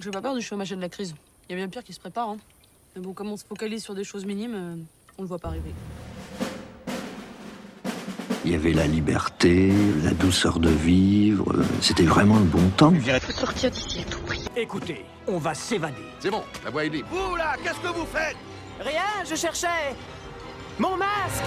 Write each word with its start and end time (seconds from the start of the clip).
J'ai 0.00 0.10
pas 0.10 0.20
peur 0.20 0.34
du 0.34 0.42
chômage 0.42 0.72
et 0.72 0.76
de 0.76 0.80
la 0.80 0.88
crise. 0.88 1.14
Il 1.48 1.52
y 1.52 1.54
a 1.54 1.56
bien 1.56 1.68
pire 1.68 1.82
qui 1.82 1.92
se 1.92 2.00
prépare. 2.00 2.28
Hein. 2.30 2.36
Mais 2.94 3.02
bon, 3.02 3.12
comme 3.12 3.28
on 3.28 3.36
se 3.36 3.44
focalise 3.44 3.82
sur 3.82 3.94
des 3.94 4.04
choses 4.04 4.24
minimes, 4.24 4.54
euh, 4.54 4.74
on 5.18 5.22
le 5.22 5.28
voit 5.28 5.38
pas 5.38 5.48
arriver. 5.48 5.72
Il 8.44 8.52
y 8.52 8.54
avait 8.54 8.72
la 8.72 8.86
liberté, 8.86 9.72
la 10.04 10.12
douceur 10.12 10.60
de 10.60 10.68
vivre. 10.68 11.52
euh, 11.52 11.64
C'était 11.80 12.04
vraiment 12.04 12.36
le 12.38 12.44
bon 12.44 12.68
temps. 12.76 12.92
faut 12.94 13.32
sortir 13.32 13.70
d'ici 13.70 14.00
à 14.00 14.10
tout 14.10 14.20
prix. 14.20 14.44
Écoutez, 14.56 15.04
on 15.26 15.38
va 15.38 15.54
s'évader. 15.54 15.94
C'est 16.20 16.30
bon, 16.30 16.42
la 16.64 16.70
voie 16.70 16.84
est 16.84 16.88
libre. 16.88 17.08
Vous 17.10 17.34
là, 17.36 17.56
qu'est-ce 17.62 17.80
que 17.80 17.88
vous 17.88 18.06
faites? 18.06 18.36
Rien, 18.80 19.24
je 19.28 19.34
cherchais 19.34 19.94
mon 20.78 20.96
masque 20.96 21.44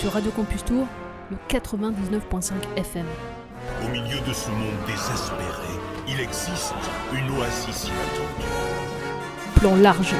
Sur 0.00 0.12
Radio 0.12 0.30
Campus 0.30 0.64
Tour, 0.64 0.86
le 1.30 1.36
99.5 1.48 2.52
FM. 2.76 3.06
Au 3.84 3.88
milieu 3.88 4.20
de 4.20 4.32
ce 4.32 4.48
monde 4.48 4.76
désespéré, 4.86 5.74
il 6.08 6.20
existe 6.20 6.74
une 7.12 7.30
oasis 7.30 7.88
inattendue. 7.88 8.46
Plan 9.56 9.76
large. 9.76 10.14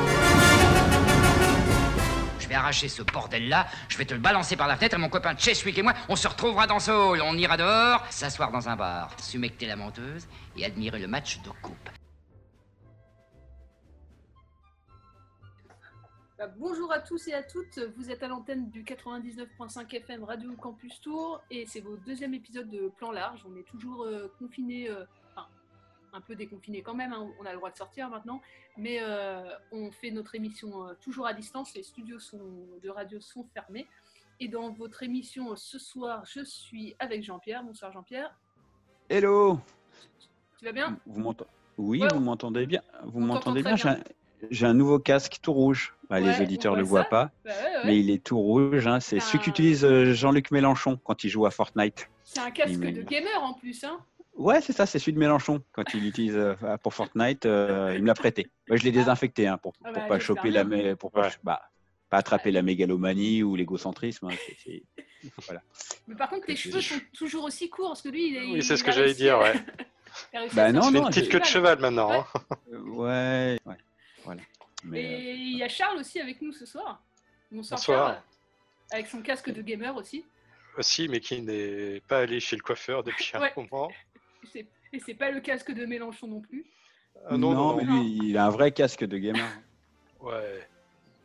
Je 2.39 2.49
vais 2.49 2.55
arracher 2.55 2.89
ce 2.89 3.03
bordel-là, 3.03 3.67
je 3.89 3.99
vais 3.99 4.05
te 4.05 4.15
le 4.15 4.21
balancer 4.21 4.57
par 4.57 4.69
la 4.69 4.77
fenêtre 4.77 4.97
et 4.97 4.99
mon 4.99 5.09
copain 5.09 5.37
Cheswick 5.37 5.79
et 5.79 5.83
moi, 5.83 5.95
on 6.09 6.17
se 6.17 6.29
retrouvera 6.29 6.67
dans 6.67 6.81
ce 6.81 6.91
hall. 6.91 7.21
On 7.23 7.37
ira 7.37 7.57
dehors, 7.57 8.05
s'asseoir 8.11 8.51
dans 8.51 8.69
un 8.69 8.77
bar, 8.77 9.11
sumecter 9.21 9.67
la 9.67 9.77
menteuse 9.77 10.27
et 10.57 10.65
admirer 10.65 10.99
le 10.99 11.09
match 11.09 11.41
de 11.43 11.51
coupe. 11.63 11.91
Bah, 16.39 16.49
bonjour 16.59 16.93
à 16.93 17.01
tous 17.01 17.29
et 17.29 17.33
à 17.33 17.43
toutes, 17.43 17.81
vous 17.97 18.11
êtes 18.11 18.23
à 18.23 18.29
l'antenne 18.29 18.69
du 18.69 18.85
99.5 18.85 19.91
FM 19.95 20.23
Radio 20.25 20.53
Campus 20.53 21.01
Tour 21.01 21.41
et 21.51 21.65
c'est 21.67 21.81
votre 21.81 22.03
deuxième 22.05 22.35
épisode 22.35 22.69
de 22.69 22.93
Plan 22.99 23.11
Large. 23.11 23.41
On 23.51 23.57
est 23.57 23.67
toujours 23.67 24.05
euh, 24.05 24.31
confinés, 24.39 24.91
euh, 24.91 25.05
un 26.17 26.21
peu 26.21 26.35
déconfinés 26.35 26.83
quand 26.83 26.95
même, 26.95 27.13
hein, 27.13 27.29
on 27.41 27.45
a 27.45 27.51
le 27.53 27.59
droit 27.59 27.71
de 27.71 27.77
sortir 27.77 28.09
maintenant, 28.09 28.41
mais 28.77 28.99
euh, 29.03 29.43
on 29.71 29.91
fait 29.91 30.11
notre 30.11 30.35
émission 30.35 30.89
euh, 30.89 30.95
toujours 31.01 31.27
à 31.27 31.35
distance, 31.35 31.75
les 31.75 31.83
studios 31.83 32.19
sont, 32.19 32.41
de 32.83 32.89
radio 32.89 33.21
sont 33.21 33.45
fermés. 33.55 33.87
Et 34.41 34.49
dans 34.49 34.71
votre 34.71 35.03
émission 35.03 35.53
euh, 35.53 35.57
ce 35.57 35.79
soir, 35.79 36.25
je 36.27 36.43
suis 36.45 36.95
avec 36.99 37.23
Jean-Pierre. 37.23 37.63
Bonsoir 37.65 37.93
Jean-Pierre, 37.93 38.35
Hello 39.09 39.61
tu 40.59 40.65
vas 40.65 40.73
bien? 40.73 40.99
Vous 41.07 41.21
m'entendez 41.21 41.51
Oui, 41.77 42.01
Ouais, 42.01 42.09
vous 42.11 42.21
m'entendez 42.21 42.65
bien. 42.67 42.81
Vous 43.05 43.21
m'entendez 43.21 43.63
bien 43.63 43.77
J'ai 44.51 44.67
un- 44.67 44.73
nouveau 44.73 44.99
casque 44.99 45.37
tout 45.43 45.53
rouge. 45.53 45.95
Bah, 46.09 46.17
Ouais, 46.17 46.23
les 46.23 46.41
auditeurs 46.43 46.73
ne 46.73 46.79
le 46.79 46.85
voient 46.85 47.05
pas, 47.05 47.31
Bah 47.45 47.51
ouais, 47.51 47.77
ouais. 47.77 47.83
mais 47.85 47.99
il 48.01 48.09
est 48.11 48.25
tout 48.25 48.39
rouge. 48.39 48.87
hein. 48.87 49.01
C'est 49.01 49.21
celui 49.21 49.41
qu'utilise 49.41 49.87
Jean-Luc 50.15 50.51
Mélenchon 50.51 50.99
quand 51.05 51.25
il 51.25 51.29
joue 51.29 51.45
à 51.45 51.51
Fortnite. 51.51 52.09
C'est 52.25 52.41
un 52.41 52.51
casque 52.51 52.71
il 52.73 52.95
de 52.95 53.03
gamer 53.03 53.43
en 53.43 53.53
plus, 53.53 53.85
hein 53.85 53.99
Ouais, 54.37 54.61
c'est 54.61 54.73
ça, 54.73 54.85
c'est 54.87 54.99
celui 54.99 55.15
de 55.15 55.19
Mélenchon 55.19 55.63
quand 55.73 55.83
il 55.95 56.03
l'utilise 56.03 56.37
euh, 56.37 56.55
pour 56.83 56.93
Fortnite. 56.95 57.47
euh, 57.47 57.93
il 57.97 58.03
me 58.03 58.07
l'a 58.07 58.15
prêté. 58.15 58.51
Moi, 58.69 58.77
je 58.77 58.85
l'ai 58.85 58.93
désinfecté 58.93 59.47
hein, 59.47 59.57
pour, 59.59 59.73
Ah 59.83 59.89
pour 59.93 60.03
bah, 60.03 60.09
pas 60.09 60.19
j'espère 60.19 60.37
choper 60.37 60.51
la, 60.51 60.65
mé- 60.65 60.95
pour 60.95 61.11
pas, 61.11 61.31
bah, 61.43 61.63
pas 62.11 62.19
attraper 62.19 62.51
la 62.51 62.63
mégalomanie 62.63 63.43
ou 63.43 63.57
l'égocentrisme. 63.57 64.27
hein. 64.27 64.37
C'est- 64.47 64.57
c'est- 64.63 64.83
Voilà. 65.47 65.63
Mais 66.07 66.15
par 66.15 66.29
contre, 66.29 66.47
tes 66.47 66.55
cheveux 66.57 66.81
sont 66.81 67.01
toujours 67.15 67.45
aussi 67.45 67.69
courts 67.71 67.89
parce 67.89 68.03
que 68.03 68.11
lui, 68.11 68.29
il 68.29 68.37
est. 68.37 68.41
Oui, 68.53 68.63
c'est 68.63 68.75
il 68.75 68.79
ce 68.79 68.85
que 68.85 68.91
a 68.91 68.93
j'allais 68.93 69.15
dire, 69.15 69.39
ouais. 69.39 69.55
il 70.33 70.37
a 70.37 70.41
réussi 70.41 70.55
Bah 70.57 70.71
non, 70.73 70.91
une 70.91 71.07
petite 71.07 71.31
queue 71.31 71.41
de 71.41 71.45
cheval. 71.45 71.79
maintenant. 71.81 72.11
Ouais. 72.71 73.59
hein. 73.67 73.77
Ouais, 73.77 73.77
voilà. 74.25 74.43
Mais, 74.85 75.05
euh, 75.05 75.19
Et 75.19 75.35
il 75.35 75.57
y 75.59 75.63
a 75.63 75.69
Charles 75.69 75.99
aussi 75.99 76.21
avec 76.21 76.43
nous 76.43 76.53
ce 76.53 76.67
soir. 76.67 77.03
Bonsoir, 77.51 77.79
Bonsoir. 77.81 78.07
Charles. 78.09 78.23
Avec 78.93 79.07
son 79.09 79.23
casque 79.23 79.51
de 79.51 79.63
gamer 79.63 79.97
aussi. 79.97 80.25
Aussi, 80.79 81.09
mais 81.09 81.21
qui 81.21 81.41
n'est 81.41 82.01
pas 82.07 82.19
allé 82.21 82.39
chez 82.39 82.55
le 82.55 82.63
coiffeur 82.63 83.03
depuis 83.03 83.33
un 83.35 83.51
moment. 83.57 83.91
Et 84.47 84.59
c'est- 84.59 84.67
Et 84.93 85.01
c'est 85.01 85.15
pas 85.15 85.31
le 85.31 85.41
casque 85.41 85.73
de 85.73 85.85
Mélenchon 85.85 86.29
non 86.29 86.41
plus. 86.41 86.65
Ah, 87.29 87.37
non, 87.37 87.53
non, 87.55 87.77
mais 87.77 87.85
non. 87.85 88.01
lui, 88.03 88.19
il 88.31 88.39
a 88.39 88.47
un 88.47 88.51
vrai 88.51 88.71
casque 88.73 89.05
de 89.05 89.19
gamer. 89.19 89.43
Ouais. 90.21 90.67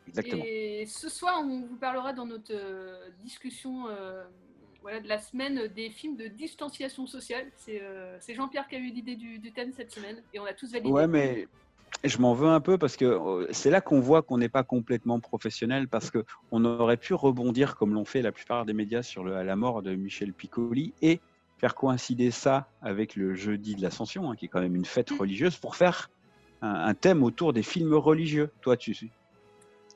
Exactement. 0.08 0.44
Et 0.46 0.84
ce 0.86 1.08
soir, 1.08 1.40
on 1.44 1.62
vous 1.62 1.76
parlera 1.76 2.12
dans 2.12 2.26
notre 2.26 2.52
euh, 2.52 3.08
discussion 3.22 3.88
euh, 3.88 4.24
voilà, 4.82 5.00
de 5.00 5.08
la 5.08 5.18
semaine 5.18 5.68
des 5.68 5.90
films 5.90 6.16
de 6.16 6.26
distanciation 6.26 7.06
sociale. 7.06 7.46
C'est 7.56 7.80
euh, 7.80 8.16
c'est 8.20 8.34
Jean-Pierre 8.34 8.68
qui 8.68 8.76
a 8.76 8.78
eu 8.78 8.90
l'idée 8.90 9.16
du, 9.16 9.38
du 9.38 9.52
thème 9.52 9.72
cette 9.72 9.90
semaine 9.92 10.22
et 10.34 10.38
on 10.40 10.44
a 10.44 10.52
tous 10.52 10.70
validé. 10.72 10.90
Ouais, 10.90 11.06
mais 11.06 11.48
je 12.04 12.18
m'en 12.18 12.34
veux 12.34 12.48
un 12.48 12.60
peu 12.60 12.78
parce 12.78 12.96
que 12.96 13.04
euh, 13.06 13.46
c'est 13.52 13.70
là 13.70 13.80
qu'on 13.80 14.00
voit 14.00 14.22
qu'on 14.22 14.38
n'est 14.38 14.48
pas 14.48 14.64
complètement 14.64 15.18
professionnel 15.20 15.88
parce 15.88 16.10
que 16.10 16.24
on 16.50 16.64
aurait 16.64 16.96
pu 16.96 17.14
rebondir 17.14 17.76
comme 17.76 17.94
l'ont 17.94 18.04
fait 18.04 18.22
la 18.22 18.32
plupart 18.32 18.66
des 18.66 18.72
médias 18.74 19.02
sur 19.02 19.24
le- 19.24 19.42
la 19.42 19.56
mort 19.56 19.82
de 19.82 19.94
Michel 19.94 20.32
Piccoli 20.32 20.92
et 21.00 21.20
faire 21.62 21.76
coïncider 21.76 22.32
ça 22.32 22.66
avec 22.82 23.14
le 23.14 23.36
jeudi 23.36 23.76
de 23.76 23.82
l'Ascension, 23.82 24.28
hein, 24.28 24.34
qui 24.34 24.46
est 24.46 24.48
quand 24.48 24.60
même 24.60 24.74
une 24.74 24.84
fête 24.84 25.12
Mm. 25.12 25.18
religieuse, 25.20 25.56
pour 25.58 25.76
faire 25.76 26.10
un, 26.60 26.74
un 26.74 26.94
thème 26.94 27.22
autour 27.22 27.52
des 27.52 27.62
films 27.62 27.94
religieux. 27.94 28.50
Toi, 28.62 28.76
tu, 28.76 28.96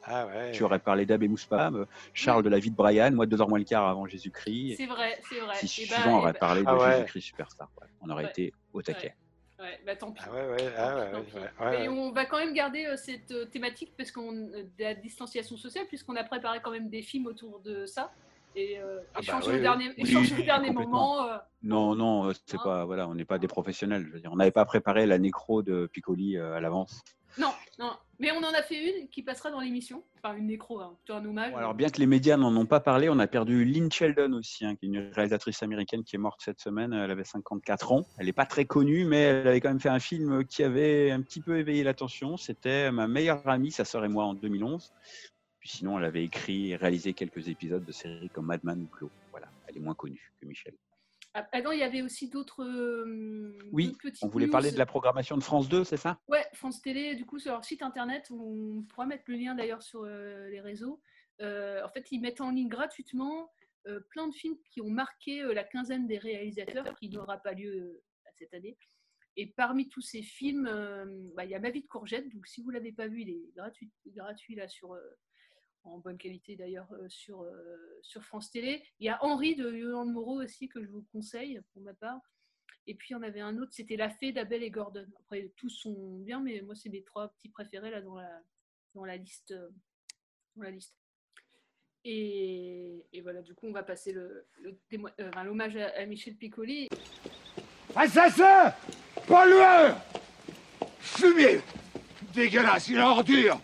Ah 0.05 0.29
ouais. 0.29 0.53
tu 0.53 0.63
aurais 0.63 0.79
parlé 0.79 1.07
d'Abbé 1.07 1.27
Mouspam, 1.27 1.75
euh, 1.75 1.85
Charles 2.15 2.45
de 2.45 2.49
la 2.49 2.61
vie 2.61 2.71
de 2.71 2.77
Brian, 2.77 3.11
moi 3.11 3.27
deux 3.27 3.41
heures 3.41 3.49
moins 3.49 3.59
le 3.59 3.65
quart 3.65 3.85
avant 3.89 4.07
Jésus-Christ. 4.07 4.77
C'est 4.77 4.87
vrai, 4.87 5.19
c'est 5.29 5.41
vrai. 5.41 5.57
Si 5.57 5.83
Et 5.83 5.87
bah, 5.89 5.95
suivant 5.97 6.11
et 6.11 6.21
aurait 6.21 6.33
bah- 6.35 6.39
parlé 6.39 6.63
de 6.63 6.67
Ah 6.69 6.77
ouais. 6.79 6.93
Jésus-Christ 6.99 7.23
Superstar. 7.23 7.69
ouais. 7.83 7.89
On 8.01 8.11
aurait 8.11 8.25
Ouais. 8.27 8.31
été 8.31 8.53
au 8.73 8.81
taquet. 8.83 9.17
Ouais, 9.59 9.81
bah 9.85 9.97
tant 9.97 10.13
pis. 10.13 10.23
Ah 10.25 10.33
ouais, 10.33 10.49
ouais, 10.49 10.73
ah 10.79 10.97
ouais, 10.97 11.11
Tant 11.11 11.19
ouais, 11.19 11.25
pis. 11.25 11.35
ouais, 11.35 11.67
ouais, 11.67 11.85
Et 11.85 11.89
ouais. 11.89 11.99
on 11.99 12.13
va 12.13 12.27
quand 12.27 12.39
même 12.39 12.53
garder 12.53 12.85
euh, 12.87 12.97
cette 12.97 13.33
euh, 13.33 13.47
thématique 13.47 13.93
parce 13.97 14.13
qu'on 14.13 14.33
euh, 14.33 14.63
de 14.79 14.85
la 14.85 14.95
distanciation 14.95 15.57
sociale 15.57 15.87
puisqu'on 15.89 16.15
a 16.15 16.23
préparé 16.23 16.61
quand 16.63 16.71
même 16.71 16.89
des 16.91 17.03
films 17.03 17.27
autour 17.27 17.59
de 17.61 17.87
ça 17.87 18.13
et, 18.57 18.79
euh, 18.79 18.99
Ah 19.15 19.21
bah 19.27 19.41
oui. 19.47 19.61
dernier, 19.61 19.93
Oui, 19.99 20.73
moment. 20.73 21.29
euh, 21.29 21.37
Non, 21.63 21.95
non, 21.95 22.29
euh, 22.29 22.33
c'est 22.47 22.57
Hein 22.57 22.61
pas, 22.65 22.85
voilà, 22.85 23.07
on 23.09 23.15
n'est 23.15 23.25
pas 23.25 23.39
des 23.39 23.49
professionnels. 23.49 24.05
Je 24.09 24.13
veux 24.15 24.21
dire, 24.21 24.33
on 24.33 24.37
n'avait 24.37 24.51
pas 24.51 24.65
préparé 24.65 25.07
la 25.07 25.19
nécro 25.19 25.63
de 25.63 25.87
Piccoli 25.87 26.37
euh, 26.37 26.55
à 26.57 26.61
l'avance. 26.61 27.03
Non, 27.39 27.53
non. 27.79 27.93
Mais 28.19 28.31
on 28.31 28.39
en 28.39 28.55
a 28.55 28.63
fait 28.63 28.83
une 29.03 29.09
qui 29.09 29.23
passera 29.23 29.51
dans 29.51 29.61
l'émission. 29.61 30.03
Enfin, 30.17 30.35
une 30.37 30.47
nécro, 30.47 30.81
hein, 30.81 30.97
plutôt 31.05 31.19
un 31.19 31.25
hommage. 31.27 31.53
Bon, 31.53 31.59
alors, 31.59 31.75
bien 31.75 31.91
que 31.91 31.99
les 31.99 32.07
médias 32.07 32.39
n'en 32.39 32.57
ont 32.57 32.65
pas 32.65 32.81
parlé, 32.81 33.11
on 33.11 33.19
a 33.19 33.27
perdu 33.27 33.63
Lynn 33.67 33.93
Sheldon 33.93 34.33
aussi, 34.33 34.65
hein, 34.65 34.75
qui 34.75 34.87
est 34.87 34.89
une 34.89 35.11
réalisatrice 35.13 35.63
américaine 35.63 36.03
qui 36.03 36.17
est 36.17 36.19
morte 36.19 36.41
cette 36.43 36.61
semaine. 36.61 36.95
Elle 36.95 37.11
avait 37.11 37.25
54 37.25 37.93
ans. 37.93 38.07
Elle 38.17 38.25
n'est 38.27 38.33
pas 38.33 38.47
très 38.47 38.65
connue, 38.65 39.05
mais 39.05 39.21
elle 39.21 39.49
avait 39.49 39.61
quand 39.61 39.69
même 39.69 39.81
fait 39.81 39.91
un 39.91 39.99
film 39.99 40.47
qui 40.47 40.63
avait 40.63 41.11
un 41.11 41.21
petit 41.21 41.43
peu 41.43 41.59
éveillé 41.59 41.85
l'attention. 41.85 42.39
C'était 42.39 42.91
Ma 42.91 43.07
meilleure 43.07 43.47
amie, 43.47 43.71
sa 43.71 43.85
sœur 43.85 44.07
et 44.07 44.09
moi, 44.09 44.25
en 44.25 44.33
2011. 44.33 44.95
Puis 45.67 45.79
sinon, 45.79 45.99
elle 45.99 46.05
avait 46.05 46.23
écrit 46.23 46.71
et 46.71 46.77
réalisé 46.77 47.13
quelques 47.13 47.49
épisodes 47.49 47.85
de 47.85 47.91
séries 47.91 48.31
comme 48.31 48.47
Mad 48.47 48.63
Men 48.63 48.83
ou 48.83 48.87
Clos. 48.87 49.11
Voilà, 49.33 49.49
elle 49.67 49.77
est 49.77 49.81
moins 49.81 49.97
connue 49.97 50.33
que 50.41 50.47
Michel. 50.47 50.77
Ah, 51.35 51.45
ah 51.51 51.61
non, 51.61 51.73
il 51.73 51.81
y 51.81 51.83
avait 51.83 52.03
aussi 52.03 52.29
d'autres. 52.29 52.63
euh, 52.63 53.59
Oui, 53.73 53.93
on 54.23 54.29
voulait 54.29 54.47
news. 54.47 54.53
parler 54.53 54.71
de 54.71 54.79
la 54.79 54.87
programmation 54.87 55.37
de 55.37 55.43
France 55.43 55.69
2, 55.69 55.83
c'est 55.83 55.97
ça? 55.97 56.21
Ouais, 56.29 56.45
France 56.53 56.81
Télé, 56.83 57.17
du 57.17 57.27
coup, 57.27 57.41
sur 57.41 57.51
leur 57.51 57.65
site 57.65 57.83
internet, 57.83 58.29
on 58.31 58.85
pourra 58.85 59.07
mettre 59.07 59.25
le 59.27 59.35
lien 59.35 59.57
d'ailleurs 59.57 59.83
sur 59.83 60.05
euh, 60.05 60.49
les 60.51 60.61
réseaux. 60.61 61.03
Euh, 61.41 61.85
en 61.85 61.89
fait, 61.89 62.13
ils 62.13 62.21
mettent 62.21 62.41
en 62.41 62.53
ligne 62.53 62.69
gratuitement 62.69 63.51
plein 64.11 64.29
de 64.29 64.35
films 64.35 64.57
qui 64.71 64.81
ont 64.81 64.91
marqué 64.91 65.43
la 65.53 65.65
quinzaine 65.65 66.07
des 66.07 66.19
réalisateurs, 66.19 66.95
qui 66.97 67.09
n'aura 67.09 67.39
pas 67.39 67.55
lieu 67.55 68.05
cette 68.35 68.55
année. 68.55 68.77
Et 69.37 69.47
parmi 69.47 69.89
tous 69.89 70.01
ces 70.01 70.23
films, 70.23 70.71
bah, 71.35 71.45
il 71.45 71.51
y 71.51 71.55
a 71.57 71.61
Ma 71.61 71.71
vie 71.71 71.83
de 71.83 71.87
courgette. 71.89 72.29
Donc, 72.33 72.47
si 72.47 72.63
vous 72.63 72.71
ne 72.71 72.75
l'avez 72.75 72.93
pas 72.93 73.09
vu, 73.09 73.23
il 73.23 73.31
est 73.31 73.53
gratuit, 73.57 73.91
gratuit 74.07 74.55
là 74.57 74.67
sur, 74.67 74.97
en 75.87 75.99
bonne 75.99 76.19
qualité 76.19 76.57
d'ailleurs 76.57 76.89
euh, 76.93 77.09
sur, 77.09 77.43
euh, 77.43 77.99
sur 78.03 78.23
France 78.25 78.51
Télé. 78.51 78.83
Il 79.01 79.07
y 79.07 79.09
a 79.09 79.23
Henri 79.23 79.55
de 79.57 79.71
Yolande 79.71 80.13
Moreau 80.13 80.43
aussi 80.43 80.69
que 80.69 80.83
je 80.83 80.89
vous 80.89 81.05
conseille 81.13 81.61
pour 81.73 81.83
ma 81.83 81.95
part. 81.95 82.21
Et 82.89 82.95
puis, 82.95 83.15
on 83.15 83.23
avait 83.23 83.41
un 83.41 83.59
autre, 83.59 83.73
c'était 83.73 83.97
La 83.97 84.11
Fée 84.11 84.33
d'Abel 84.33 84.63
et 84.63 84.71
Gordon. 84.71 85.07
Après, 85.21 85.53
tous 85.57 85.71
sont 85.71 86.19
bien, 86.19 86.41
mais 86.41 86.61
moi, 86.63 86.75
c'est 86.77 86.89
mes 86.89 87.03
trois 87.03 87.29
petits 87.29 87.49
préférés 87.49 87.91
là 87.91 88.01
dans 88.01 88.15
la, 88.17 88.41
dans 88.95 89.05
la 89.05 89.17
liste. 89.17 89.51
euh, 89.51 89.69
Dans 90.55 90.63
la 90.63 90.71
liste. 90.71 90.95
Et, 92.05 93.05
et 93.13 93.21
voilà, 93.21 93.43
du 93.43 93.55
coup, 93.55 93.67
on 93.67 93.73
va 93.73 93.83
passer 93.83 94.13
le, 94.13 94.47
le 94.61 94.79
l'hommage 95.45 95.77
à, 95.77 96.07
Michel 96.07 96.37
Piccoli. 96.37 96.89
Assassin 97.97 98.73
Pollueur 99.27 99.97
Fumier 101.01 101.61
Dégueulasse, 102.33 102.89
une 102.89 102.99
ordure 102.99 103.61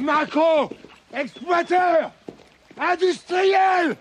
Macron 0.00 0.68
Exploiteur 1.14 2.12
Industriel 2.78 3.96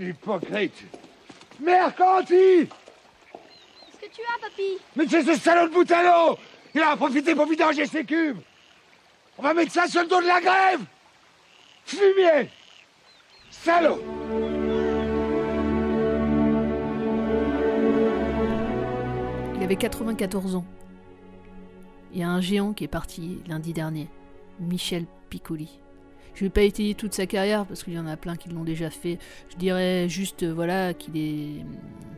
Hypocrite 0.00 0.84
Mercantile. 1.60 2.68
Qu'est-ce 4.00 4.08
que 4.08 4.14
tu 4.14 4.22
as, 4.22 4.40
papy? 4.40 4.78
Mais 4.96 5.06
c'est 5.08 5.22
ce 5.22 5.38
salaud 5.38 5.68
de 5.68 5.74
Boutalo. 5.74 6.38
Il 6.74 6.82
en 6.82 6.90
a 6.90 6.96
profité 6.96 7.34
pour 7.34 7.46
vidanger 7.46 7.86
ses 7.86 8.04
cubes. 8.04 8.38
On 9.38 9.42
va 9.42 9.54
mettre 9.54 9.72
ça 9.72 9.86
sur 9.86 10.02
le 10.02 10.08
dos 10.08 10.20
de 10.20 10.26
la 10.26 10.40
grève. 10.40 10.80
Fumier 11.84 12.48
Salaud. 13.50 14.02
Il 19.56 19.62
avait 19.62 19.76
94 19.76 20.56
ans. 20.56 20.64
Il 22.12 22.20
y 22.20 22.22
a 22.22 22.28
un 22.28 22.40
géant 22.40 22.72
qui 22.72 22.84
est 22.84 22.88
parti 22.88 23.40
lundi 23.46 23.72
dernier, 23.72 24.08
Michel 24.58 25.06
Piccoli. 25.30 25.81
Je 26.34 26.44
vais 26.44 26.50
pas 26.50 26.62
étayer 26.62 26.94
toute 26.94 27.12
sa 27.12 27.26
carrière 27.26 27.66
parce 27.66 27.82
qu'il 27.84 27.92
y 27.92 27.98
en 27.98 28.06
a 28.06 28.16
plein 28.16 28.36
qui 28.36 28.48
l'ont 28.48 28.64
déjà 28.64 28.88
fait. 28.90 29.18
Je 29.50 29.56
dirais 29.56 30.08
juste 30.08 30.42
euh, 30.44 30.52
voilà 30.54 30.94
qu'il 30.94 31.16
est 31.16 31.64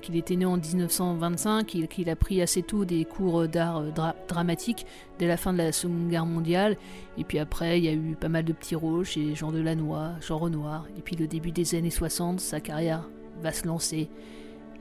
qu'il 0.02 0.16
était 0.16 0.36
né 0.36 0.44
en 0.44 0.58
1925, 0.58 1.66
qu'il 1.88 2.10
a 2.10 2.14
pris 2.16 2.42
assez 2.42 2.62
tôt 2.62 2.84
des 2.84 3.06
cours 3.06 3.48
d'art 3.48 3.78
euh, 3.78 3.90
dra- 3.90 4.14
dramatique 4.28 4.84
dès 5.18 5.26
la 5.26 5.38
fin 5.38 5.52
de 5.54 5.58
la 5.58 5.72
Seconde 5.72 6.08
Guerre 6.10 6.26
mondiale. 6.26 6.76
Et 7.16 7.24
puis 7.24 7.38
après, 7.38 7.78
il 7.78 7.84
y 7.84 7.88
a 7.88 7.92
eu 7.94 8.14
pas 8.14 8.28
mal 8.28 8.44
de 8.44 8.52
petits 8.52 8.74
rôles 8.76 9.04
chez 9.06 9.34
Jean 9.34 9.50
Delannoy, 9.50 10.12
Jean 10.20 10.38
Renoir. 10.38 10.86
Et 10.98 11.00
puis 11.00 11.16
le 11.16 11.26
début 11.26 11.52
des 11.52 11.74
années 11.74 11.90
60, 11.90 12.38
sa 12.40 12.60
carrière 12.60 13.08
va 13.40 13.50
se 13.50 13.66
lancer. 13.66 14.08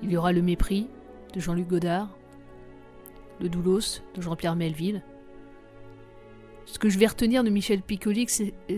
Il 0.04 0.12
y 0.12 0.18
aura 0.18 0.34
Le 0.34 0.42
Mépris 0.42 0.88
de 1.34 1.40
Jean-Luc 1.40 1.70
Godard, 1.70 2.10
Le 3.40 3.48
Doulos 3.50 4.02
de 4.16 4.22
Jean-Pierre 4.22 4.58
Melville. 4.58 5.02
Ce 6.65 6.80
que 6.80 6.89
je 6.89 6.98
vais 6.98 7.07
retenir 7.07 7.44
de 7.44 7.50
Michel 7.50 7.81
Piccoli, 7.81 8.27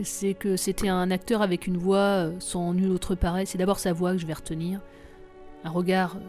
c'est 0.04 0.34
que 0.34 0.58
c'était 0.58 0.90
un 0.90 1.12
acteur 1.12 1.42
avec 1.42 1.68
une 1.68 1.78
voix 1.78 1.98
euh, 1.98 2.32
sans 2.40 2.74
nul 2.74 2.92
autre 2.92 3.16
pareil. 3.16 3.46
C'est 3.46 3.58
d'abord 3.58 3.80
sa 3.80 3.94
voix 3.94 4.14
que 4.14 4.18
je 4.18 4.26
vais 4.26 4.34
retenir. 4.34 4.82
Un 5.64 5.70
regard 5.70 6.16
euh, 6.16 6.20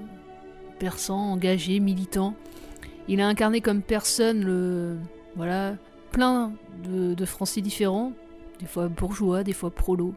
perçant, 0.79 1.19
engagé, 1.19 1.81
militant. 1.81 2.35
Il 3.09 3.21
a 3.21 3.29
incarné 3.29 3.61
comme 3.61 3.83
personne 3.83 4.45
le. 4.45 4.97
Voilà, 5.35 5.77
plein 6.13 6.53
de, 6.85 7.25
Français 7.25 7.61
différents, 7.61 8.13
des 8.61 8.67
fois 8.67 8.89
bourgeois, 8.89 9.43
des 9.43 9.53
fois 9.53 9.71
prolo. 9.71 10.15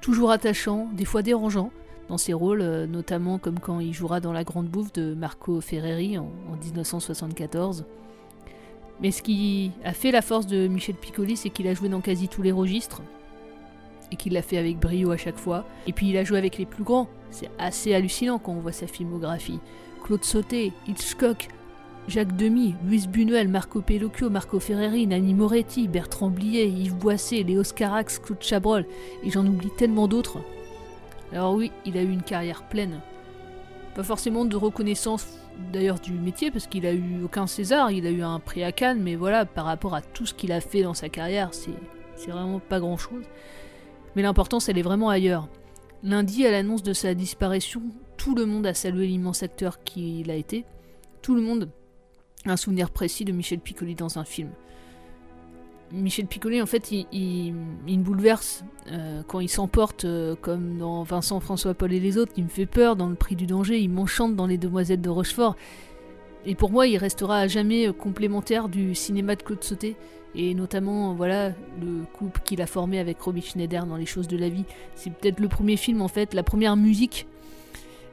Toujours 0.00 0.30
attachant, 0.30 0.88
des 0.92 1.04
fois 1.04 1.22
dérangeant 1.22 1.70
dans 2.08 2.18
ses 2.18 2.32
rôles, 2.32 2.62
euh, 2.62 2.86
notamment 2.86 3.38
comme 3.38 3.58
quand 3.60 3.80
il 3.80 3.92
jouera 3.92 4.20
dans 4.20 4.32
La 4.32 4.44
Grande 4.44 4.66
Bouffe 4.66 4.92
de 4.92 5.14
Marco 5.14 5.60
Ferreri 5.60 6.18
en, 6.18 6.30
en 6.50 6.56
1974. 6.56 7.84
Mais 9.00 9.10
ce 9.10 9.22
qui 9.22 9.72
a 9.84 9.92
fait 9.92 10.10
la 10.10 10.22
force 10.22 10.46
de 10.46 10.66
Michel 10.66 10.96
Piccoli, 10.96 11.36
c'est 11.36 11.50
qu'il 11.50 11.68
a 11.68 11.74
joué 11.74 11.88
dans 11.88 12.00
quasi 12.00 12.28
tous 12.28 12.42
les 12.42 12.52
registres. 12.52 13.02
Et 14.10 14.16
qu'il 14.16 14.32
l'a 14.32 14.42
fait 14.42 14.58
avec 14.58 14.78
brio 14.78 15.10
à 15.10 15.16
chaque 15.16 15.38
fois. 15.38 15.66
Et 15.86 15.92
puis 15.92 16.08
il 16.08 16.16
a 16.16 16.24
joué 16.24 16.38
avec 16.38 16.58
les 16.58 16.66
plus 16.66 16.82
grands. 16.82 17.08
C'est 17.30 17.50
assez 17.58 17.94
hallucinant 17.94 18.38
quand 18.38 18.52
on 18.52 18.60
voit 18.60 18.72
sa 18.72 18.86
filmographie. 18.86 19.60
Claude 20.02 20.24
Sauté, 20.24 20.72
Hitchcock, 20.86 21.48
Jacques 22.08 22.36
Demy, 22.36 22.74
Luis 22.86 23.06
Buñuel, 23.06 23.48
Marco 23.48 23.82
Pellocchio, 23.82 24.30
Marco 24.30 24.58
Ferreri, 24.58 25.06
Nanni 25.06 25.34
Moretti, 25.34 25.88
Bertrand 25.88 26.30
Blier, 26.30 26.66
Yves 26.66 26.96
Boisset, 26.96 27.42
Léo 27.42 27.62
Scarax, 27.62 28.18
Claude 28.18 28.42
Chabrol. 28.42 28.86
Et 29.22 29.30
j'en 29.30 29.46
oublie 29.46 29.70
tellement 29.76 30.08
d'autres. 30.08 30.38
Alors 31.32 31.54
oui, 31.54 31.70
il 31.84 31.98
a 31.98 32.02
eu 32.02 32.10
une 32.10 32.22
carrière 32.22 32.66
pleine. 32.68 33.02
Pas 33.94 34.02
forcément 34.02 34.46
de 34.46 34.56
reconnaissance 34.56 35.38
d'ailleurs 35.72 36.00
du 36.00 36.12
métier 36.12 36.50
parce 36.50 36.66
qu'il 36.66 36.86
a 36.86 36.92
eu 36.92 37.22
aucun 37.24 37.46
César, 37.46 37.90
il 37.90 38.06
a 38.06 38.10
eu 38.10 38.22
un 38.22 38.40
prix 38.40 38.62
à 38.64 38.72
Cannes, 38.72 39.00
mais 39.02 39.16
voilà, 39.16 39.44
par 39.44 39.64
rapport 39.64 39.94
à 39.94 40.00
tout 40.00 40.26
ce 40.26 40.34
qu'il 40.34 40.52
a 40.52 40.60
fait 40.60 40.82
dans 40.82 40.94
sa 40.94 41.08
carrière, 41.08 41.50
c'est 41.52 42.30
vraiment 42.30 42.60
pas 42.60 42.80
grand 42.80 42.96
chose. 42.96 43.24
Mais 44.16 44.22
l'importance, 44.22 44.68
elle 44.68 44.78
est 44.78 44.82
vraiment 44.82 45.10
ailleurs. 45.10 45.48
Lundi, 46.02 46.46
à 46.46 46.50
l'annonce 46.50 46.82
de 46.82 46.92
sa 46.92 47.14
disparition, 47.14 47.82
tout 48.16 48.34
le 48.34 48.46
monde 48.46 48.66
a 48.66 48.74
salué 48.74 49.06
l'immense 49.06 49.42
acteur 49.42 49.82
qu'il 49.82 50.30
a 50.30 50.34
été. 50.34 50.64
Tout 51.22 51.34
le 51.34 51.42
monde 51.42 51.70
a 52.46 52.52
un 52.52 52.56
souvenir 52.56 52.90
précis 52.90 53.24
de 53.24 53.32
Michel 53.32 53.58
Piccoli 53.58 53.94
dans 53.94 54.18
un 54.18 54.24
film. 54.24 54.50
Michel 55.90 56.26
Piccoli, 56.26 56.60
en 56.60 56.66
fait, 56.66 56.90
il, 56.90 57.06
il- 57.12 57.54
me 57.96 58.02
bouleverse 58.02 58.62
euh, 58.92 59.22
quand 59.26 59.40
il 59.40 59.48
s'emporte, 59.48 60.04
euh, 60.04 60.34
comme 60.40 60.76
dans 60.78 61.02
Vincent, 61.02 61.40
François, 61.40 61.72
Paul 61.74 61.92
et 61.92 62.00
les 62.00 62.18
autres. 62.18 62.32
Il 62.36 62.44
me 62.44 62.48
fait 62.48 62.66
peur 62.66 62.94
dans 62.96 63.08
Le 63.08 63.14
Prix 63.14 63.36
du 63.36 63.46
Danger. 63.46 63.78
Il 63.78 63.88
m'enchante 63.90 64.36
dans 64.36 64.46
Les 64.46 64.58
Demoiselles 64.58 65.00
de 65.00 65.08
Rochefort. 65.08 65.56
Et 66.44 66.54
pour 66.54 66.70
moi, 66.70 66.86
il 66.86 66.98
restera 66.98 67.38
à 67.38 67.46
jamais 67.46 67.88
euh, 67.88 67.92
complémentaire 67.92 68.68
du 68.68 68.94
cinéma 68.94 69.34
de 69.34 69.42
Claude 69.42 69.64
Sauté. 69.64 69.96
Et 70.34 70.54
notamment, 70.54 71.14
voilà, 71.14 71.50
le 71.80 72.04
couple 72.12 72.42
qu'il 72.44 72.60
a 72.60 72.66
formé 72.66 72.98
avec 72.98 73.18
Robbie 73.20 73.40
Schneider 73.40 73.86
dans 73.86 73.96
Les 73.96 74.04
Choses 74.06 74.28
de 74.28 74.36
la 74.36 74.50
Vie. 74.50 74.64
C'est 74.94 75.10
peut-être 75.10 75.40
le 75.40 75.48
premier 75.48 75.78
film, 75.78 76.02
en 76.02 76.08
fait, 76.08 76.34
la 76.34 76.42
première 76.42 76.76
musique 76.76 77.26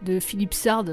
de 0.01 0.19
Philippe 0.21 0.53
Sard, 0.53 0.85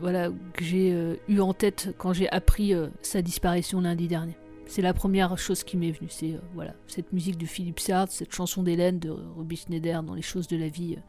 voilà, 0.00 0.28
que 0.54 0.64
j'ai 0.64 1.16
eu 1.28 1.40
en 1.40 1.54
tête 1.54 1.94
quand 1.98 2.12
j'ai 2.12 2.28
appris 2.30 2.74
sa 3.00 3.22
disparition 3.22 3.80
lundi 3.80 4.08
dernier. 4.08 4.36
C'est 4.66 4.82
la 4.82 4.94
première 4.94 5.36
chose 5.38 5.62
qui 5.62 5.76
m'est 5.76 5.92
venue, 5.92 6.08
c'est 6.10 6.32
euh, 6.32 6.38
voilà, 6.54 6.74
cette 6.86 7.12
musique 7.12 7.38
de 7.38 7.46
Philippe 7.46 7.80
Sard, 7.80 8.08
cette 8.10 8.32
chanson 8.32 8.62
d'Hélène 8.62 8.98
de 8.98 9.10
Robbie 9.10 9.56
Schneider 9.56 10.02
dans 10.02 10.14
Les 10.14 10.22
choses 10.22 10.48
de 10.48 10.56
la 10.56 10.68
vie. 10.68 10.96
euh, 10.96 11.00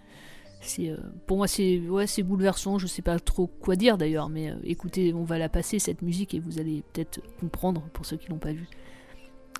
C'est 0.61 0.89
euh, 0.89 0.97
pour 1.25 1.37
moi 1.37 1.47
c'est 1.47 1.79
ouais, 1.79 2.05
bouleversant, 2.23 2.77
je 2.77 2.85
sais 2.85 3.01
pas 3.01 3.17
trop 3.19 3.47
quoi 3.47 3.75
dire 3.75 3.97
d'ailleurs, 3.97 4.29
mais 4.29 4.53
écoutez, 4.65 5.13
on 5.13 5.23
va 5.23 5.37
la 5.37 5.49
passer 5.49 5.79
cette 5.79 6.01
musique 6.01 6.33
et 6.33 6.39
vous 6.39 6.59
allez 6.59 6.83
peut-être 6.93 7.21
comprendre 7.39 7.81
pour 7.93 8.05
ceux 8.05 8.17
qui 8.17 8.29
l'ont 8.29 8.37
pas 8.37 8.53
vue. 8.53 8.67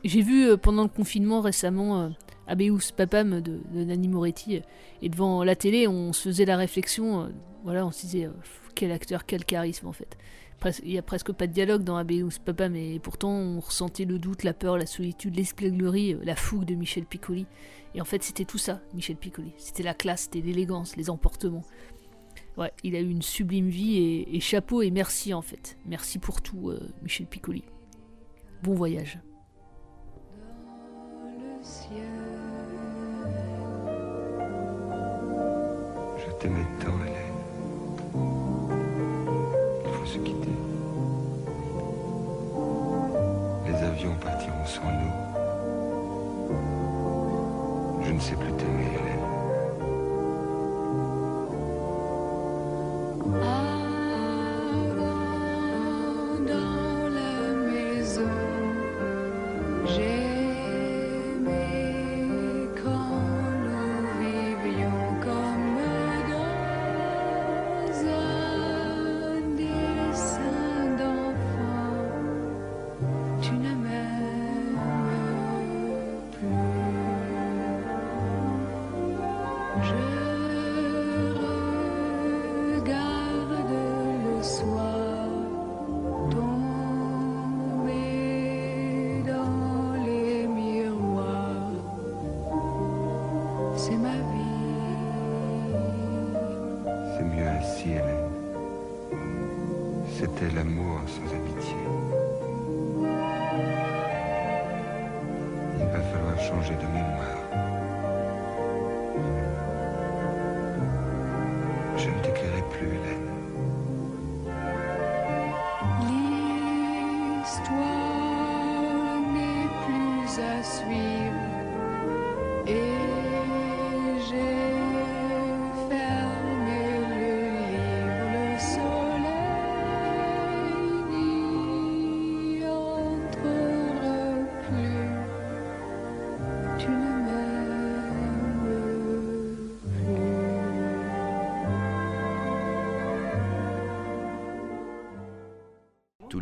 J'ai 0.04 0.22
vu 0.22 0.56
pendant 0.58 0.84
le 0.84 0.90
confinement 0.90 1.42
récemment 1.42 2.12
Abeus 2.48 2.92
Papam 2.96 3.42
de, 3.42 3.60
de 3.74 3.84
Nanni 3.86 4.08
Moretti 4.08 4.62
et 5.02 5.10
devant 5.10 5.44
la 5.44 5.56
télé, 5.56 5.88
on 5.88 6.14
se 6.14 6.30
faisait 6.30 6.46
la 6.46 6.58
réflexion, 6.58 7.32
voilà, 7.64 7.88
on 7.88 7.92
se 7.92 8.02
disait 8.02 8.30
quel 8.76 8.92
acteur, 8.92 9.26
quel 9.26 9.46
charisme 9.46 9.88
en 9.88 9.94
fait. 9.94 10.16
Pres- 10.66 10.82
Il 10.84 10.92
y 10.92 10.98
a 10.98 11.04
presque 11.04 11.32
pas 11.32 11.46
de 11.48 11.54
dialogue 11.54 11.84
dans 11.84 11.96
Abeus 11.96 12.40
Papam 12.44 12.76
et 12.76 13.00
pourtant 13.00 13.30
on 13.32 13.60
ressentait 13.60 14.06
le 14.06 14.18
doute, 14.18 14.44
la 14.44 14.54
peur, 14.54 14.78
la 14.78 14.86
solitude, 14.88 15.36
l'espièglerie, 15.36 16.14
euh, 16.16 16.20
la 16.24 16.36
fougue 16.36 16.66
de 16.66 16.74
Michel 16.76 17.06
Piccoli. 17.06 17.46
Et 17.94 18.02
en 18.02 18.06
fait, 18.06 18.24
c'était 18.24 18.46
tout 18.46 18.58
ça, 18.58 18.82
Michel 18.94 19.16
Piccoli. 19.16 19.54
C'était 19.58 19.84
la 19.84 19.94
classe, 19.94 20.24
c'était 20.24 20.42
l'élégance, 20.42 20.96
les 20.98 21.10
emportements. 21.10 21.64
Ouais, 22.58 22.72
il 22.84 22.96
a 22.96 23.00
eu 23.00 23.10
une 23.10 23.22
sublime 23.22 23.68
vie 23.70 23.98
et, 23.98 24.36
et 24.36 24.40
chapeau 24.40 24.82
et 24.82 24.90
merci 24.90 25.34
en 25.34 25.42
fait. 25.42 25.78
Merci 25.86 26.20
pour 26.20 26.42
tout, 26.42 26.70
euh, 26.70 26.80
Michel 27.04 27.28
Piccoli. 27.28 27.64
Bon 28.64 28.74
voyage. 28.74 29.20
Je 36.18 36.32
t'aimais 36.40 36.66
tant, 36.80 36.98
Hélène. 37.06 38.45
Les 43.68 43.84
avions 43.84 44.16
partiront 44.24 44.66
sans 44.66 44.84
nous. 44.84 45.12
Je 48.06 48.12
ne 48.12 48.20
sais 48.20 48.36
plus 48.36 48.54
t'aimer, 48.54 48.88
Hélène. 48.94 49.25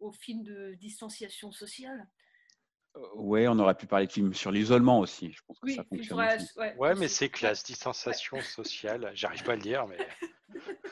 au 0.00 0.12
film 0.12 0.42
de 0.42 0.74
distanciation 0.74 1.52
sociale. 1.52 2.08
Ouais, 3.14 3.46
on 3.46 3.58
aurait 3.58 3.76
pu 3.76 3.86
parler 3.86 4.06
de 4.06 4.12
films 4.12 4.34
sur 4.34 4.50
l'isolement 4.50 4.98
aussi. 5.00 5.30
Je 5.32 5.40
pense 5.46 5.58
que 5.60 5.66
Oui, 5.66 5.74
ça 5.74 5.84
il 5.92 5.98
fonctionne 5.98 6.18
faudra- 6.18 6.36
aussi. 6.36 6.58
ouais, 6.58 6.74
Ouais, 6.76 6.94
mais 6.96 7.06
c'est 7.08 7.28
classe, 7.28 7.62
distanciation 7.62 8.40
sociale. 8.40 9.10
J'arrive 9.14 9.44
pas 9.44 9.52
à 9.52 9.56
le 9.56 9.62
dire, 9.62 9.86
mais. 9.86 9.98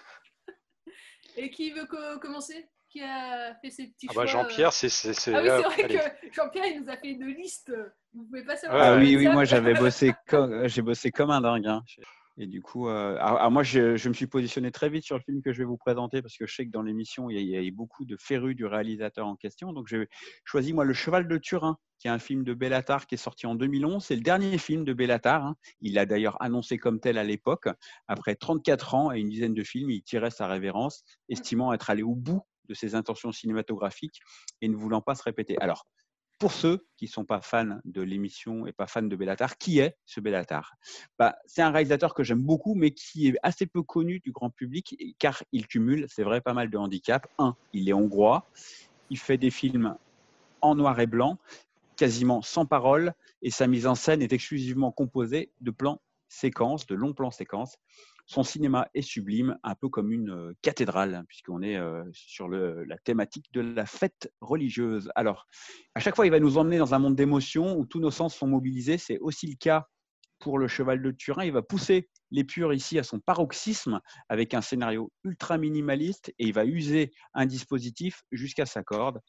Et 1.37 1.51
qui 1.51 1.71
veut 1.73 1.87
co- 1.87 2.19
commencer? 2.21 2.69
Qui 2.89 3.03
a 3.03 3.55
fait 3.57 3.71
ses 3.71 3.89
petits 3.89 4.07
Ah 4.09 4.13
choix 4.13 4.25
bah 4.25 4.31
euh, 4.31 4.33
Jean-Pierre, 4.33 4.73
c'est. 4.73 4.89
c'est- 4.89 5.13
c'est- 5.13 5.35
Ah 5.35 5.41
oui, 5.43 5.49
c'est 5.49 5.59
hop, 5.59 5.65
vrai 5.73 5.85
allez. 5.85 5.97
que 5.99 6.33
Jean-Pierre, 6.33 6.67
il 6.67 6.83
nous 6.83 6.89
a 6.89 6.97
fait 6.97 7.09
une 7.09 7.27
liste. 7.27 7.73
Vous 8.15 8.25
pouvez 8.25 8.45
pas 8.45 8.57
savoir. 8.57 8.81
Ah 8.83 8.97
oui, 8.97 9.17
oui, 9.17 9.27
moi 9.29 9.45
j'avais 9.45 9.75
bossé 9.93 10.15
comme 10.29 10.53
euh, 10.53 10.69
j'ai 10.69 10.83
bossé 10.83 11.11
comme 11.11 11.31
un 11.31 11.41
dingue. 11.41 11.67
hein. 11.67 11.83
Et 12.39 12.47
du 12.47 12.61
coup, 12.61 12.89
euh, 12.89 13.17
alors, 13.17 13.39
alors 13.39 13.51
moi 13.51 13.63
je, 13.63 14.09
me 14.09 14.13
suis 14.15 14.27
positionné 14.27 14.71
très 14.71 14.91
vite 14.91 15.05
sur 15.05 15.17
le 15.17 15.23
film 15.23 15.41
que 15.43 15.53
je 15.53 15.59
vais 15.59 15.65
vous 15.65 15.79
présenter 15.79 16.21
parce 16.21 16.37
que 16.37 16.47
je 16.47 16.55
sais 16.55 16.67
que 16.67 16.71
dans 16.71 16.83
l'émission 16.83 17.31
il 17.31 17.41
y 17.41 17.57
a- 17.57 17.71
beaucoup 17.73 18.05
de 18.05 18.17
férus 18.19 18.55
du 18.55 18.67
réalisateur 18.67 19.27
en 19.27 19.37
question. 19.37 19.73
Donc 19.73 19.87
j'ai 19.89 20.07
choisi 20.45 20.73
moi 20.73 20.85
Le 20.85 20.95
Cheval 20.95 21.29
de 21.29 21.39
Turin, 21.39 21.79
qui 21.99 22.09
est 22.09 22.11
un 22.11 22.19
film 22.19 22.45
de 22.45 22.55
Bellatar 22.55 23.07
qui 23.07 23.15
est 23.15 23.19
sorti 23.19 23.47
en 23.47 23.55
2011. 23.55 24.05
C'est 24.05 24.17
le 24.17 24.23
dernier 24.23 24.59
film 24.59 24.85
de 24.85 24.93
Bellatar. 24.93 25.45
hein. 25.45 25.57
Il 25.81 25.95
l'a 25.95 26.07
d'ailleurs 26.07 26.41
annoncé 26.43 26.79
comme 26.79 27.01
tel 27.01 27.19
à 27.19 27.25
l'époque. 27.25 27.69
Après 28.07 28.35
34 28.35 28.95
ans 28.95 29.13
et 29.13 29.21
une 29.21 29.29
dizaine 29.31 29.55
de 29.55 29.65
films, 29.65 29.91
il 29.91 30.03
tirait 30.03 30.31
sa 30.31 30.47
révérence, 30.47 31.05
estimant 31.29 31.73
être 31.73 31.91
allé 31.91 32.03
au 32.03 32.15
bout 32.15 32.43
de 32.69 32.75
ses 32.75 32.95
intentions 32.95 33.33
cinématographiques 33.33 34.21
et 34.61 34.69
ne 34.69 34.77
voulant 34.77 35.01
pas 35.01 35.15
se 35.15 35.23
répéter. 35.23 35.57
Alors, 35.61 35.87
pour 36.39 36.53
ceux 36.53 36.87
qui 36.97 37.07
ne 37.07 37.11
sont 37.11 37.25
pas 37.25 37.41
fans 37.41 37.79
de 37.85 38.03
l'émission 38.03 38.67
et 38.67 38.73
pas 38.73 38.87
fans 38.87 39.03
de 39.03 39.17
Bellatar, 39.17 39.57
qui 39.57 39.79
est 39.79 39.97
ce 40.05 40.21
Bellatar? 40.21 40.75
Bah, 41.19 41.37
C'est 41.47 41.63
un 41.63 41.71
réalisateur 41.71 42.15
que 42.15 42.23
j'aime 42.23 42.43
beaucoup, 42.43 42.75
mais 42.75 42.91
qui 42.91 43.29
est 43.29 43.37
assez 43.43 43.67
peu 43.67 43.83
connu 43.83 44.21
du 44.21 44.33
grand 44.33 44.51
public, 44.51 44.97
car 45.19 45.43
il 45.53 45.67
cumule, 45.67 46.07
c'est 46.09 46.23
vrai, 46.23 46.41
pas 46.41 46.53
mal 46.53 46.71
de 46.71 46.77
handicaps. 46.77 47.29
Un, 47.39 47.57
il 47.73 47.89
est 47.89 47.95
hongrois, 47.95 48.47
il 49.11 49.19
fait 49.19 49.39
des 49.39 49.51
films 49.51 49.97
en 50.61 50.75
noir 50.75 50.99
et 51.01 51.07
blanc, 51.07 51.39
quasiment 51.97 52.43
sans 52.43 52.67
parole, 52.67 53.15
et 53.43 53.51
sa 53.51 53.67
mise 53.67 53.87
en 53.87 53.95
scène 53.95 54.23
est 54.23 54.33
exclusivement 54.33 54.93
composée 54.93 55.51
de 55.61 55.71
plans 55.71 56.01
séquences, 56.29 56.87
de 56.87 56.95
longs 56.95 57.15
plans 57.15 57.31
séquences. 57.31 57.79
Son 58.27 58.43
cinéma 58.43 58.89
est 58.93 59.03
sublime, 59.03 59.57
un 59.63 59.75
peu 59.77 59.89
comme 59.89 60.11
une 60.11 60.53
cathédrale, 60.61 61.15
hein, 61.15 61.25
puisqu'on 61.29 61.63
est 61.63 61.79
sur 62.13 62.49
la 62.49 62.99
thématique 62.99 63.47
de 63.53 63.61
la 63.61 63.87
fête 63.87 64.33
religieuse. 64.41 65.11
Alors, 65.15 65.47
à 65.95 66.01
chaque 66.01 66.17
fois, 66.17 66.27
il 66.27 66.31
va 66.31 66.41
nous 66.41 66.59
emmener 66.59 66.79
dans 66.79 66.93
un 66.93 66.99
monde 66.99 67.15
d'émotions 67.15 67.79
où 67.79 67.87
tous 67.87 68.01
nos 68.01 68.11
sens 68.11 68.35
sont 68.35 68.49
mobilisés. 68.49 68.99
C'est 68.99 69.19
aussi 69.19 69.47
le 69.47 69.55
cas 69.55 69.87
pour 70.41 70.59
le 70.59 70.69
cheval 70.69 71.03
de 71.03 71.13
Turin. 71.13 71.45
Il 71.45 71.53
va 71.53 71.63
pousser 71.63 72.11
l'épure 72.31 72.75
ici 72.75 72.99
à 72.99 73.05
son 73.05 73.21
paroxysme 73.21 74.01
avec 74.29 74.55
un 74.55 74.61
scénario 74.61 75.13
ultra 75.25 75.57
minimaliste 75.57 76.29
et 76.39 76.47
il 76.47 76.53
va 76.53 76.65
user 76.65 77.13
un 77.33 77.47
dispositif 77.47 78.23
jusqu'à 78.33 78.67
sa 78.67 78.83
corde. 78.83 79.21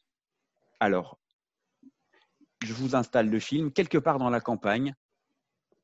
Alors, 0.80 1.18
je 2.64 2.72
vous 2.72 2.96
installe 2.96 3.30
le 3.30 3.38
film 3.38 3.72
quelque 3.72 3.98
part 3.98 4.18
dans 4.18 4.30
la 4.30 4.40
campagne. 4.40 4.94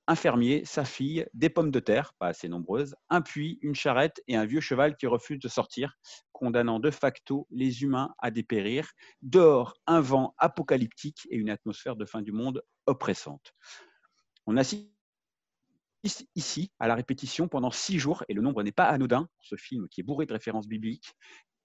Un 0.06 0.16
fermier, 0.16 0.64
sa 0.66 0.84
fille, 0.84 1.26
des 1.32 1.48
pommes 1.48 1.70
de 1.70 1.80
terre, 1.80 2.12
pas 2.18 2.28
assez 2.28 2.48
nombreuses, 2.48 2.94
un 3.08 3.22
puits, 3.22 3.58
une 3.62 3.74
charrette 3.74 4.22
et 4.28 4.36
un 4.36 4.44
vieux 4.44 4.60
cheval 4.60 4.96
qui 4.96 5.06
refuse 5.06 5.38
de 5.38 5.48
sortir, 5.48 5.94
condamnant 6.32 6.78
de 6.78 6.90
facto 6.90 7.46
les 7.50 7.82
humains 7.82 8.14
à 8.18 8.30
dépérir. 8.30 8.90
Dehors, 9.22 9.74
un 9.86 10.00
vent 10.00 10.34
apocalyptique 10.36 11.26
et 11.30 11.36
une 11.36 11.48
atmosphère 11.48 11.96
de 11.96 12.04
fin 12.04 12.20
du 12.20 12.32
monde 12.32 12.62
oppressante. 12.84 13.54
On 14.46 14.58
assiste 14.58 14.90
ici 16.34 16.70
à 16.78 16.86
la 16.86 16.94
répétition 16.96 17.48
pendant 17.48 17.70
six 17.70 17.98
jours, 17.98 18.24
et 18.28 18.34
le 18.34 18.42
nombre 18.42 18.62
n'est 18.62 18.72
pas 18.72 18.88
anodin 18.88 19.26
ce 19.40 19.56
film 19.56 19.88
qui 19.88 20.02
est 20.02 20.04
bourré 20.04 20.26
de 20.26 20.34
références 20.34 20.68
bibliques. 20.68 21.14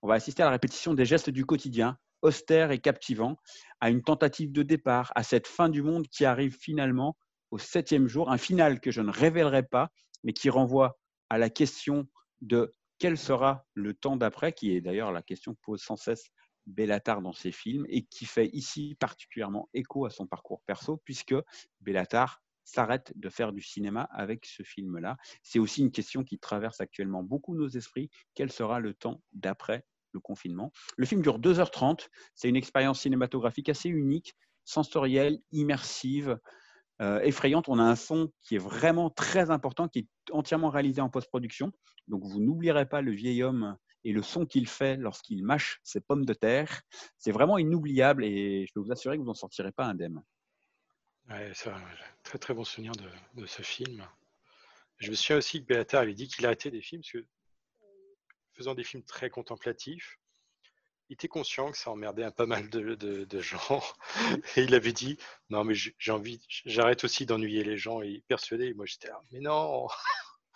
On 0.02 0.08
va 0.08 0.14
assister 0.14 0.44
à 0.44 0.46
la 0.46 0.52
répétition 0.52 0.94
des 0.94 1.06
gestes 1.06 1.30
du 1.30 1.46
quotidien, 1.46 1.98
austère 2.22 2.72
et 2.72 2.80
captivant, 2.80 3.36
à 3.82 3.90
une 3.90 4.02
tentative 4.02 4.54
de 4.54 4.64
départ, 4.64 5.12
à 5.16 5.24
cette 5.24 5.48
fin 5.48 5.68
du 5.68 5.82
monde 5.82 6.08
qui 6.08 6.24
arrive 6.24 6.58
finalement 6.58 7.18
au 7.52 7.58
septième 7.58 8.08
jour, 8.08 8.32
un 8.32 8.38
final 8.38 8.80
que 8.80 8.92
je 8.92 9.02
ne 9.02 9.12
révélerai 9.12 9.64
pas, 9.64 9.92
mais 10.24 10.34
qui 10.34 10.50
renvoie 10.50 10.98
à 11.30 11.38
la 11.38 11.50
question 11.50 12.08
de 12.42 12.72
quel 12.98 13.18
sera 13.18 13.66
le 13.74 13.94
temps 13.94 14.18
d'après, 14.18 14.54
qui 14.54 14.76
est 14.76 14.82
d'ailleurs 14.82 15.12
la 15.12 15.22
question 15.22 15.54
que 15.54 15.60
pose 15.62 15.82
sans 15.82 15.96
cesse 15.96 16.30
Bellatar 16.66 17.22
dans 17.22 17.34
ses 17.34 17.52
films, 17.52 17.86
et 17.90 18.04
qui 18.06 18.26
fait 18.26 18.50
ici 18.54 18.96
particulièrement 19.00 19.70
écho 19.74 20.06
à 20.06 20.10
son 20.10 20.28
parcours 20.28 20.62
perso, 20.66 20.98
puisque 20.98 21.36
Bellatar 21.80 22.42
s'arrête 22.64 23.12
de 23.16 23.30
faire 23.30 23.52
du 23.52 23.62
cinéma 23.62 24.04
avec 24.12 24.46
ce 24.46 24.64
film-là. 24.64 25.18
C'est 25.42 25.60
aussi 25.60 25.82
une 25.82 25.92
question 25.92 26.24
qui 26.24 26.38
traverse 26.38 26.80
actuellement 26.82 27.24
beaucoup 27.24 27.56
nos 27.56 27.68
esprits. 27.68 28.10
Quel 28.36 28.52
sera 28.52 28.80
le 28.80 28.94
temps 28.94 29.24
d'après 29.32 29.86
le 30.12 30.20
confinement? 30.20 30.72
Le 30.98 31.06
film 31.06 31.22
dure 31.22 31.40
2h30. 31.40 32.08
C'est 32.36 32.50
une 32.50 32.56
expérience 32.56 33.02
cinématographique 33.02 33.70
assez 33.70 33.90
unique, 33.90 34.36
sensorielle, 34.66 35.40
immersive, 35.52 36.38
euh, 37.02 37.22
effrayante. 37.22 37.70
On 37.70 37.80
a 37.80 37.84
un 37.84 37.96
son 37.96 38.32
qui 38.42 38.56
est 38.56 38.60
vraiment 38.60 39.10
très 39.10 39.52
important, 39.52 39.88
qui 39.88 40.00
est 40.00 40.32
entièrement 40.32 40.70
réalisé 40.70 41.02
en 41.02 41.10
post-production. 41.10 41.72
Donc 42.08 42.24
vous 42.24 42.40
n'oublierez 42.40 42.88
pas 42.88 43.02
le 43.02 43.12
vieil 43.12 43.44
homme 43.44 43.78
et 44.04 44.12
le 44.12 44.22
son 44.22 44.46
qu'il 44.46 44.68
fait 44.68 44.98
lorsqu'il 44.98 45.44
mâche 45.44 45.80
ses 45.84 46.02
pommes 46.02 46.26
de 46.26 46.34
terre. 46.34 46.82
C'est 47.18 47.32
vraiment 47.32 47.58
inoubliable 47.58 48.24
et 48.24 48.66
je 48.68 48.74
peux 48.74 48.80
vous 48.80 48.92
assurer 48.92 49.16
que 49.16 49.22
vous 49.22 49.28
n'en 49.28 49.34
sortirez 49.34 49.72
pas 49.72 49.86
indemne. 49.86 50.22
Ouais, 51.30 51.52
très 52.24 52.40
très 52.40 52.54
bon 52.54 52.64
souvenir 52.64 52.94
de, 53.36 53.46
ce 53.46 53.62
film. 53.62 54.04
Je 54.98 55.12
me 55.12 55.16
souviens 55.16 55.38
aussi 55.38 55.62
que 55.62 55.68
Bellatar 55.68 56.02
avait 56.02 56.16
dit 56.16 56.28
qu'il 56.28 56.46
arrêtait 56.46 56.72
des 56.72 56.82
films 56.82 57.02
parce 57.02 57.12
que, 57.12 57.26
faisant 58.54 58.74
des 58.74 58.84
films 58.84 59.04
très 59.04 59.30
contemplatifs, 59.30 60.18
il 61.10 61.14
était 61.14 61.28
conscient 61.28 61.72
que 61.72 61.78
ça 61.78 61.90
emmerdait 61.92 62.24
un 62.24 62.32
pas 62.32 62.46
mal 62.46 62.70
de, 62.70 62.96
de- 62.96 63.26
de 63.26 63.40
gens. 63.42 63.82
Et 64.58 64.64
il 64.64 64.76
avait 64.76 64.94
dit 64.94 65.18
Non, 65.50 65.64
mais 65.64 65.74
j'ai 65.74 66.12
envie, 66.12 66.40
j'arrête 66.66 67.04
aussi 67.04 67.26
d'ennuyer 67.26 67.64
les 67.64 67.78
gens. 67.78 68.02
Et 68.02 68.24
persuadé, 68.28 68.68
et 68.68 68.74
moi 68.74 68.86
j'étais 68.86 69.08
là, 69.08 69.20
Mais 69.32 69.40
non 69.40 69.88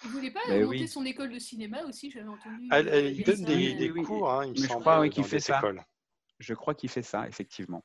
Il 0.04 0.10
voulait 0.12 0.32
pas 0.32 0.42
monter 0.48 0.64
oui. 0.66 0.88
son 0.88 1.06
école 1.06 1.32
de 1.32 1.40
cinéma 1.40 1.84
aussi, 1.86 2.12
j'avais 2.12 2.28
entendu. 2.28 2.68
Elle- 2.72 2.88
euh, 2.88 2.92
elle- 2.94 3.18
Il 3.18 3.24
donne 3.24 3.44
des, 3.46 3.90
oui, 3.92 4.04
cours, 4.04 4.32
hein, 4.32 4.46
il 4.46 4.50
me 4.50 4.54
Mais 4.56 4.62
je 4.62 4.68
semble, 4.68 4.82
crois 4.82 5.00
oui, 5.00 5.10
dans 5.10 5.16
qu'il 5.16 5.24
fait 5.26 5.40
ça. 5.40 5.58
écoles. 5.58 5.84
Je 6.40 6.54
crois 6.54 6.76
qu'il 6.76 6.90
fait 6.90 7.02
ça, 7.04 7.28
effectivement. 7.28 7.84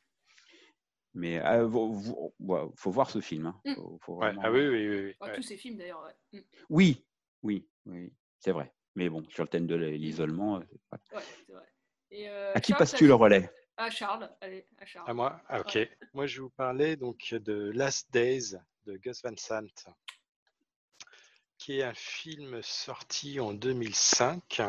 Mais 1.15 1.35
il 1.37 2.73
faut 2.77 2.91
voir 2.91 3.11
ce 3.11 3.21
film. 3.21 3.47
hein. 3.47 3.61
Mm. 3.65 3.75
Faut- 4.03 4.17
Ouais, 4.19 4.33
ah 4.43 4.51
oui, 4.53 4.61
oui, 4.69 4.89
oui. 4.89 5.01
oui, 5.07 5.15
ouais. 5.27 5.35
Tous 5.35 5.43
ces 5.43 5.57
films 5.57 5.77
d'ailleurs, 5.79 6.03
ouais. 6.05 6.39
Mm. 6.41 6.45
oui, 6.71 7.07
oui, 7.43 7.69
oui, 7.87 8.13
c'est 8.39 8.53
vrai. 8.53 8.73
Mais 8.95 9.09
bon, 9.09 9.25
sur 9.31 9.43
le 9.45 9.49
thème 9.49 9.67
de 9.67 9.75
l'isolement, 9.77 10.57
euh, 10.57 10.61
Ouais, 11.15 11.23
c'est 11.47 11.53
vrai. 11.53 11.67
Et, 12.11 12.29
euh, 12.29 12.53
à 12.55 12.61
qui 12.61 12.73
passes-tu 12.73 13.07
le 13.07 13.15
relais 13.15 13.51
À 13.77 13.91
Charles, 13.91 14.31
allez, 14.41 14.67
à 14.79 14.87
Charles. 14.87 15.11
À 15.11 15.15
moi 15.15 15.41
Ah, 15.49 15.61
ok. 15.61 15.75
Ouais. 15.75 15.99
Moi, 16.15 16.27
je 16.27 16.37
vais 16.37 16.43
vous 16.43 16.51
parler 16.51 16.97
donc 16.97 17.35
de 17.35 17.71
Last 17.75 18.11
Days 18.13 18.57
de 18.87 18.97
Gus 18.97 19.23
Van 19.23 19.37
Sant, 19.37 19.67
qui 21.59 21.79
est 21.79 21.83
un 21.83 21.95
film 21.95 22.63
sorti 22.63 23.41
en 23.41 23.53
2005 23.53 24.63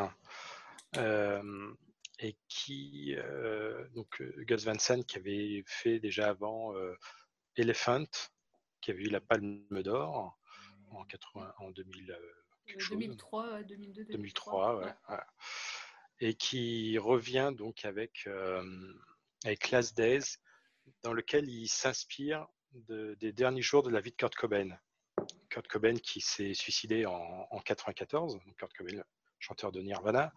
euh, 0.96 1.72
et 2.18 2.36
qui, 2.48 3.14
euh, 3.16 3.88
donc 3.94 4.22
Gus 4.40 4.64
Van 4.64 4.78
Sant 4.78 5.02
qui 5.02 5.16
avait 5.16 5.62
fait 5.66 5.98
déjà 6.00 6.28
avant 6.28 6.74
euh, 6.76 6.94
Elephant, 7.56 8.04
qui 8.80 8.90
avait 8.90 9.04
eu 9.04 9.08
la 9.10 9.20
Palme 9.20 9.64
d'Or 9.82 10.36
en 10.90 11.04
80, 11.04 11.54
en 11.58 11.70
2000, 11.70 12.10
euh, 12.10 12.16
quelque 12.66 12.76
Euh, 12.76 12.80
chose. 12.80 12.98
2003, 12.98 13.52
ouais, 13.54 13.64
2002, 13.64 14.04
2003, 14.06 14.76
ouais, 14.76 14.84
ouais. 15.08 15.16
Et 16.20 16.34
qui 16.34 16.98
revient 16.98 17.52
donc 17.56 17.84
avec, 17.84 18.24
euh, 18.26 18.92
avec 19.44 19.70
Last 19.70 19.96
Days, 19.96 20.36
dans 21.02 21.12
lequel 21.12 21.48
il 21.48 21.68
s'inspire 21.68 22.46
de- 22.72 23.14
des 23.20 23.32
derniers 23.32 23.62
jours 23.62 23.82
de 23.82 23.90
la 23.90 24.00
vie 24.00 24.10
de 24.10 24.16
Kurt 24.16 24.34
Cobain. 24.34 24.78
Kurt 25.48 25.66
Cobain 25.66 25.94
qui 25.96 26.20
s'est 26.20 26.54
suicidé 26.54 27.06
en, 27.06 27.46
en 27.50 27.60
94, 27.60 28.34
donc 28.34 28.56
Kurt 28.56 28.72
Cobain, 28.74 29.02
chanteur 29.38 29.72
de 29.72 29.80
Nirvana, 29.80 30.32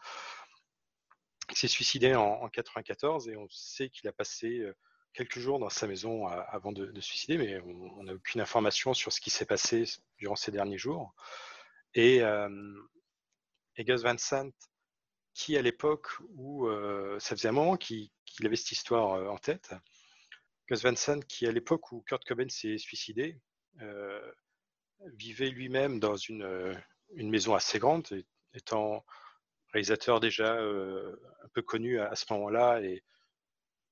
s'est 1.54 1.68
suicidé 1.68 2.16
en, 2.16 2.24
en 2.42 2.50
94 2.50 3.28
et 3.28 3.36
on 3.36 3.48
sait 3.50 3.90
qu'il 3.90 4.08
a 4.08 4.14
passé 4.14 4.60
euh, 4.60 4.74
quelques 5.14 5.38
jours 5.40 5.60
dans 5.60 5.70
sa 5.70 5.86
maison 5.88 6.26
à- 6.28 6.36
avant 6.40 6.72
de, 6.72 6.92
se 6.96 7.02
suicider, 7.02 7.38
mais 7.38 7.60
on 7.62 8.04
n'a 8.04 8.14
aucune 8.14 8.42
information 8.42 8.94
sur 8.94 9.12
ce 9.12 9.20
qui 9.22 9.30
s'est 9.30 9.46
passé 9.46 9.84
durant 10.18 10.36
ces 10.36 10.52
derniers 10.52 10.78
jours. 10.80 11.14
Et, 11.94 12.22
euh, 12.24 12.50
et 13.76 13.84
Gus 13.84 14.02
Van 14.02 14.18
Sant, 14.18 14.50
qui 15.34 15.58
à 15.58 15.62
l'époque 15.62 16.08
où 16.36 16.68
euh, 16.68 17.20
ça 17.20 17.36
faisait 17.36 17.50
un 17.50 17.54
moment 17.54 17.78
qu'il 17.78 18.10
avait 18.44 18.56
cette 18.56 18.72
histoire 18.72 19.14
euh, 19.14 19.28
en 19.28 19.38
tête, 19.38 19.74
Gus 20.70 20.84
Van 20.84 20.96
Sant, 20.96 21.20
qui 21.22 21.48
à 21.48 21.52
l'époque 21.52 21.92
où 21.92 22.02
Kurt 22.02 22.24
Cobain 22.24 22.50
s'est 22.50 22.78
suicidé, 22.78 23.40
euh, 23.82 24.32
vivait 25.16 25.50
lui-même 25.50 26.00
dans 26.00 26.16
une, 26.16 26.78
maison 27.16 27.56
assez 27.56 27.80
grande, 27.80 28.08
étant 28.54 29.04
réalisateur 29.74 30.20
déjà 30.20 30.54
un 30.54 31.48
peu 31.54 31.62
connu 31.62 32.00
à, 32.00 32.16
ce 32.16 32.32
moment-là 32.32 32.80
et 32.82 33.04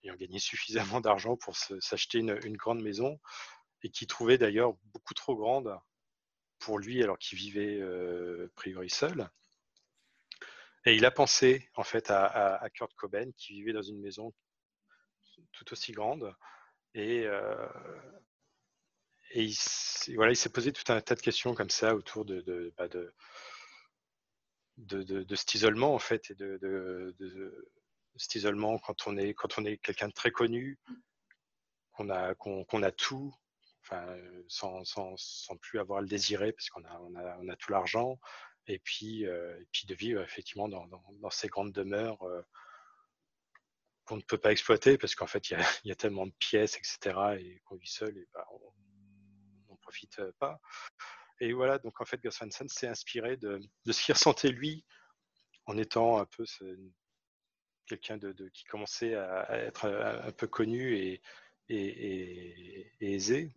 ayant 0.04 0.16
gagné 0.16 0.40
suffisamment 0.40 1.02
d'argent 1.02 1.36
pour 1.36 1.56
s'acheter 1.58 2.20
une, 2.20 2.40
une 2.46 2.56
grande 2.56 2.82
maison, 2.82 3.20
et 3.84 3.90
qui 3.90 4.08
trouvait 4.08 4.38
d'ailleurs 4.38 4.74
beaucoup 4.94 5.14
trop 5.14 5.36
grande 5.36 5.76
pour 6.60 6.78
lui 6.78 7.04
alors 7.04 7.18
qu'il 7.18 7.38
vivait 7.38 7.82
a 7.82 8.48
priori 8.56 8.90
seul. 8.90 9.30
Et 10.86 10.96
il 10.96 11.06
a 11.06 11.12
pensé 11.12 11.70
en 11.76 11.84
fait 11.84 12.10
à, 12.10 12.68
Kurt 12.74 12.94
Cobain 12.96 13.32
qui 13.38 13.54
vivait 13.54 13.74
dans 13.74 13.82
une 13.82 14.02
maison 14.02 14.34
tout 15.52 15.72
aussi 15.72 15.92
grande. 15.92 16.36
Et, 16.94 17.26
euh, 17.26 17.68
il, 19.36 19.56
voilà, 20.16 20.32
il 20.32 20.36
s'est 20.36 20.50
posé 20.50 20.74
tout 20.74 20.92
un 20.92 21.00
tas 21.02 21.16
de 21.16 21.22
questions 21.22 21.54
comme 21.54 21.70
ça 21.70 21.96
autour 21.96 22.26
de, 22.26 22.74
bah, 22.78 22.88
cet 25.36 25.54
isolement 25.54 25.94
en 25.94 26.00
fait 26.00 26.34
cet 28.16 28.36
isolement 28.36 28.78
quand 28.80 29.08
on 29.08 29.18
est 29.18 29.34
quand 29.34 29.58
on 29.58 29.66
est 29.66 29.78
quelqu'un 29.78 30.10
de 30.10 30.14
très 30.14 30.32
connu, 30.32 30.80
qu'on 31.94 32.10
a 32.10 32.36
qu'on 32.36 32.84
a 32.84 32.92
tout, 32.92 33.34
sans 34.48 35.58
plus 35.62 35.80
avoir 35.80 36.00
à 36.00 36.02
le 36.02 36.08
désirer 36.08 36.52
parce 36.52 36.70
qu'on 36.70 36.84
a 36.84 37.00
on 37.00 37.16
a, 37.16 37.38
on 37.40 37.48
a 37.48 37.56
tout 37.56 37.72
l'argent 37.72 38.20
et 38.68 38.80
puis 38.80 39.26
euh, 39.26 39.60
et 39.60 39.68
puis 39.72 39.86
de 39.88 39.96
vivre 39.96 40.22
effectivement 40.22 40.70
dans, 40.70 41.30
ces 41.30 41.48
grandes 41.48 41.72
demeures 41.72 42.22
euh, 42.24 42.42
qu'on 44.06 44.18
ne 44.18 44.22
peut 44.22 44.38
pas 44.38 44.52
exploiter 44.52 44.98
parce 44.98 45.16
qu'en 45.16 45.28
fait 45.28 45.50
il 45.50 45.58
y 45.86 45.92
a, 45.92 45.96
tellement 45.96 46.28
de 46.28 46.34
pièces 46.40 46.78
etc 46.78 47.38
et 47.40 47.60
qu'on 47.66 47.76
vit 47.76 47.90
seul 47.90 48.18
et 48.18 48.28
bah, 48.34 48.48
on 48.52 49.72
n'en 49.72 49.76
profite 49.78 50.20
euh, 50.20 50.32
pas. 50.40 50.60
Et 51.40 51.54
voilà 51.54 51.80
donc 51.80 52.00
en 52.02 52.06
fait 52.06 52.22
Gus 52.22 52.40
s'est 52.68 52.88
inspiré 52.88 53.38
de, 53.38 53.60
ce 53.90 54.04
qu'il 54.04 54.14
ressentait 54.14 54.50
lui 54.50 54.86
en 55.66 55.78
étant 55.78 56.18
un 56.20 56.26
peu 56.26 56.46
quelqu'un 57.88 58.20
qui 58.54 58.64
commençait 58.66 59.16
à, 59.16 59.58
être 59.58 59.86
un, 59.88 60.32
peu 60.32 60.48
connu 60.48 60.98
et 60.98 61.22
aisé 63.00 63.54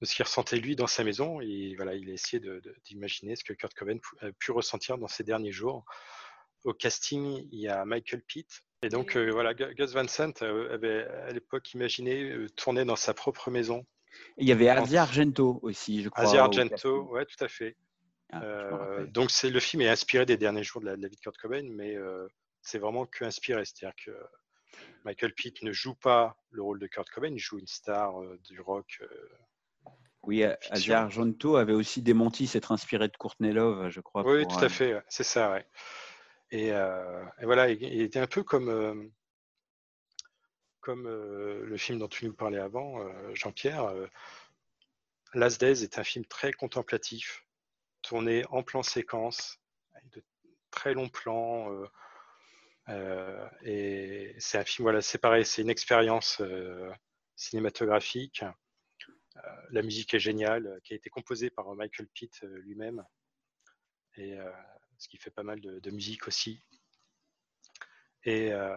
de 0.00 0.06
ce 0.06 0.14
qu'il 0.14 0.24
ressentait 0.24 0.56
lui 0.56 0.76
dans 0.76 0.86
sa 0.86 1.04
maison 1.04 1.40
et 1.40 1.74
voilà 1.76 1.94
il 1.94 2.10
a 2.10 2.12
essayé 2.12 2.42
d'imaginer 2.84 3.36
ce 3.36 3.44
que 3.44 3.52
Kurt 3.52 3.74
Cobain 3.74 3.98
a 4.20 4.32
pu 4.32 4.50
ressentir 4.52 4.98
dans 4.98 5.08
ses 5.08 5.24
derniers 5.24 5.52
jours 5.52 5.84
au 6.64 6.72
casting 6.74 7.46
il 7.52 7.60
y 7.60 7.68
a 7.68 7.84
Michael 7.84 8.22
Pitt 8.22 8.62
et 8.82 8.88
donc 8.88 9.16
euh, 9.16 9.30
voilà 9.30 9.54
Gu- 9.54 9.74
Gus 9.74 9.92
Van 9.92 10.06
Sant 10.08 10.42
euh, 10.42 10.74
avait 10.74 11.04
à 11.06 11.30
l'époque 11.30 11.72
imaginé 11.74 12.22
euh, 12.30 12.48
tourner 12.50 12.84
dans 12.84 12.96
sa 12.96 13.14
propre 13.14 13.50
maison 13.50 13.86
Il 14.36 14.46
y 14.48 14.52
avait 14.52 14.68
Asia 14.68 15.02
Argento 15.02 15.58
aussi, 15.62 16.02
je 16.02 16.08
crois. 16.08 16.24
Asia 16.24 16.42
Argento, 16.44 17.02
ouais, 17.12 17.24
tout 17.26 17.42
à 17.44 17.48
fait. 17.48 17.76
Ah, 18.32 18.42
Euh, 18.42 19.06
donc 19.06 19.30
c'est 19.30 19.50
le 19.50 19.60
film 19.60 19.82
est 19.82 19.88
inspiré 19.88 20.26
des 20.26 20.36
derniers 20.36 20.64
jours 20.64 20.80
de 20.80 20.86
la, 20.86 20.96
de 20.96 21.02
la 21.02 21.08
vie 21.08 21.16
de 21.16 21.20
Kurt 21.20 21.36
Cobain, 21.36 21.66
mais 21.70 21.96
c'est 22.62 22.78
vraiment 22.78 23.06
que 23.06 23.24
inspiré, 23.24 23.64
c'est-à-dire 23.64 23.94
que 24.04 24.10
Michael 25.04 25.34
Pitt 25.34 25.62
ne 25.62 25.72
joue 25.72 25.94
pas 25.94 26.36
le 26.50 26.62
rôle 26.62 26.78
de 26.80 26.86
Kurt 26.86 27.08
Cobain, 27.10 27.32
il 27.32 27.38
joue 27.38 27.58
une 27.58 27.66
star 27.66 28.14
du 28.48 28.60
rock. 28.60 29.00
Oui. 30.26 30.44
Asia 30.70 31.02
Argento 31.02 31.56
avait 31.56 31.72
aussi 31.72 32.02
démenti 32.02 32.46
s'être 32.46 32.72
inspiré 32.72 33.08
de 33.08 33.16
Courtney 33.16 33.52
Love, 33.52 33.88
je 33.90 34.00
crois. 34.00 34.26
oui, 34.26 34.44
pour, 34.44 34.54
tout 34.54 34.60
à 34.60 34.66
euh, 34.66 34.68
fait, 34.68 35.02
c'est 35.08 35.24
ça, 35.24 35.50
ouais. 35.52 35.66
Et, 36.54 36.70
euh, 36.72 37.24
et 37.40 37.46
voilà, 37.46 37.68
il, 37.68 38.00
était 38.00 38.20
un 38.20 38.28
peu 38.28 38.44
comme 38.44 38.68
euh, 38.68 38.94
comme 40.80 41.06
euh, 41.06 41.64
le 41.64 41.76
film 41.76 41.98
dont 41.98 42.06
tu 42.06 42.26
nous 42.26 42.32
parlais 42.32 42.60
avant, 42.60 43.00
Jean-Pierre. 43.34 43.92
Last 45.32 45.60
Days 45.60 45.82
est 45.82 45.98
un 45.98 46.04
film 46.04 46.24
très 46.26 46.52
contemplatif, 46.52 47.44
tourné 48.02 48.44
en 48.50 48.62
plan 48.62 48.84
séquence, 48.84 49.58
avec 49.94 50.08
de 50.10 50.22
très 50.70 50.94
longs 50.94 51.08
plans. 51.08 51.68
et 53.62 54.36
c'est 54.38 54.58
un 54.58 54.64
film, 54.64 54.84
voilà, 54.84 55.00
c'est 55.00 55.18
pareil, 55.18 55.44
c'est 55.44 55.62
une 55.62 55.70
expérience 55.70 56.40
cinématographique. 57.34 58.44
Euh, 59.36 59.40
la 59.70 59.82
musique 59.82 60.14
est 60.14 60.20
géniale, 60.20 60.66
euh, 60.66 60.80
qui 60.84 60.92
a 60.92 60.96
été 60.96 61.10
composée 61.10 61.50
par 61.50 61.74
Michael 61.74 62.06
Pitt 62.08 62.32
euh, 62.44 62.58
lui-même, 62.58 63.04
et 64.16 64.34
euh, 64.38 64.50
ce 64.98 65.08
qui 65.08 65.16
fait 65.16 65.30
pas 65.32 65.42
mal 65.42 65.60
de, 65.60 65.80
de 65.80 65.90
musique 65.90 66.28
aussi. 66.28 66.60
Et, 68.24 68.52
euh, 68.52 68.76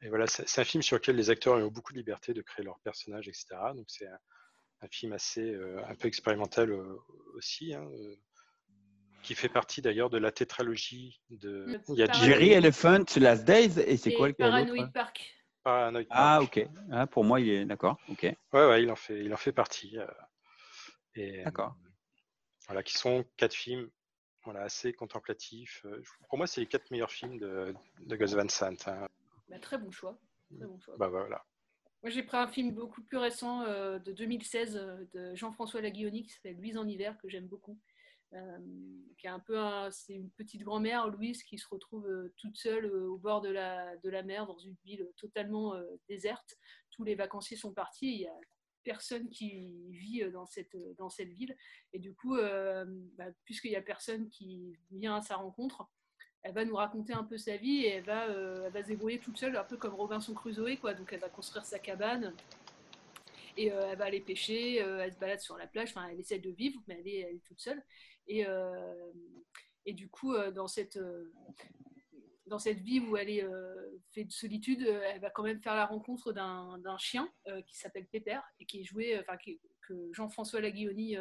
et 0.00 0.08
voilà, 0.08 0.26
c'est 0.26 0.60
un 0.60 0.64
film 0.64 0.82
sur 0.82 0.96
lequel 0.96 1.16
les 1.16 1.28
acteurs 1.30 1.56
ont 1.56 1.66
beaucoup 1.68 1.92
de 1.92 1.98
liberté 1.98 2.32
de 2.34 2.42
créer 2.42 2.64
leurs 2.64 2.78
personnages, 2.80 3.26
etc. 3.28 3.46
Donc 3.74 3.86
c'est 3.88 4.06
un, 4.06 4.18
un 4.82 4.88
film 4.88 5.12
assez 5.12 5.52
euh, 5.54 5.84
un 5.86 5.94
peu 5.96 6.06
expérimental 6.06 6.70
euh, 6.70 6.96
aussi, 7.34 7.74
hein, 7.74 7.84
euh, 7.92 8.14
qui 9.24 9.34
fait 9.34 9.48
partie 9.48 9.82
d'ailleurs 9.82 10.08
de 10.08 10.18
la 10.18 10.30
tétralogie 10.30 11.20
de. 11.30 11.64
Il 11.88 11.98
y 11.98 12.02
a 12.02 12.06
Paranoid- 12.06 12.24
Jerry 12.26 12.50
Elephant, 12.52 13.04
Last 13.16 13.44
Days, 13.44 13.80
et 13.80 13.96
c'est 13.96 14.12
quoi 14.14 14.28
le 14.28 14.34
autre 14.84 14.92
Ah, 16.10 16.40
ok. 16.42 16.66
Ah, 16.90 17.06
pour 17.06 17.24
moi, 17.24 17.40
il 17.40 17.48
est 17.50 17.64
d'accord. 17.64 17.98
Ok. 18.08 18.22
Ouais, 18.22 18.36
ouais, 18.66 18.82
il 18.82 18.90
en 18.90 18.96
fait, 18.96 19.24
il 19.24 19.32
en 19.32 19.36
fait 19.36 19.52
partie. 19.52 19.98
euh, 19.98 20.06
et, 21.14 21.42
D'accord. 21.44 21.74
euh, 21.84 21.88
Voilà, 22.66 22.82
qui 22.82 22.96
sont 22.96 23.24
quatre 23.36 23.54
films 23.54 23.90
voilà, 24.44 24.62
assez 24.62 24.92
contemplatifs. 24.92 25.82
Euh, 25.84 26.02
Pour 26.28 26.38
moi, 26.38 26.46
c'est 26.46 26.60
les 26.60 26.66
quatre 26.66 26.90
meilleurs 26.90 27.10
films 27.10 27.38
de, 27.38 27.74
de 28.00 28.16
Gus 28.16 28.34
Van 28.34 28.48
Sant. 28.48 28.88
hein. 28.88 29.06
Bah, 29.48 29.58
très 29.58 29.78
bon 29.78 29.90
choix. 29.90 30.18
Très 30.56 30.66
bon 30.66 30.78
choix. 30.78 30.96
Bah 30.96 31.08
voilà. 31.08 31.44
Moi, 32.02 32.10
j'ai 32.10 32.22
pris 32.22 32.36
un 32.36 32.46
film 32.46 32.72
beaucoup 32.72 33.02
plus 33.02 33.18
récent 33.18 33.62
euh, 33.62 33.98
de 33.98 34.12
2016 34.12 34.76
euh, 34.76 35.04
de 35.12 35.34
Jean-François 35.34 35.80
Laguioni 35.80 36.22
qui 36.22 36.30
s'appelle 36.30 36.56
Louise 36.56 36.78
en 36.78 36.86
hiver, 36.86 37.18
que 37.18 37.28
j'aime 37.28 37.46
beaucoup. 37.48 37.78
Euh, 38.34 38.58
qui 39.16 39.26
est 39.26 39.30
un 39.30 39.40
peu 39.40 39.56
c'est 39.90 40.12
une 40.12 40.30
petite 40.30 40.62
grand-mère, 40.62 41.08
Louise, 41.08 41.42
qui 41.42 41.56
se 41.56 41.66
retrouve 41.68 42.06
euh, 42.06 42.34
toute 42.36 42.58
seule 42.58 42.84
euh, 42.84 43.08
au 43.08 43.16
bord 43.16 43.40
de 43.40 43.48
la, 43.48 43.96
de 43.96 44.10
la 44.10 44.22
mer 44.22 44.46
dans 44.46 44.58
une 44.58 44.76
ville 44.84 45.08
totalement 45.16 45.74
déserte. 46.08 46.56
Tous 46.90 47.04
les 47.04 47.14
vacanciers 47.14 47.56
sont 47.56 47.72
partis, 47.72 48.12
il 48.12 48.20
y 48.20 48.26
a 48.26 48.40
personne 48.84 49.28
qui 49.30 49.90
vit 49.90 50.30
dans 50.30 50.46
cette, 50.46 50.76
dans 50.96 51.10
cette 51.10 51.30
ville. 51.30 51.56
Et 51.92 51.98
du 51.98 52.14
coup, 52.14 52.36
bah, 52.36 53.26
puisqu'il 53.44 53.70
n'y 53.70 53.76
a 53.76 53.82
personne 53.82 54.28
qui 54.28 54.76
vient 54.90 55.16
à 55.16 55.20
sa 55.20 55.36
rencontre, 55.36 55.86
elle 56.42 56.54
va 56.54 56.64
nous 56.64 56.76
raconter 56.76 57.12
un 57.12 57.24
peu 57.24 57.36
sa 57.36 57.56
vie 57.56 57.84
et 57.84 57.88
elle 57.88 58.04
va, 58.04 58.26
elle 58.26 58.72
va 58.72 58.82
se 58.82 58.88
débrouiller 58.88 59.18
toute 59.18 59.36
seule, 59.36 59.56
un 59.56 59.64
peu 59.64 59.76
comme 59.76 59.94
Robinson 59.94 60.32
Crusoe, 60.32 60.76
quoi. 60.80 60.94
Donc 60.94 61.12
elle 61.12 61.20
va 61.20 61.28
construire 61.28 61.66
sa 61.66 61.78
cabane 61.78 62.34
et 63.56 63.66
elle 63.66 63.98
va 63.98 64.04
aller 64.04 64.20
pêcher, 64.20 64.76
elle 64.76 65.12
se 65.12 65.18
balade 65.18 65.40
sur 65.40 65.56
la 65.58 65.66
plage, 65.66 65.90
enfin 65.90 66.08
elle 66.08 66.20
essaie 66.20 66.38
de 66.38 66.50
vivre, 66.50 66.80
mais 66.86 66.98
elle 67.00 67.08
est, 67.08 67.20
elle 67.20 67.36
est 67.36 67.44
toute 67.44 67.60
seule. 67.60 67.82
Et, 68.28 68.46
euh, 68.46 69.12
et 69.88 69.94
du 69.94 70.10
coup, 70.10 70.34
euh, 70.34 70.50
dans 70.50 70.68
cette, 70.68 70.98
euh, 70.98 71.32
dans 72.44 72.58
cette 72.58 72.80
vie 72.80 73.00
où 73.00 73.16
elle 73.16 73.30
est 73.30 73.42
euh, 73.42 73.98
fait 74.12 74.24
de 74.24 74.30
solitude, 74.30 74.82
elle 74.82 75.20
va 75.20 75.30
quand 75.30 75.42
même 75.42 75.62
faire 75.62 75.74
la 75.74 75.86
rencontre 75.86 76.34
d'un 76.34 76.98
chien 76.98 77.32
qui 77.66 77.74
s'appelle 77.74 78.06
Pépère 78.06 78.42
et 78.60 78.66
qui 78.66 78.80
est 78.80 78.84
joué, 78.84 79.18
enfin 79.18 79.38
que 79.86 80.12
Jean-François 80.12 80.60
Laguioni 80.60 81.16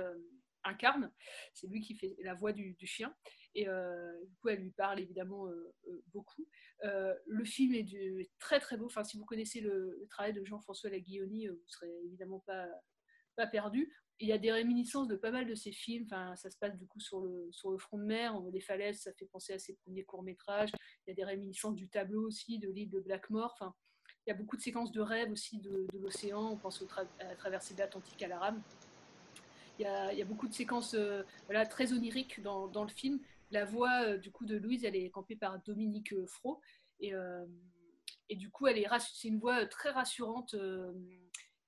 incarne. 0.65 1.13
C'est 1.53 1.67
lui 1.67 1.79
qui 1.79 1.95
fait 1.95 2.15
la 2.23 2.33
voix 2.33 2.51
du, 2.51 2.75
chien. 2.83 3.13
Et 3.55 3.65
du 3.65 4.35
coup, 4.41 4.49
elle 4.49 4.59
lui 4.59 4.71
parle 4.71 4.99
évidemment 4.99 5.49
beaucoup. 6.13 6.47
Le 6.81 7.43
film 7.43 7.73
est 7.73 8.29
très 8.39 8.59
très 8.61 8.77
beau. 8.77 8.85
Enfin, 8.85 9.03
si 9.03 9.17
vous 9.17 9.25
connaissez 9.25 9.59
le, 9.59 10.07
travail 10.09 10.33
de 10.33 10.45
Jean-François 10.45 10.89
Laguioni, 10.89 11.47
vous 11.47 11.55
ne 11.55 11.67
serez 11.67 11.91
évidemment 12.05 12.39
pas, 12.45 12.67
pas 13.37 13.47
perdu. 13.47 13.93
Il 14.19 14.27
y 14.27 14.33
a 14.33 14.37
des 14.37 14.51
réminiscences 14.51 15.07
de 15.07 15.15
pas 15.15 15.31
mal 15.31 15.47
de 15.47 15.55
ses 15.55 15.71
films. 15.71 16.05
Enfin, 16.05 16.35
ça 16.35 16.49
se 16.49 16.57
passe 16.57 16.75
du 16.75 16.87
coup 16.87 16.99
sur 16.99 17.21
le, 17.21 17.47
sur 17.51 17.71
le 17.71 17.77
front 17.77 17.97
de 17.97 18.03
mer, 18.03 18.37
les 18.51 18.59
falaises, 18.59 19.01
ça 19.01 19.13
fait 19.13 19.27
penser 19.27 19.53
à 19.53 19.59
ses 19.59 19.75
premiers 19.75 20.03
courts-métrages. 20.03 20.71
Il 21.05 21.09
y 21.09 21.11
a 21.11 21.15
des 21.15 21.23
réminiscences 21.23 21.75
du 21.75 21.87
tableau 21.87 22.27
aussi, 22.27 22.59
de 22.59 22.69
l'île 22.69 22.89
de 22.89 22.99
Blackmore. 22.99 23.51
Enfin, 23.53 23.73
il 24.25 24.31
y 24.31 24.33
a 24.33 24.35
beaucoup 24.35 24.57
de 24.57 24.61
séquences 24.61 24.91
de 24.91 25.01
rêve 25.01 25.31
aussi 25.31 25.59
de, 25.59 25.87
l'océan. 25.93 26.51
On 26.51 26.57
pense 26.57 26.81
au 26.81 26.87
à 27.19 27.23
la 27.23 27.35
traversée 27.35 27.75
de 27.75 27.79
l'Atlantique 27.79 28.21
à 28.23 28.27
la 28.27 28.39
rame. 28.39 28.61
Il 29.79 29.83
y, 29.83 29.85
a, 29.85 30.11
il 30.11 30.17
y 30.17 30.21
a 30.23 30.25
beaucoup 30.25 30.47
de 30.47 30.53
séquences 30.53 30.95
euh, 30.95 31.23
très 31.69 31.93
oniriques 31.93 32.41
dans, 32.41 32.67
dans 32.67 32.83
le 32.83 32.89
film. 32.89 33.19
La 33.51 33.63
voix 33.63 34.03
euh, 34.03 34.17
du 34.17 34.31
coup 34.31 34.45
de 34.45 34.57
Louise, 34.57 34.83
elle 34.83 34.95
est 34.95 35.09
campée 35.11 35.35
par 35.35 35.61
Dominique 35.63 36.13
euh, 36.13 36.25
Fro. 36.25 36.59
Et, 36.99 37.13
euh, 37.13 37.45
et 38.29 38.35
du 38.35 38.49
coup, 38.49 38.67
elle 38.67 38.77
est 38.77 38.87
c'est 38.99 39.27
une 39.27 39.39
voix 39.39 39.63
euh, 39.63 39.67
très 39.67 39.91
rassurante 39.91 40.55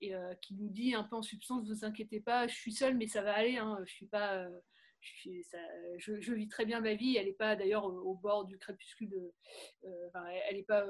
et 0.01 0.15
euh, 0.15 0.33
qui 0.35 0.55
nous 0.55 0.69
dit 0.69 0.93
un 0.93 1.03
peu 1.03 1.15
en 1.15 1.21
substance, 1.21 1.67
vous 1.67 1.85
inquiétez 1.85 2.19
pas, 2.19 2.47
je 2.47 2.55
suis 2.55 2.71
seule, 2.71 2.95
mais 2.95 3.07
ça 3.07 3.21
va 3.21 3.33
aller. 3.33 3.57
hein, 3.57 3.77
je 3.85 3.91
suis 3.91 4.07
pas, 4.07 4.37
euh, 4.37 4.59
je, 5.97 6.33
vis 6.33 6.47
très 6.47 6.65
bien 6.65 6.79
ma 6.79 6.93
vie. 6.93 7.17
Elle 7.17 7.27
n'est 7.27 7.33
pas 7.33 7.55
d'ailleurs 7.55 7.85
au, 7.85 8.15
bord 8.15 8.45
du 8.45 8.57
crépuscule. 8.57 9.13
euh, 9.83 10.09
elle 10.49 10.57
n'est 10.57 10.63
pas 10.63 10.85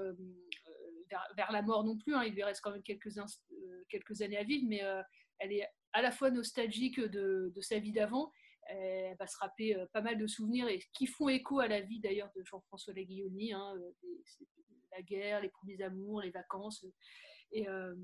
vers, 1.36 1.52
la 1.52 1.62
mort 1.62 1.84
non 1.84 1.98
plus. 1.98 2.16
hein, 2.16 2.24
il 2.24 2.34
lui 2.34 2.44
reste 2.44 2.62
quand 2.62 2.72
même 2.72 2.84
quelques, 2.84 3.18
années 4.22 4.38
à 4.38 4.44
vivre, 4.44 4.66
mais 4.68 4.82
elle 5.40 5.54
est 5.54 5.68
à 5.94 6.02
la 6.02 6.12
fois 6.12 6.30
nostalgique 6.30 7.00
de, 7.00 7.52
sa 7.62 7.80
vie 7.80 7.94
d'avant. 7.94 8.32
Elle 8.68 9.18
va 9.18 9.26
se 9.26 9.38
rappeler 9.40 9.76
pas 9.94 10.02
mal 10.02 10.20
de 10.20 10.28
souvenirs 10.28 10.68
et 10.68 10.80
qui 10.94 11.08
font 11.08 11.30
écho 11.30 11.60
à 11.60 11.68
la 11.68 11.82
vie 11.82 12.00
d'ailleurs 12.00 12.30
de 12.36 12.44
Jean-François 12.44 12.94
Laguioni, 12.94 13.54
hein, 13.54 13.74
la 14.92 15.02
guerre, 15.02 15.42
les 15.42 15.50
premiers 15.50 15.82
amours, 15.82 16.22
les 16.22 16.30
vacances. 16.30 16.86
Et, 17.52 17.68
euh, 17.68 17.96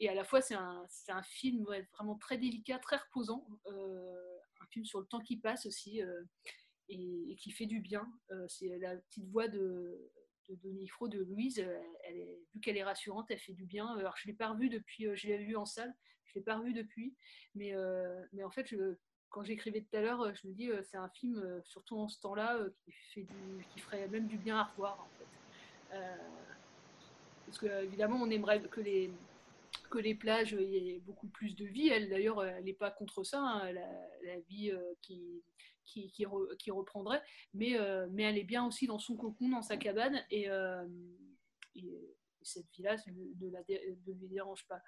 et 0.00 0.08
à 0.08 0.14
la 0.14 0.24
fois, 0.24 0.40
c'est 0.40 0.54
un, 0.54 1.22
film 1.22 1.66
vraiment 1.92 2.16
très 2.16 2.38
délicat, 2.38 2.78
très 2.78 2.96
reposant. 2.96 3.46
euh, 3.66 4.38
un 4.60 4.66
film 4.66 4.84
sur 4.84 5.00
le 5.00 5.06
temps 5.06 5.20
qui 5.20 5.36
passe 5.36 5.66
aussi 5.66 6.02
euh, 6.02 6.22
et, 6.88 7.36
qui 7.36 7.52
fait 7.52 7.66
du 7.66 7.80
bien. 7.80 8.10
C'est 8.48 8.78
la 8.78 8.96
petite 8.96 9.28
voix 9.28 9.48
de, 9.48 10.10
de 10.48 10.54
Donifro, 10.56 11.08
de 11.08 11.20
Louise. 11.20 11.64
vu 12.54 12.60
qu'elle 12.60 12.76
est 12.76 12.84
rassurante, 12.84 13.30
elle 13.30 13.38
fait 13.38 13.52
du 13.52 13.66
bien. 13.66 13.86
Alors, 13.96 14.16
je 14.16 14.26
ne 14.26 14.32
l'ai 14.32 14.36
pas 14.36 14.48
revue 14.48 14.68
depuis, 14.68 15.06
je 15.14 15.28
l'avais 15.28 15.44
vue 15.44 15.56
en 15.56 15.66
salle, 15.66 15.94
je 16.24 16.32
ne 16.32 16.40
l'ai 16.40 16.44
pas 16.44 16.58
revue 16.58 16.74
depuis. 16.74 17.14
Mais, 17.54 17.74
en 17.76 18.50
fait, 18.50 18.74
quand 19.28 19.44
j'écrivais 19.44 19.82
tout 19.82 19.96
à 19.96 20.00
l'heure, 20.00 20.34
je 20.34 20.48
me 20.48 20.52
dis, 20.52 20.70
c'est 20.82 20.96
un 20.96 21.10
film, 21.10 21.62
surtout 21.64 21.96
en 21.98 22.08
ce 22.08 22.20
temps-là, 22.20 22.58
qui, 22.84 22.92
fait 23.14 23.26
qui 23.72 23.80
ferait 23.80 24.08
même 24.08 24.26
du 24.26 24.38
bien 24.38 24.58
à 24.58 24.64
revoir. 24.64 25.08
Parce 27.48 27.58
que 27.58 27.84
évidemment, 27.84 28.20
on 28.20 28.30
aimerait 28.30 28.60
que 28.60 28.80
les, 28.80 29.10
que 29.90 29.98
les 29.98 30.14
plages, 30.14 30.52
ait 30.52 31.00
beaucoup 31.06 31.28
plus 31.28 31.56
de 31.56 31.64
vie. 31.64 31.88
Elle, 31.88 32.10
d'ailleurs, 32.10 32.44
elle 32.44 32.64
n'est 32.64 32.74
pas 32.74 32.90
contre 32.90 33.24
ça, 33.24 33.40
hein, 33.40 33.72
la, 33.72 34.38
vie 34.48 34.70
euh, 34.70 34.94
qui, 35.00 35.42
qui, 35.86 36.10
qui, 36.10 36.24
re- 36.24 36.54
qui 36.58 36.70
reprendrait, 36.70 37.22
mais, 37.54 37.78
euh, 37.78 38.06
mais 38.10 38.24
elle 38.24 38.36
est 38.36 38.44
bien 38.44 38.66
aussi 38.66 38.86
dans 38.86 38.98
son 38.98 39.16
cocon, 39.16 39.48
dans 39.48 39.62
sa 39.62 39.78
cabane, 39.78 40.22
et, 40.30 40.50
euh, 40.50 40.86
et 41.74 41.88
cette 42.48 42.70
vie-là 42.76 42.96
ne, 43.06 44.12
lui 44.12 44.28
dérange 44.28 44.66
pas. 44.66 44.80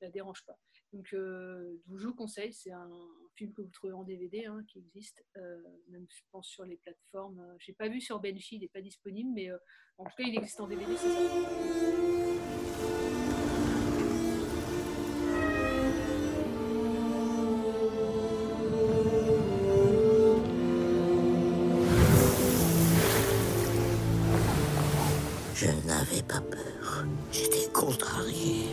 La 0.00 0.10
dérange 0.10 0.44
pas. 0.44 0.58
Donc, 0.92 1.12
euh, 1.12 1.76
je 1.94 2.06
vous 2.06 2.14
conseille, 2.14 2.52
c'est 2.52 2.72
un, 2.72 2.90
film 3.36 3.52
que 3.52 3.62
vous 3.62 3.70
trouvez 3.70 3.92
en 3.92 4.02
DVD, 4.02 4.46
hein, 4.46 4.64
qui 4.66 4.80
existe, 4.80 5.24
euh, 5.36 5.62
même 5.88 6.06
je 6.10 6.22
pense 6.32 6.48
sur 6.48 6.64
les 6.64 6.76
plateformes. 6.76 7.38
euh, 7.38 7.56
J'ai 7.60 7.72
pas 7.72 7.88
vu 7.88 8.00
sur 8.00 8.18
Benchy, 8.20 8.56
il 8.56 8.62
n'est 8.62 8.68
pas 8.68 8.80
disponible, 8.80 9.30
mais 9.32 9.48
en 9.98 10.04
tout 10.04 10.16
cas, 10.16 10.24
il 10.24 10.36
existe 10.36 10.60
en 10.60 10.66
DVD. 10.66 10.84
Je 26.10 26.14
n'avais 26.14 26.22
pas 26.26 26.40
peur. 26.40 27.04
J'étais 27.32 27.68
contrarié. 27.72 28.68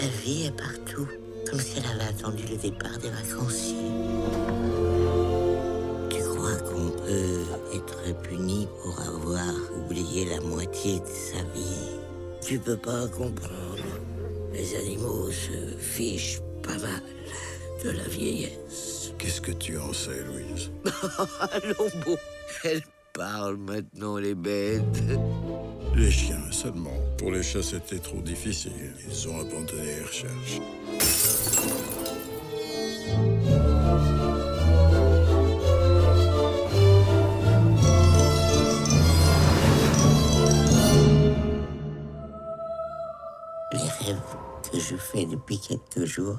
La 0.00 0.08
vie 0.22 0.46
est 0.46 0.56
partout, 0.56 1.06
comme 1.48 1.60
si 1.60 1.78
elle 1.78 1.86
avait 1.86 2.10
attendu 2.10 2.44
le 2.50 2.56
départ 2.56 2.98
des 3.00 3.10
vacanciers. 3.10 3.76
Tu 6.10 6.22
crois 6.22 6.56
qu'on 6.56 6.90
peut 6.90 7.44
être 7.74 8.20
puni 8.22 8.66
pour 8.82 8.98
avoir 9.00 9.54
oublié 9.78 10.24
la 10.24 10.40
moitié 10.40 10.98
de 11.00 11.06
sa 11.06 11.42
vie? 11.54 12.00
Tu 12.42 12.58
peux 12.60 12.76
pas 12.76 13.08
comprendre. 13.08 13.75
Les 14.56 14.74
animaux 14.76 15.30
se 15.30 15.76
fichent 15.78 16.40
pas 16.62 16.78
mal 16.78 17.02
de 17.84 17.90
la 17.90 18.04
vieillesse. 18.04 19.12
Qu'est-ce 19.18 19.42
que 19.42 19.52
tu 19.52 19.76
en 19.76 19.92
sais, 19.92 20.22
Louise 20.24 20.70
Allons 21.52 21.90
bon, 22.06 22.16
elles 22.64 22.82
parlent 23.12 23.58
maintenant 23.58 24.16
les 24.16 24.34
bêtes. 24.34 25.02
Les 25.94 26.10
chiens 26.10 26.50
seulement. 26.50 26.96
Pour 27.18 27.32
les 27.32 27.42
chats, 27.42 27.62
c'était 27.62 27.98
trop 27.98 28.22
difficile. 28.22 28.94
Ils 29.06 29.28
ont 29.28 29.40
abandonné 29.40 29.96
les 29.98 30.02
recherches. 30.02 30.60
Je 44.88 44.96
fais 44.96 45.24
depuis 45.26 45.58
quelques 45.58 46.04
jours, 46.04 46.38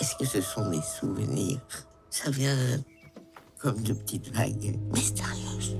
est-ce 0.00 0.16
que 0.16 0.24
ce 0.24 0.40
sont 0.40 0.68
des 0.70 0.82
souvenirs? 0.82 1.60
Ça 2.10 2.30
vient 2.30 2.56
comme 3.58 3.80
de 3.82 3.92
petites 3.92 4.34
vagues 4.34 4.76
mystérieuses. 4.92 5.76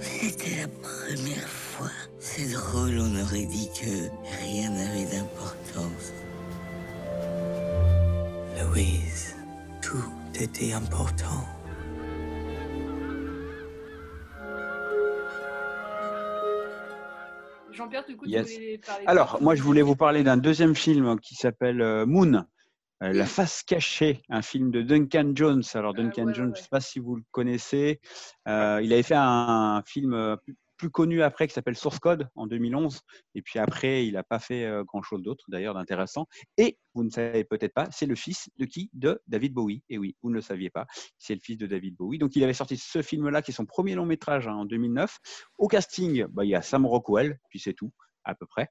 C'était 0.00 0.62
la 0.62 0.68
première 0.68 1.48
fois. 1.48 1.90
C'est 2.18 2.52
drôle, 2.52 2.98
on 2.98 3.22
aurait 3.22 3.46
dit 3.46 3.68
que 3.78 4.08
rien 4.46 4.70
n'avait 4.70 5.04
d'importance. 5.04 6.12
Louise, 8.62 9.36
tout 9.82 10.12
était 10.34 10.72
important. 10.72 11.44
Jean-Pierre, 17.78 18.04
du 18.04 18.16
coup, 18.16 18.26
tu 18.26 18.36
voulais 18.36 18.80
parler 18.84 19.04
Alors, 19.06 19.38
moi, 19.40 19.54
je 19.54 19.62
voulais 19.62 19.82
vous 19.82 19.94
parler 19.94 20.24
d'un 20.24 20.36
deuxième 20.36 20.74
film 20.74 21.20
qui 21.20 21.36
s'appelle 21.36 21.80
euh, 21.80 22.06
Moon, 22.06 22.44
euh, 23.04 23.12
La 23.12 23.24
face 23.24 23.62
cachée, 23.62 24.20
un 24.28 24.42
film 24.42 24.72
de 24.72 24.82
Duncan 24.82 25.30
Jones. 25.32 25.62
Alors, 25.74 25.94
Duncan 25.94 26.32
Jones, 26.34 26.34
je 26.34 26.42
ne 26.42 26.54
sais 26.54 26.68
pas 26.68 26.80
si 26.80 26.98
vous 26.98 27.14
le 27.14 27.22
connaissez. 27.30 28.00
Euh, 28.48 28.80
il 28.82 28.92
avait 28.92 29.04
fait 29.04 29.14
un, 29.16 29.80
film 29.86 30.12
euh, 30.12 30.34
plus, 30.78 30.90
connu 30.90 31.22
après 31.22 31.46
qui 31.46 31.54
s'appelle 31.54 31.76
Source 31.76 31.98
Code 31.98 32.28
en 32.34 32.46
2011. 32.46 33.00
Et 33.34 33.42
puis 33.42 33.58
après, 33.58 34.06
il 34.06 34.14
n'a 34.14 34.22
pas 34.22 34.38
fait 34.38 34.64
euh, 34.64 34.84
grand-chose 34.84 35.22
d'autre, 35.22 35.44
d'ailleurs, 35.48 35.74
d'intéressant. 35.74 36.26
Et 36.56 36.78
vous 36.94 37.04
ne 37.04 37.10
savez 37.10 37.44
peut-être 37.44 37.74
pas, 37.74 37.88
c'est 37.90 38.06
le 38.06 38.14
fils 38.14 38.48
de 38.58 38.64
qui? 38.64 38.90
De 38.92 39.20
David 39.26 39.52
Bowie. 39.52 39.82
Et 39.88 39.98
oui, 39.98 40.16
vous 40.22 40.30
ne 40.30 40.34
le 40.34 40.40
saviez 40.40 40.70
pas, 40.70 40.86
c'est 41.18 41.34
le 41.34 41.40
fils 41.40 41.58
de 41.58 41.66
David 41.66 41.96
Bowie. 41.96 42.18
Donc, 42.18 42.36
il 42.36 42.44
avait 42.44 42.54
sorti 42.54 42.76
ce 42.76 43.02
film-là, 43.02 43.42
qui 43.42 43.50
est 43.50 43.54
son 43.54 43.66
premier 43.66 43.94
long 43.94 44.06
métrage 44.06 44.48
hein, 44.48 44.54
en 44.54 44.64
2009. 44.64 45.18
Au 45.58 45.68
casting, 45.68 46.26
bah, 46.26 46.44
il 46.44 46.50
y 46.50 46.54
a 46.54 46.62
Sam 46.62 46.86
Rockwell, 46.86 47.38
puis 47.50 47.58
c'est 47.58 47.74
tout 47.74 47.92
à 48.24 48.34
peu 48.34 48.46
près. 48.46 48.68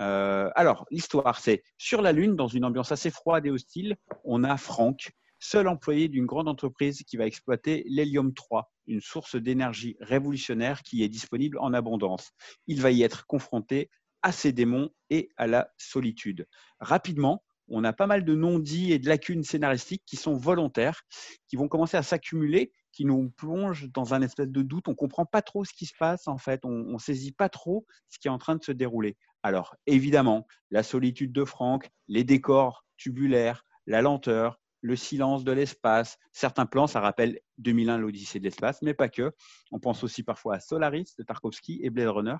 Euh, 0.00 0.50
alors, 0.54 0.86
l'histoire, 0.90 1.38
c'est 1.40 1.62
sur 1.78 2.02
la 2.02 2.12
Lune, 2.12 2.36
dans 2.36 2.46
une 2.46 2.64
ambiance 2.64 2.92
assez 2.92 3.10
froide 3.10 3.46
et 3.46 3.50
hostile, 3.50 3.96
on 4.24 4.44
a 4.44 4.56
Frank, 4.56 5.10
seul 5.38 5.68
employé 5.68 6.08
d'une 6.08 6.26
grande 6.26 6.48
entreprise 6.48 7.02
qui 7.04 7.16
va 7.16 7.26
exploiter 7.26 7.84
l'hélium 7.86 8.34
3, 8.34 8.72
une 8.86 9.00
source 9.00 9.36
d'énergie 9.36 9.96
révolutionnaire 10.00 10.82
qui 10.82 11.02
est 11.02 11.08
disponible 11.08 11.58
en 11.58 11.72
abondance. 11.72 12.32
Il 12.66 12.80
va 12.80 12.90
y 12.90 13.02
être 13.02 13.26
confronté 13.26 13.90
à 14.22 14.32
ses 14.32 14.52
démons 14.52 14.90
et 15.10 15.30
à 15.36 15.46
la 15.46 15.70
solitude. 15.76 16.46
Rapidement, 16.80 17.44
on 17.68 17.84
a 17.84 17.92
pas 17.92 18.06
mal 18.06 18.24
de 18.24 18.34
non-dits 18.34 18.92
et 18.92 18.98
de 18.98 19.08
lacunes 19.08 19.44
scénaristiques 19.44 20.02
qui 20.06 20.16
sont 20.16 20.34
volontaires, 20.34 21.02
qui 21.48 21.56
vont 21.56 21.68
commencer 21.68 21.96
à 21.96 22.02
s'accumuler, 22.02 22.72
qui 22.92 23.04
nous 23.04 23.30
plongent 23.36 23.88
dans 23.92 24.14
un 24.14 24.22
espèce 24.22 24.48
de 24.48 24.62
doute. 24.62 24.88
On 24.88 24.94
comprend 24.94 25.26
pas 25.26 25.42
trop 25.42 25.64
ce 25.64 25.72
qui 25.74 25.86
se 25.86 25.94
passe 25.98 26.26
en 26.26 26.38
fait, 26.38 26.64
on, 26.64 26.70
on 26.70 26.98
saisit 26.98 27.32
pas 27.32 27.48
trop 27.48 27.86
ce 28.08 28.18
qui 28.18 28.28
est 28.28 28.30
en 28.30 28.38
train 28.38 28.56
de 28.56 28.64
se 28.64 28.72
dérouler. 28.72 29.16
Alors 29.42 29.76
évidemment, 29.86 30.46
la 30.70 30.82
solitude 30.82 31.32
de 31.32 31.44
Franck, 31.44 31.90
les 32.08 32.24
décors 32.24 32.84
tubulaires, 32.96 33.64
la 33.86 34.02
lenteur, 34.02 34.58
le 34.80 34.96
silence 34.96 35.44
de 35.44 35.52
l'espace. 35.52 36.18
Certains 36.32 36.66
plans, 36.66 36.86
ça 36.86 37.00
rappelle 37.00 37.40
2001, 37.58 37.98
l'Odyssée 37.98 38.38
de 38.38 38.44
l'espace, 38.44 38.80
mais 38.82 38.94
pas 38.94 39.08
que. 39.08 39.32
On 39.72 39.78
pense 39.78 40.04
aussi 40.04 40.22
parfois 40.22 40.56
à 40.56 40.60
Solaris 40.60 41.14
de 41.18 41.24
Tarkovsky 41.24 41.80
et 41.82 41.90
Blade 41.90 42.08
Runner 42.08 42.36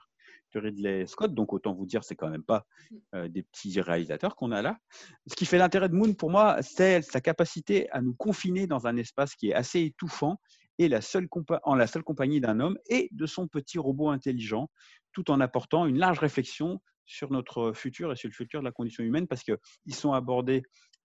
de 0.55 0.61
Ridley 0.61 1.07
Scott. 1.07 1.35
Donc 1.35 1.53
autant 1.53 1.75
vous 1.75 1.87
dire, 1.87 2.05
c'est 2.05 2.17
quand 2.17 2.29
même 2.29 2.43
pas 2.43 2.67
euh, 3.15 3.29
des 3.29 3.43
petits 3.43 3.81
réalisateurs 3.81 4.37
qu'on 4.37 4.53
a 4.53 4.63
là. 4.63 4.79
Ce 5.27 5.35
qui 5.35 5.47
fait 5.47 5.59
l'intérêt 5.59 5.89
de 5.89 5.95
Moon 5.95 6.15
pour 6.15 6.31
moi, 6.31 6.59
c'est 6.63 7.03
sa 7.03 7.21
capacité 7.21 7.91
à 7.91 8.01
nous 8.01 8.15
confiner 8.15 8.67
dans 8.67 8.87
un 8.87 8.97
espace 8.97 9.35
qui 9.35 9.51
est 9.51 9.55
assez 9.55 9.81
étouffant 9.81 10.41
et 10.79 10.89
la 10.89 11.01
seule 11.01 11.29
en 11.65 11.75
la 11.75 11.87
seule 11.87 12.05
compagnie 12.05 12.41
d'un 12.41 12.61
homme 12.61 12.79
et 12.89 13.09
de 13.11 13.27
son 13.27 13.49
petit 13.49 13.79
robot 13.79 14.11
intelligent, 14.11 14.71
tout 15.13 15.31
en 15.31 15.41
apportant 15.41 15.87
une 15.87 15.99
large 15.99 16.21
réflexion 16.21 16.81
sur 17.05 17.33
notre 17.33 17.73
futur 17.73 18.13
et 18.13 18.17
sur 18.17 18.29
le 18.29 18.35
futur 18.35 18.61
de 18.61 18.65
la 18.65 18.71
condition 18.71 19.03
humaine, 19.03 19.27
parce 19.27 19.43
qu'ils 19.43 19.95
sont 19.95 20.13
abordés 20.13 20.63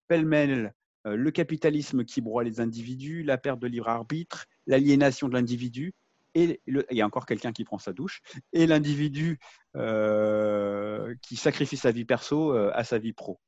pêle-mêle 0.07 0.73
le 1.05 1.31
capitalisme 1.31 2.05
qui 2.05 2.21
broie 2.21 2.43
les 2.43 2.59
individus, 2.59 3.23
la 3.23 3.37
perte 3.37 3.59
de 3.59 3.67
libre 3.67 3.89
arbitre, 3.89 4.45
l'aliénation 4.67 5.27
de 5.27 5.33
l'individu, 5.33 5.93
et 6.35 6.61
il 6.67 6.83
y 6.91 7.01
a 7.01 7.05
encore 7.05 7.25
quelqu'un 7.25 7.51
qui 7.51 7.63
prend 7.63 7.77
sa 7.77 7.93
douche, 7.93 8.21
et 8.53 8.65
l'individu 8.65 9.39
euh, 9.75 11.13
qui 11.21 11.35
sacrifie 11.35 11.77
sa 11.77 11.91
vie 11.91 12.05
perso 12.05 12.53
euh, 12.53 12.71
à 12.73 12.83
sa 12.83 12.97
vie 12.97 13.13
pro. 13.13 13.39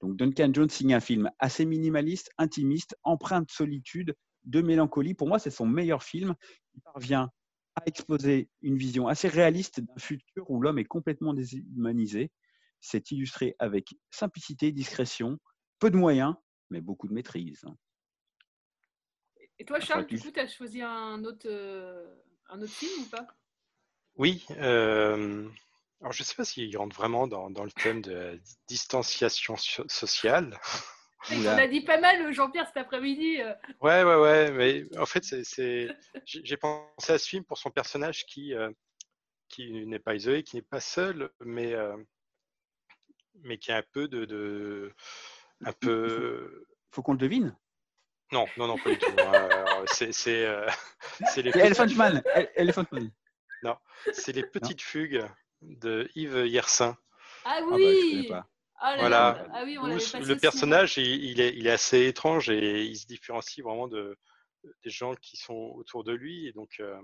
Donc 0.00 0.16
Duncan 0.16 0.50
Jones 0.52 0.70
signe 0.70 0.94
un 0.94 1.00
film 1.00 1.30
assez 1.38 1.66
minimaliste, 1.66 2.30
intimiste, 2.38 2.96
empreint 3.02 3.42
de 3.42 3.50
solitude, 3.50 4.14
de 4.44 4.62
mélancolie. 4.62 5.14
Pour 5.14 5.28
moi, 5.28 5.38
c'est 5.38 5.50
son 5.50 5.66
meilleur 5.66 6.02
film. 6.02 6.34
Il 6.74 6.80
parvient 6.80 7.30
à 7.76 7.82
exposer 7.84 8.48
une 8.62 8.78
vision 8.78 9.08
assez 9.08 9.28
réaliste 9.28 9.80
d'un 9.80 9.98
futur 9.98 10.50
où 10.50 10.60
l'homme 10.62 10.78
est 10.78 10.84
complètement 10.84 11.34
déshumanisé. 11.34 12.30
C'est 12.80 13.10
illustré 13.10 13.54
avec 13.58 13.94
simplicité, 14.10 14.72
discrétion, 14.72 15.38
peu 15.78 15.90
de 15.90 15.98
moyens, 15.98 16.34
mais 16.70 16.80
beaucoup 16.80 17.08
de 17.08 17.12
maîtrise. 17.12 17.64
Et 19.58 19.64
toi, 19.64 19.80
Charles, 19.80 20.06
tu- 20.06 20.16
du 20.16 20.22
coup, 20.22 20.30
tu 20.30 20.40
as 20.40 20.48
choisi 20.48 20.80
un 20.82 21.22
autre, 21.24 21.46
euh, 21.46 22.14
un 22.48 22.62
autre 22.62 22.72
film 22.72 23.02
ou 23.02 23.08
pas? 23.08 23.26
Oui, 24.16 24.44
euh, 24.52 25.48
Alors, 26.00 26.12
je 26.12 26.22
ne 26.22 26.24
sais 26.24 26.34
pas 26.34 26.44
s'il 26.44 26.74
rentre 26.76 26.96
vraiment 26.96 27.26
dans, 27.26 27.50
dans 27.50 27.64
le 27.64 27.70
thème 27.70 28.00
de 28.00 28.12
la 28.12 28.32
distanciation 28.66 29.56
so- 29.56 29.88
sociale. 29.88 30.58
Il 31.30 31.46
en 31.46 31.58
a 31.58 31.66
dit 31.66 31.82
pas 31.82 32.00
mal, 32.00 32.22
euh, 32.22 32.32
Jean-Pierre, 32.32 32.66
cet 32.66 32.78
après-midi. 32.78 33.38
Ouais, 33.80 34.02
ouais, 34.02 34.16
ouais, 34.16 34.50
mais 34.52 34.98
en 34.98 35.06
fait, 35.06 35.24
c'est, 35.24 35.44
c'est... 35.44 35.94
j'ai 36.24 36.40
j'ai 36.44 36.56
pensé 36.56 37.12
à 37.12 37.18
ce 37.18 37.28
film 37.28 37.44
pour 37.44 37.58
son 37.58 37.70
personnage 37.70 38.24
qui, 38.26 38.54
euh, 38.54 38.70
qui 39.48 39.86
n'est 39.86 39.98
pas 39.98 40.14
isolé, 40.14 40.42
qui 40.42 40.56
n'est 40.56 40.62
pas 40.62 40.80
seul, 40.80 41.30
mais, 41.40 41.74
euh, 41.74 41.96
mais 43.42 43.58
qui 43.58 43.72
a 43.72 43.76
un 43.78 43.84
peu 43.92 44.08
de. 44.08 44.24
de 44.24 44.94
un 45.64 45.72
peu. 45.72 46.64
Faut 46.90 47.02
qu'on 47.02 47.12
le 47.12 47.18
devine. 47.18 47.56
Non, 48.32 48.46
non, 48.56 48.66
non, 48.68 48.78
pas 48.78 48.90
du 48.90 48.98
tout. 48.98 49.06
Euh, 49.80 49.84
c'est, 49.86 50.12
c'est, 50.12 50.44
euh, 50.46 50.66
c'est 51.34 51.42
les 51.42 51.50
Elephant 51.50 51.84
petites- 51.84 51.96
Man. 51.98 52.22
El- 52.34 52.50
Elephant 52.54 52.84
Man. 52.92 53.10
Non, 53.62 53.76
c'est 54.12 54.32
les 54.32 54.42
petites 54.44 54.82
fugues 54.82 55.24
de 55.62 56.08
Yves 56.14 56.46
Yersin. 56.46 56.96
Ah 57.44 57.60
bah, 57.60 57.66
je 57.70 57.74
oui. 57.74 58.30
Ah 58.82 58.92
là 58.96 59.00
Voilà. 59.00 59.18
là, 59.18 59.46
ah 59.54 59.62
oui, 59.64 59.76
on 59.78 59.86
le 59.86 60.34
personnage, 60.36 60.96
il, 60.98 61.24
il 61.24 61.40
est, 61.40 61.54
il 61.56 61.66
est 61.66 61.70
assez 61.70 62.06
étrange 62.06 62.48
et 62.50 62.82
il 62.84 62.96
se 62.96 63.06
différencie 63.06 63.62
vraiment 63.64 63.88
de, 63.88 64.16
des 64.84 64.90
gens 64.90 65.14
qui 65.16 65.36
sont 65.36 65.72
autour 65.76 66.02
de 66.04 66.12
lui. 66.12 66.46
Et 66.46 66.52
donc, 66.52 66.76
euh, 66.80 66.98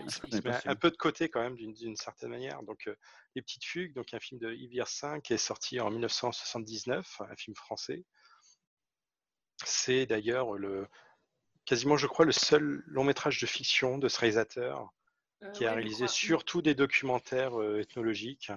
il, 0.00 0.10
se- 0.10 0.20
il 0.26 0.32
se 0.34 0.40
pas 0.40 0.50
met 0.50 0.66
un 0.66 0.76
peu 0.76 0.90
de 0.90 0.96
côté 0.96 1.28
quand 1.28 1.40
même 1.40 1.56
d'une 1.56 1.96
certaine 1.96 2.30
manière. 2.30 2.62
Donc, 2.62 2.86
euh, 2.88 2.96
Les 3.34 3.42
Petites 3.42 3.64
Fugues, 3.64 3.94
donc 3.94 4.12
un 4.14 4.20
film 4.20 4.40
de 4.40 4.52
Yves 4.52 4.74
Yersin 4.74 5.20
qui 5.20 5.32
est 5.34 5.38
sorti 5.38 5.80
en 5.80 5.90
1979, 5.90 7.20
un 7.28 7.36
film 7.36 7.54
français. 7.56 8.04
C'est 9.64 10.06
d'ailleurs 10.06 10.54
le 10.54 10.86
quasiment, 11.64 11.96
je 11.96 12.06
crois, 12.06 12.24
le 12.24 12.32
seul 12.32 12.82
long 12.86 13.04
métrage 13.04 13.40
de 13.40 13.46
fiction 13.46 13.98
de 13.98 14.08
ce 14.08 14.18
réalisateur 14.20 14.90
Euh, 15.42 15.52
qui 15.52 15.64
a 15.64 15.68
ouais, 15.68 15.74
réalisé 15.76 16.08
surtout 16.08 16.62
des 16.62 16.74
documentaires 16.74 17.60
euh, 17.60 17.78
ethnologiques 17.78 18.50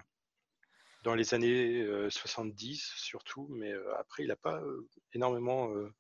dans 1.03 1.13
les 1.13 1.35
années 1.35 1.79
euh, 1.83 2.09
70 2.09 2.93
surtout, 2.97 3.47
mais 3.51 3.71
euh, 3.71 3.95
après 3.99 4.23
il 4.23 4.29
n'a 4.29 4.35
pas 4.35 4.59
euh, 4.61 4.87
énormément 5.13 5.69
euh, 5.75 5.93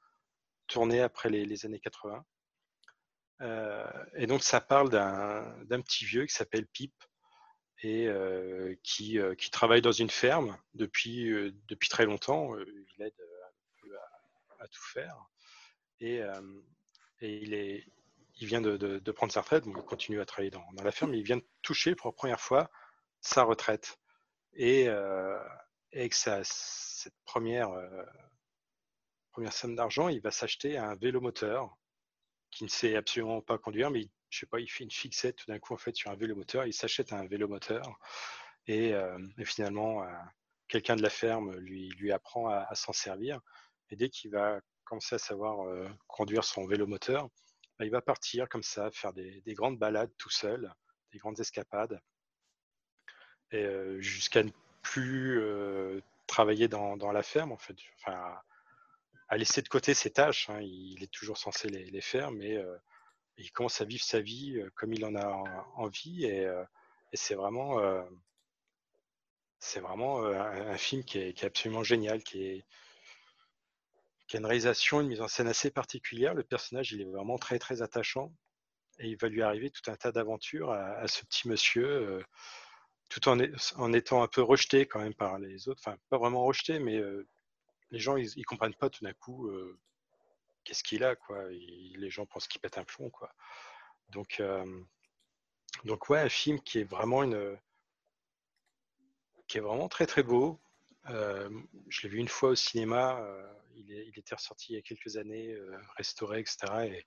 tourné 0.65 0.99
après 1.01 1.29
les, 1.29 1.45
les 1.45 1.65
années 1.67 1.79
80. 1.79 2.25
Euh, 3.41 3.83
et 4.13 4.27
donc 4.27 4.43
ça 4.43 4.61
parle 4.61 4.89
d'un 4.89 5.81
petit 5.81 6.05
vieux 6.05 6.25
qui 6.25 6.33
s'appelle 6.33 6.67
Pip 6.67 6.93
et 7.81 8.07
euh, 8.07 8.75
qui, 8.83 9.17
euh, 9.17 9.33
qui 9.33 9.49
travaille 9.49 9.81
dans 9.81 9.91
une 9.91 10.11
ferme 10.11 10.57
depuis, 10.75 11.31
depuis 11.67 11.89
très 11.89 12.05
longtemps. 12.05 12.55
Il 12.57 13.01
aide 13.01 13.13
à, 14.59 14.63
à 14.63 14.67
tout 14.67 14.83
faire. 14.93 15.17
Et, 15.99 16.21
il, 17.21 17.53
est, 17.53 17.85
il 18.39 18.47
vient 18.47 18.61
de, 18.61 19.11
prendre 19.11 19.31
sa 19.31 19.41
retraite, 19.41 19.65
donc 19.65 19.75
il 19.77 19.83
continue 19.83 20.19
à 20.19 20.25
travailler 20.25 20.51
dans, 20.51 20.65
la 20.83 20.91
ferme, 20.91 21.13
il 21.13 21.23
vient 21.23 21.37
de 21.37 21.45
toucher 21.61 21.95
pour 21.95 22.07
la 22.07 22.13
première 22.13 22.39
fois 22.39 22.69
sa 23.19 23.43
retraite. 23.43 23.99
Et, 24.53 24.87
avec 24.87 26.13
cette 26.13 27.15
première, 27.25 27.69
première 29.31 29.53
somme 29.53 29.75
d'argent, 29.75 30.09
il 30.09 30.21
va 30.21 30.31
s'acheter 30.31 30.77
un 30.77 30.95
vélo 30.95 31.21
moteur 31.21 31.77
qui 32.51 32.63
ne 32.63 32.69
sait 32.69 32.95
absolument 32.95 33.41
pas 33.41 33.57
conduire, 33.57 33.89
mais 33.89 34.01
il, 34.01 34.09
je 34.31 34.39
sais 34.39 34.45
pas, 34.45 34.59
il 34.59 34.67
fait 34.67 34.83
une 34.83 34.91
fixette 34.91 35.35
tout 35.35 35.45
d'un 35.47 35.59
coup 35.59 35.73
en 35.73 35.77
fait 35.77 35.95
sur 35.95 36.09
un 36.09 36.15
vélo 36.15 36.35
moteur, 36.35 36.65
il 36.65 36.73
s'achète 36.73 37.13
un 37.13 37.27
vélo 37.27 37.47
moteur 37.47 37.83
et, 38.67 38.93
euh, 38.93 39.19
et 39.37 39.45
finalement 39.45 40.03
euh, 40.03 40.07
quelqu'un 40.67 40.95
de 40.95 41.01
la 41.01 41.09
ferme 41.09 41.55
lui, 41.57 41.89
lui 41.97 42.11
apprend 42.11 42.49
à, 42.49 42.73
s'en 42.73 42.93
servir 42.93 43.39
et 43.89 43.95
dès 43.95 44.09
qu'il 44.09 44.31
va 44.31 44.61
commencer 44.85 45.15
à 45.15 45.19
savoir 45.19 45.67
euh, 45.67 45.87
conduire 46.07 46.45
son 46.45 46.65
vélo 46.65 46.87
moteur, 46.87 47.29
bah, 47.77 47.85
il 47.85 47.91
va 47.91 48.01
partir 48.01 48.47
comme 48.47 48.63
ça, 48.63 48.89
faire 48.91 49.13
des, 49.13 49.41
des 49.41 49.53
grandes 49.53 49.77
balades 49.77 50.11
tout 50.17 50.29
seul, 50.29 50.73
des 51.11 51.17
grandes 51.17 51.39
escapades 51.39 51.99
jusqu'à 53.99 54.43
ne 54.43 54.51
plus 54.81 55.41
travailler 56.25 56.69
dans, 56.69 57.11
la 57.11 57.21
ferme 57.21 57.51
en 57.51 57.57
fait, 57.57 57.75
à 59.31 59.37
laisser 59.37 59.61
de 59.61 59.69
côté 59.69 59.93
ses 59.93 60.11
tâches. 60.11 60.49
hein. 60.49 60.59
Il 60.61 61.01
est 61.01 61.11
toujours 61.11 61.37
censé 61.37 61.69
les, 61.69 62.01
faire, 62.01 62.31
mais 62.31 62.57
euh, 62.57 62.77
il 63.37 63.49
commence 63.51 63.79
à 63.79 63.85
vivre 63.85 64.03
sa 64.03 64.19
vie 64.19 64.57
euh, 64.57 64.69
comme 64.75 64.93
il 64.93 65.05
en 65.05 65.15
a 65.15 65.25
en- 65.25 65.65
envie 65.77 66.25
et, 66.25 66.45
euh, 66.45 66.63
et 67.13 67.17
c'est 67.17 67.35
vraiment 67.35 67.79
un, 70.19 70.77
film 70.77 71.03
qui 71.05 71.17
est, 71.19 71.43
absolument 71.43 71.83
génial, 71.83 72.23
qui 72.23 72.43
est 72.43 72.65
a 74.33 74.37
une 74.37 74.45
réalisation, 74.45 75.01
une 75.01 75.07
mise 75.07 75.21
en 75.21 75.27
scène 75.27 75.47
assez 75.47 75.71
particulière. 75.71 76.33
Le 76.33 76.43
personnage, 76.43 76.91
il 76.93 77.01
est 77.01 77.05
vraiment 77.05 77.37
très 77.37 77.59
très 77.59 77.81
attachant 77.81 78.33
et 78.99 79.09
il 79.09 79.17
va 79.17 79.27
lui 79.27 79.41
arriver 79.41 79.69
tout 79.69 79.91
un 79.91 79.95
tas 79.95 80.11
d'aventures 80.11 80.71
à, 80.71 81.07
ce 81.07 81.25
petit 81.25 81.49
monsieur, 81.49 82.23
tout 83.09 83.27
en, 83.27 83.93
étant 83.93 84.23
un 84.23 84.27
peu 84.27 84.41
rejeté 84.41 84.85
quand 84.85 84.99
même 84.99 85.13
par 85.13 85.37
les 85.37 85.67
autres. 85.67 85.81
Enfin, 85.85 85.97
pas 86.09 86.17
vraiment 86.17 86.45
rejeté, 86.45 86.79
mais 86.79 87.01
les 87.91 87.99
gens, 87.99 88.17
ils, 88.17 88.29
ils 88.37 88.45
comprennent 88.45 88.73
pas 88.75 88.89
tout 88.89 89.03
d'un 89.03 89.13
coup 89.13 89.47
euh, 89.49 89.77
qu'est-ce 90.63 90.83
qu'il 90.83 91.03
a, 91.03 91.15
quoi. 91.15 91.51
Il- 91.51 91.97
les 91.99 92.09
gens 92.09 92.25
pensent 92.25 92.47
qu'il 92.47 92.61
pète 92.61 92.77
un 92.77 92.83
plomb, 92.83 93.09
quoi. 93.09 93.33
Donc, 94.09 94.39
euh, 94.39 94.81
donc 95.85 96.09
ouais, 96.09 96.19
un 96.19 96.29
film 96.29 96.59
qui 96.61 96.79
est 96.79 96.83
vraiment 96.83 97.23
une, 97.23 97.57
qui 99.47 99.57
est 99.57 99.61
vraiment 99.61 99.87
très 99.89 100.05
très 100.05 100.23
beau. 100.23 100.59
Euh, 101.09 101.49
je 101.89 102.01
l'ai 102.03 102.09
vu 102.09 102.17
une 102.19 102.27
fois 102.27 102.49
au 102.51 102.55
cinéma. 102.55 103.21
il, 103.75 103.91
est- 103.93 104.07
il 104.07 104.19
était 104.19 104.35
ressorti 104.35 104.73
il 104.73 104.75
y 104.75 104.79
a 104.79 104.81
quelques 104.81 105.17
années, 105.17 105.57
restauré, 105.97 106.39
etc. 106.41 106.85
Et 106.87 107.05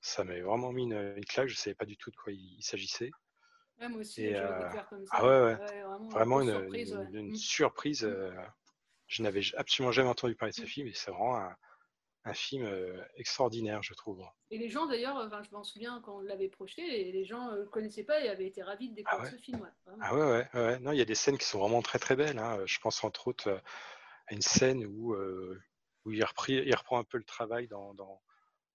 ça 0.00 0.24
m'avait 0.24 0.42
vraiment 0.42 0.72
mis 0.72 0.82
une, 0.84 1.14
une 1.16 1.24
claque. 1.24 1.48
Je 1.48 1.56
savais 1.56 1.74
pas 1.74 1.86
du 1.86 1.96
tout 1.96 2.10
de 2.10 2.16
quoi 2.16 2.32
il, 2.32 2.56
il 2.58 2.62
s'agissait. 2.62 3.10
Ouais, 3.80 3.88
moi 3.88 4.00
aussi, 4.00 4.22
Et, 4.22 4.34
je 4.34 4.42
comme 4.88 5.06
ça. 5.06 5.16
ah 5.16 5.26
ouais, 5.26 5.40
ouais. 5.40 5.82
vraiment, 6.10 6.42
une, 6.42 6.50
surprise, 6.50 6.92
une- 6.92 6.98
ouais. 6.98 7.20
une 7.20 7.30
Mm. 7.30 7.34
surprise. 7.36 8.04
Je 9.10 9.22
n'avais 9.22 9.42
absolument 9.56 9.92
jamais 9.92 10.08
entendu 10.08 10.36
parler 10.36 10.52
de 10.52 10.56
ce 10.56 10.64
film 10.64 10.86
et 10.86 10.94
c'est 10.94 11.10
vraiment 11.10 11.36
un, 11.36 11.56
un 12.24 12.34
film 12.34 12.64
euh, 12.64 13.02
extraordinaire, 13.16 13.82
je 13.82 13.92
trouve. 13.92 14.24
Et 14.52 14.58
les 14.58 14.68
gens, 14.68 14.86
d'ailleurs, 14.86 15.16
enfin, 15.16 15.42
je 15.42 15.50
m'en 15.50 15.64
souviens 15.64 16.00
quand 16.04 16.18
on 16.18 16.20
l'avait 16.20 16.48
projeté, 16.48 17.08
et 17.08 17.12
les 17.12 17.24
gens 17.24 17.50
ne 17.50 17.58
le 17.58 17.66
connaissaient 17.66 18.04
pas 18.04 18.20
et 18.20 18.28
avaient 18.28 18.46
été 18.46 18.62
ravis 18.62 18.88
de 18.88 18.94
découvrir 18.94 19.24
ouais 19.24 19.30
ce 19.38 19.42
film. 19.42 19.60
ouais. 19.60 19.94
Ah 20.00 20.14
ouais, 20.14 20.22
ouais, 20.22 20.48
ouais. 20.54 20.78
Non, 20.78 20.92
il 20.92 20.98
y 20.98 21.02
a 21.02 21.04
des 21.04 21.14
scènes 21.14 21.38
qui 21.38 21.46
sont 21.46 21.58
vraiment 21.58 21.82
très 21.82 21.98
très 21.98 22.14
belles. 22.16 22.38
hein. 22.38 22.58
Je 22.66 22.78
pense 22.78 23.02
entre 23.04 23.28
autres 23.28 23.48
euh, 23.48 23.58
à 24.28 24.34
une 24.34 24.42
scène 24.42 24.84
où, 24.86 25.14
euh, 25.14 25.60
où 26.04 26.12
il, 26.12 26.22
reprit- 26.24 26.62
il 26.64 26.74
reprend 26.74 26.98
un 26.98 27.04
peu 27.04 27.18
le 27.18 27.24
travail 27.24 27.66
dans, 27.68 27.94
dans, 27.94 28.22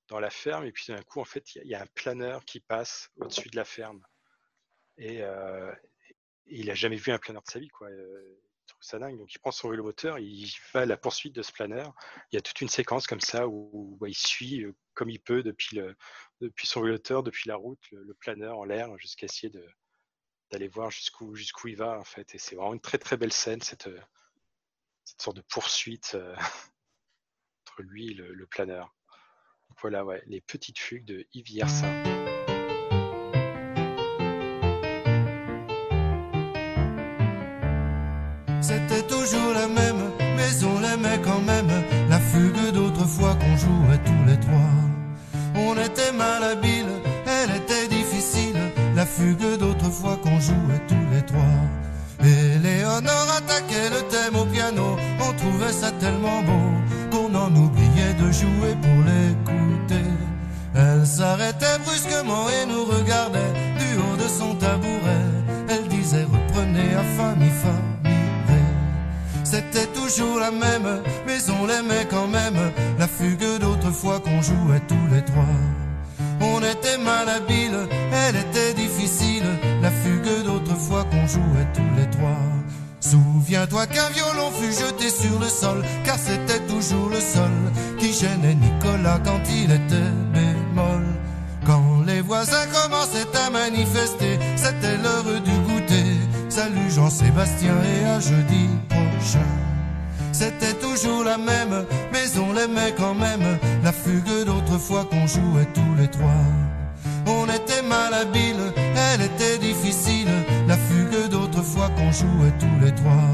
dans 0.09 0.19
la 0.19 0.29
ferme 0.29 0.65
et 0.65 0.71
puis 0.73 0.85
d'un 0.89 1.01
coup, 1.03 1.19
en 1.21 1.25
fait, 1.25 1.55
il 1.55 1.59
y 1.59 1.61
a- 1.61 1.63
il 1.63 1.69
y, 1.69 1.75
a 1.75 1.81
un 1.81 1.87
planeur 1.95 2.43
qui 2.45 2.59
passe 2.59 3.09
au-dessus 3.17 3.49
de 3.49 3.55
la 3.55 3.65
ferme. 3.65 4.05
Et 4.97 5.21
euh, 5.23 5.71
il 6.45 6.69
a 6.71 6.75
jamais 6.75 6.97
vu 6.97 7.11
un 7.11 7.19
planeur 7.19 7.41
de 7.43 7.49
sa 7.51 7.59
vie, 7.59 7.69
quoi. 7.69 7.89
Trouve 8.67 8.81
ça 8.81 8.99
dingue. 8.99 9.17
Donc 9.17 9.33
il 9.33 9.39
prend 9.39 9.51
son 9.51 9.69
vélo 9.69 9.83
moteur, 9.83 10.17
il 10.19 10.51
va 10.73 10.81
à 10.81 10.85
la 10.85 10.97
poursuite 10.97 11.35
de 11.35 11.41
ce 11.41 11.51
planeur. 11.51 11.93
Il 12.31 12.35
y 12.35 12.37
a 12.37 12.41
toute 12.41 12.61
une 12.61 12.69
séquence 12.69 13.05
comme 13.05 13.21
ça 13.21 13.47
où, 13.47 13.97
où 13.99 14.05
il 14.05 14.15
suit 14.15 14.63
euh, 14.63 14.75
comme 14.93 15.09
il 15.09 15.19
peut 15.19 15.43
depuis, 15.43 15.75
le, 15.75 15.95
depuis 16.41 16.65
son 16.65 16.81
vélo 16.81 16.93
moteur, 16.93 17.21
depuis 17.21 17.47
la 17.47 17.57
route, 17.57 17.79
le, 17.91 18.13
planeur 18.15 18.57
en 18.57 18.63
l'air, 18.63 18.97
jusqu'à 18.97 19.25
essayer 19.25 19.51
d'aller 20.51 20.67
voir 20.67 20.89
jusqu'où 20.89 21.35
jusqu'où 21.35 21.67
il 21.67 21.75
va 21.75 21.99
en 21.99 22.03
fait. 22.03 22.33
Et 22.33 22.39
c'est 22.39 22.55
vraiment 22.55 22.73
une 22.73 22.81
très 22.81 22.97
très 22.97 23.17
belle 23.17 23.33
scène, 23.33 23.61
cette, 23.61 23.87
euh, 23.87 24.01
cette 25.03 25.21
sorte 25.21 25.37
de 25.37 25.43
poursuite 25.43 26.13
euh, 26.15 26.35
entre 27.67 27.83
lui 27.83 28.11
et 28.11 28.13
le, 28.15 28.47
planeur. 28.47 28.95
Voilà, 29.81 30.05
ouais, 30.05 30.23
les 30.25 30.41
petites 30.41 30.79
fugues 30.79 31.05
de 31.05 31.27
Yves 31.33 31.51
Yersin. 31.51 32.14
Jouait 50.45 50.83
tous 50.87 51.07
les 51.13 51.23
trois. 51.23 51.59
Et 52.23 52.57
Léonore 52.59 53.29
attaquait 53.37 53.89
le 53.95 54.01
thème 54.13 54.35
au 54.35 54.45
piano. 54.45 54.97
On 55.19 55.33
trouvait 55.33 55.73
ça 55.81 55.91
tellement 56.03 56.41
beau 56.43 56.67
qu'on 57.11 57.33
en 57.35 57.51
oubliait 57.55 58.15
de 58.21 58.31
jouer 58.31 58.73
pour 58.83 58.99
l'écouter. 59.09 60.09
Elle 60.75 61.05
s'arrêtait 61.05 61.79
brusquement 61.85 62.45
et 62.49 62.65
nous 62.71 62.85
regardait 62.85 63.53
du 63.81 63.89
haut 64.01 64.17
de 64.23 64.27
son 64.27 64.55
tabouret. 64.55 65.27
Elle 65.69 65.87
disait 65.87 66.27
reprenez 66.35 66.93
à 66.95 67.03
ré. 68.49 68.63
C'était 69.43 69.87
toujours 69.99 70.39
la 70.39 70.51
même, 70.51 71.01
mais 71.25 71.39
on 71.59 71.65
l'aimait 71.65 72.07
quand 72.09 72.27
même. 72.27 72.59
La 72.99 73.07
fugue 73.07 73.59
d'autrefois 73.59 74.19
qu'on 74.19 74.41
jouait 74.41 74.81
tous 74.87 75.07
les 75.13 75.23
trois. 75.23 75.84
On 76.41 76.59
était 76.59 76.97
mal 76.97 77.27
habile, 77.29 77.87
elle 78.11 78.35
était 78.35 78.73
difficile. 78.73 79.45
La 79.81 79.91
fugue 79.91 80.43
d'autrefois 80.45 81.03
qu'on 81.05 81.27
jouait 81.27 81.67
tous 81.73 81.95
les 81.97 82.09
trois. 82.09 82.41
Souviens-toi 82.99 83.85
qu'un 83.87 84.09
violon 84.09 84.51
fut 84.51 84.71
jeté 84.71 85.09
sur 85.09 85.39
le 85.39 85.47
sol, 85.47 85.83
car 86.03 86.17
c'était 86.17 86.59
toujours 86.67 87.09
le 87.09 87.19
sol 87.19 87.51
qui 87.99 88.11
gênait 88.13 88.55
Nicolas 88.55 89.19
quand 89.23 89.41
il 89.49 89.71
était 89.71 90.11
bémol. 90.33 91.03
Quand 91.65 92.03
les 92.05 92.21
voisins 92.21 92.67
commençaient 92.67 93.37
à 93.45 93.49
manifester, 93.49 94.39
c'était 94.55 94.97
l'heure 94.97 95.41
du 95.41 95.51
goûter. 95.67 96.13
Salut 96.49 96.89
Jean-Sébastien 96.89 97.75
et 97.83 98.05
à 98.05 98.19
jeudi 98.19 98.69
prochain. 98.89 99.74
C'était 100.37 100.73
toujours 100.73 101.23
la 101.23 101.37
même, 101.37 101.85
mais 102.11 102.25
on 102.37 102.51
l'aimait 102.51 102.93
quand 102.97 103.15
même. 103.15 103.57
La 103.85 103.93
fugue 103.93 104.43
d'autrefois 104.45 105.05
qu'on 105.05 105.25
jouait 105.25 105.69
tous 105.73 105.95
les 105.97 106.09
trois. 106.09 106.43
On 107.25 107.45
était 107.45 107.81
malhabiles, 107.81 108.73
elle 108.97 109.21
était 109.21 109.57
difficile. 109.59 110.27
La 110.67 110.75
fugue 110.75 111.29
d'autrefois 111.29 111.87
qu'on 111.95 112.11
jouait 112.11 112.53
tous 112.59 112.85
les 112.85 112.93
trois. 112.93 113.31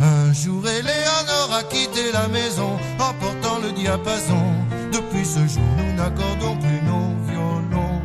Un 0.00 0.34
jour, 0.34 0.62
Eleanor 0.68 1.48
a 1.50 1.62
quitté 1.62 2.12
la 2.12 2.28
maison 2.28 2.72
en 2.98 3.14
portant 3.14 3.60
le 3.62 3.72
diapason. 3.72 4.44
Depuis 4.92 5.24
ce 5.24 5.46
jour, 5.46 5.72
nous 5.78 5.94
n'accordons 5.94 6.58
plus 6.58 6.82
nos 6.84 7.08
violons. 7.26 8.02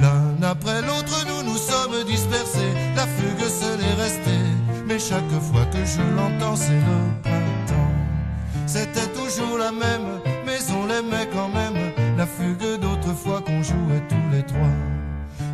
L'un 0.00 0.42
après 0.42 0.80
l'autre, 0.80 1.26
nous 1.28 1.42
nous 1.50 1.58
sommes 1.58 2.02
dispersés. 2.06 2.72
La 2.96 3.06
fugue 3.06 3.46
seule 3.46 3.82
est 3.82 4.02
restée. 4.02 4.46
Mais 4.86 4.98
chaque 4.98 5.38
fois 5.52 5.66
que 5.66 5.84
je 5.84 6.00
l'entends, 6.16 6.56
c'est 6.56 6.72
le. 6.72 7.43
C'était 8.66 9.12
toujours 9.12 9.58
la 9.58 9.70
même, 9.70 10.20
mais 10.46 10.58
on 10.72 10.86
l'aimait 10.86 11.28
quand 11.32 11.48
même. 11.48 11.92
La 12.16 12.26
fugue 12.26 12.80
d'autrefois 12.80 13.40
qu'on 13.42 13.62
jouait 13.62 14.02
tous 14.08 14.30
les 14.32 14.42
trois. 14.42 14.74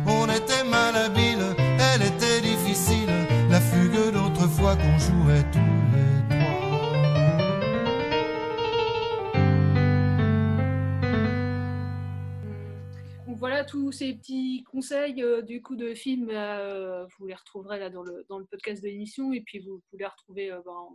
On 0.07 0.25
était 0.27 0.63
malhabiles, 0.63 1.55
elle 1.57 2.01
était 2.01 2.41
difficile. 2.41 3.09
La 3.49 3.59
fugue 3.59 4.13
d'autrefois 4.13 4.75
qu'on 4.75 4.97
jouait 4.97 5.43
tous 5.51 5.59
les 5.93 6.29
trois. 6.29 6.61
Voilà 13.27 13.63
tous 13.63 13.91
ces 13.91 14.13
petits 14.13 14.63
conseils 14.71 15.23
euh, 15.23 15.41
du 15.41 15.63
coup 15.63 15.75
de 15.75 15.95
films, 15.95 16.29
euh, 16.31 17.07
vous 17.17 17.25
les 17.25 17.33
retrouverez 17.33 17.79
là 17.79 17.89
dans 17.89 18.03
le, 18.03 18.23
dans 18.29 18.37
le 18.37 18.45
podcast 18.45 18.83
de 18.83 18.87
l'émission 18.87 19.33
et 19.33 19.41
puis 19.41 19.57
vous 19.57 19.81
pouvez 19.89 20.03
les 20.03 20.07
retrouver 20.07 20.51
euh, 20.51 20.61
ben, 20.63 20.89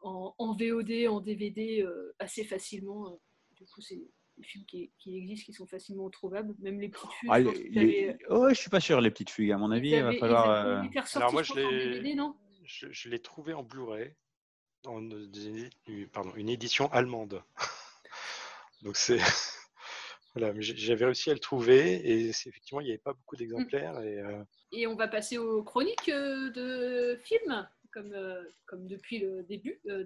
en, 0.00 0.34
VOD, 0.56 1.06
en 1.08 1.20
DVD 1.20 1.82
euh, 1.82 2.14
assez 2.18 2.44
facilement. 2.44 3.08
euh. 3.12 3.16
Du 3.56 3.64
coup, 3.66 3.80
c'est 3.80 3.96
des 4.36 4.44
films 4.44 4.64
qui, 4.66 4.92
qui 4.98 5.16
existent, 5.16 5.46
qui 5.46 5.52
sont 5.52 5.66
facilement 5.66 6.08
trouvables, 6.10 6.54
même 6.60 6.80
les 6.80 6.88
petites 6.88 7.10
fugues. 7.12 7.30
Ah, 7.32 7.40
les- 7.40 7.68
les- 7.70 8.16
oh, 8.30 8.48
je 8.50 8.54
suis 8.54 8.70
pas 8.70 8.78
sûr, 8.80 9.00
les 9.00 9.10
petites 9.10 9.30
fugues. 9.30 9.50
À 9.52 9.58
mon 9.58 9.70
avis, 9.72 9.90
il 9.90 10.02
va 10.02 10.12
falloir. 10.20 10.66
euh, 10.66 10.82
Alors 11.16 11.32
moi, 11.32 11.42
je 11.42 11.52
l'ai, 11.54 12.00
je, 12.64 12.86
je 12.92 13.08
l'ai 13.08 13.18
trouvé 13.18 13.52
en 13.54 13.62
Blu-ray, 13.64 14.14
une- 14.86 16.08
pardon, 16.12 16.32
une 16.36 16.48
édition 16.48 16.90
allemande. 16.92 17.42
Donc 18.82 18.96
c'est 18.96 19.18
voilà, 20.34 20.52
j'avais 20.60 21.06
réussi 21.06 21.30
à 21.30 21.34
le 21.34 21.40
trouver 21.40 21.94
et 22.08 22.32
c'est 22.32 22.48
effectivement 22.48 22.80
il 22.80 22.84
n'y 22.84 22.90
avait 22.90 22.98
pas 22.98 23.12
beaucoup 23.14 23.34
d'exemplaires 23.36 23.98
et 24.00 24.18
euh, 24.20 24.42
Et 24.70 24.86
on 24.86 24.94
va 24.94 25.08
passer 25.08 25.36
aux 25.38 25.64
chroniques 25.64 26.08
de 26.10 27.18
films, 27.24 27.68
comme, 27.92 28.12
euh, 28.12 28.42
comme 28.66 28.86
depuis 28.86 29.18
le 29.18 29.42
début. 29.44 29.80
Euh, 29.88 30.04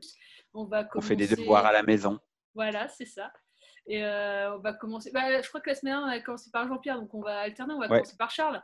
on 0.54 0.64
va 0.64 0.88
On 0.94 1.00
fait 1.00 1.16
des 1.16 1.28
devoirs 1.28 1.66
à 1.66 1.72
la 1.72 1.82
maison. 1.82 2.18
Voilà, 2.54 2.88
c'est 2.88 3.06
ça. 3.06 3.32
Et 3.86 4.04
euh, 4.04 4.54
on 4.56 4.58
va 4.60 4.72
commencer. 4.74 5.10
Bah, 5.12 5.40
je 5.42 5.48
crois 5.48 5.60
que 5.60 5.70
la 5.70 5.74
semaine 5.76 5.94
dernière, 5.94 6.08
on 6.14 6.18
a 6.18 6.20
commencé 6.20 6.50
par 6.50 6.68
Jean-Pierre, 6.68 7.00
donc 7.00 7.12
on 7.14 7.20
va 7.22 7.40
alterner. 7.40 7.74
On 7.74 7.78
va 7.80 7.86
Ouais. 7.88 7.98
commencer 7.98 8.16
par 8.16 8.30
Charles. 8.30 8.62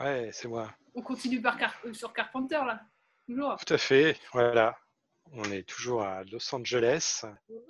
ouais, 0.00 0.30
c'est 0.32 0.48
moi. 0.48 0.70
On 0.94 1.02
continue 1.02 1.40
par 1.40 1.56
Car- 1.58 1.74
euh, 1.86 1.92
sur 1.94 2.12
Carpenter, 2.12 2.60
là. 2.66 2.80
Toujours. 3.26 3.56
Tout 3.64 3.72
à 3.74 3.78
fait, 3.78 4.18
voilà. 4.32 4.76
On 5.32 5.44
est 5.50 5.66
toujours 5.66 6.02
à 6.02 6.22
Los 6.24 6.54
Angeles. 6.54 7.22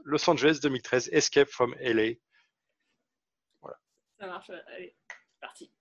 Los 0.05 0.29
Angeles 0.29 0.59
2013, 0.61 1.09
Escape 1.13 1.49
from 1.49 1.75
LA. 1.79 2.15
Ça 4.19 4.27
marche. 4.27 4.51
Allez, 4.51 4.95
c'est 5.09 5.41
parti. 5.41 5.73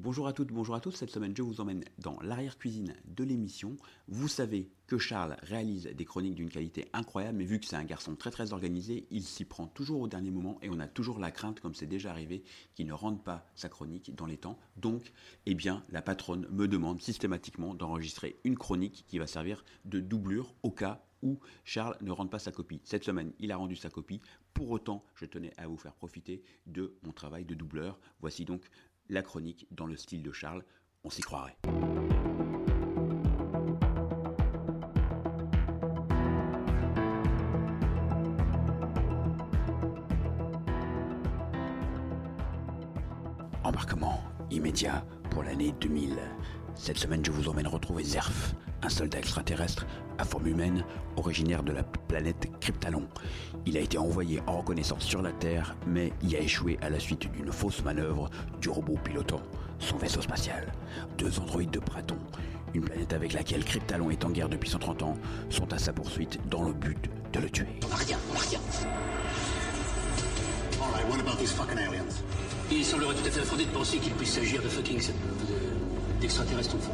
Bonjour 0.00 0.28
à 0.28 0.32
toutes, 0.32 0.52
bonjour 0.52 0.76
à 0.76 0.80
tous. 0.80 0.92
Cette 0.92 1.10
semaine, 1.10 1.34
je 1.36 1.42
vous 1.42 1.60
emmène 1.60 1.82
dans 1.98 2.20
l'arrière-cuisine 2.20 2.94
de 3.04 3.24
l'émission. 3.24 3.76
Vous 4.06 4.28
savez 4.28 4.70
que 4.86 4.96
Charles 4.96 5.36
réalise 5.42 5.86
des 5.92 6.04
chroniques 6.04 6.36
d'une 6.36 6.50
qualité 6.50 6.86
incroyable, 6.92 7.38
mais 7.38 7.44
vu 7.44 7.58
que 7.58 7.66
c'est 7.66 7.74
un 7.74 7.82
garçon 7.82 8.14
très 8.14 8.30
très 8.30 8.52
organisé, 8.52 9.08
il 9.10 9.24
s'y 9.24 9.44
prend 9.44 9.66
toujours 9.66 10.02
au 10.02 10.06
dernier 10.06 10.30
moment 10.30 10.60
et 10.62 10.70
on 10.70 10.78
a 10.78 10.86
toujours 10.86 11.18
la 11.18 11.32
crainte, 11.32 11.58
comme 11.58 11.74
c'est 11.74 11.88
déjà 11.88 12.12
arrivé, 12.12 12.44
qu'il 12.76 12.86
ne 12.86 12.92
rende 12.92 13.24
pas 13.24 13.44
sa 13.56 13.68
chronique 13.68 14.14
dans 14.14 14.26
les 14.26 14.36
temps. 14.36 14.60
Donc, 14.76 15.12
eh 15.46 15.56
bien, 15.56 15.82
la 15.90 16.00
patronne 16.00 16.46
me 16.52 16.68
demande 16.68 17.02
systématiquement 17.02 17.74
d'enregistrer 17.74 18.38
une 18.44 18.56
chronique 18.56 19.04
qui 19.08 19.18
va 19.18 19.26
servir 19.26 19.64
de 19.84 19.98
doublure 19.98 20.54
au 20.62 20.70
cas 20.70 21.02
où 21.22 21.40
Charles 21.64 21.96
ne 22.00 22.10
rende 22.10 22.30
pas 22.30 22.38
sa 22.38 22.52
copie. 22.52 22.80
Cette 22.84 23.04
semaine, 23.04 23.32
il 23.38 23.52
a 23.52 23.56
rendu 23.56 23.76
sa 23.76 23.90
copie. 23.90 24.20
Pour 24.54 24.70
autant, 24.70 25.04
je 25.14 25.24
tenais 25.24 25.52
à 25.56 25.66
vous 25.66 25.76
faire 25.76 25.94
profiter 25.94 26.42
de 26.66 26.94
mon 27.02 27.12
travail 27.12 27.44
de 27.44 27.54
doubleur. 27.54 27.98
Voici 28.20 28.44
donc 28.44 28.62
la 29.08 29.22
chronique 29.22 29.66
dans 29.70 29.86
le 29.86 29.96
style 29.96 30.22
de 30.22 30.32
Charles. 30.32 30.64
On 31.04 31.10
s'y 31.10 31.22
croirait. 31.22 31.56
Embarquement 43.64 44.22
immédiat 44.50 45.04
pour 45.30 45.42
l'année 45.42 45.72
2000. 45.80 46.18
Cette 46.78 46.98
semaine, 46.98 47.24
je 47.24 47.32
vous 47.32 47.48
emmène 47.48 47.66
retrouver 47.66 48.04
Zerf, 48.04 48.54
un 48.82 48.88
soldat 48.88 49.18
extraterrestre 49.18 49.84
à 50.16 50.24
forme 50.24 50.46
humaine, 50.46 50.84
originaire 51.16 51.64
de 51.64 51.72
la 51.72 51.82
planète 51.82 52.48
Kryptalon. 52.60 53.02
Il 53.66 53.76
a 53.76 53.80
été 53.80 53.98
envoyé 53.98 54.40
en 54.46 54.58
reconnaissance 54.58 55.02
sur 55.02 55.20
la 55.20 55.32
Terre, 55.32 55.76
mais 55.86 56.12
y 56.22 56.36
a 56.36 56.40
échoué 56.40 56.78
à 56.80 56.88
la 56.88 57.00
suite 57.00 57.30
d'une 57.32 57.52
fausse 57.52 57.82
manœuvre 57.82 58.30
du 58.60 58.70
robot 58.70 58.96
pilotant 59.02 59.42
son 59.80 59.96
vaisseau 59.96 60.22
spatial. 60.22 60.72
Deux 61.18 61.38
androïdes 61.40 61.72
de 61.72 61.80
Praton, 61.80 62.16
une 62.74 62.84
planète 62.84 63.12
avec 63.12 63.32
laquelle 63.32 63.64
Kryptalon 63.64 64.10
est 64.10 64.24
en 64.24 64.30
guerre 64.30 64.48
depuis 64.48 64.70
130 64.70 65.02
ans, 65.02 65.14
sont 65.50 65.72
à 65.72 65.78
sa 65.78 65.92
poursuite 65.92 66.38
dans 66.48 66.62
le 66.62 66.72
but 66.72 67.10
de 67.32 67.40
le 67.40 67.50
tuer. 67.50 67.66
Rien, 67.90 68.18
rien. 68.34 68.60
Alright, 70.80 71.06
what 71.10 71.20
about 71.20 71.38
these 71.38 71.52
fucking 71.52 71.78
aliens? 71.78 72.22
Il 72.70 72.84
semblerait 72.84 73.14
tout 73.14 73.26
à 73.26 73.30
fait 73.30 73.40
fondé 73.40 73.64
de 73.64 73.70
penser 73.70 73.98
qu'il 73.98 74.12
puisse 74.12 74.34
s'agir 74.34 74.62
de 74.62 74.68
fucking 74.68 75.00
d'extraterrestres 76.20 76.74
au 76.74 76.78
fond. 76.78 76.92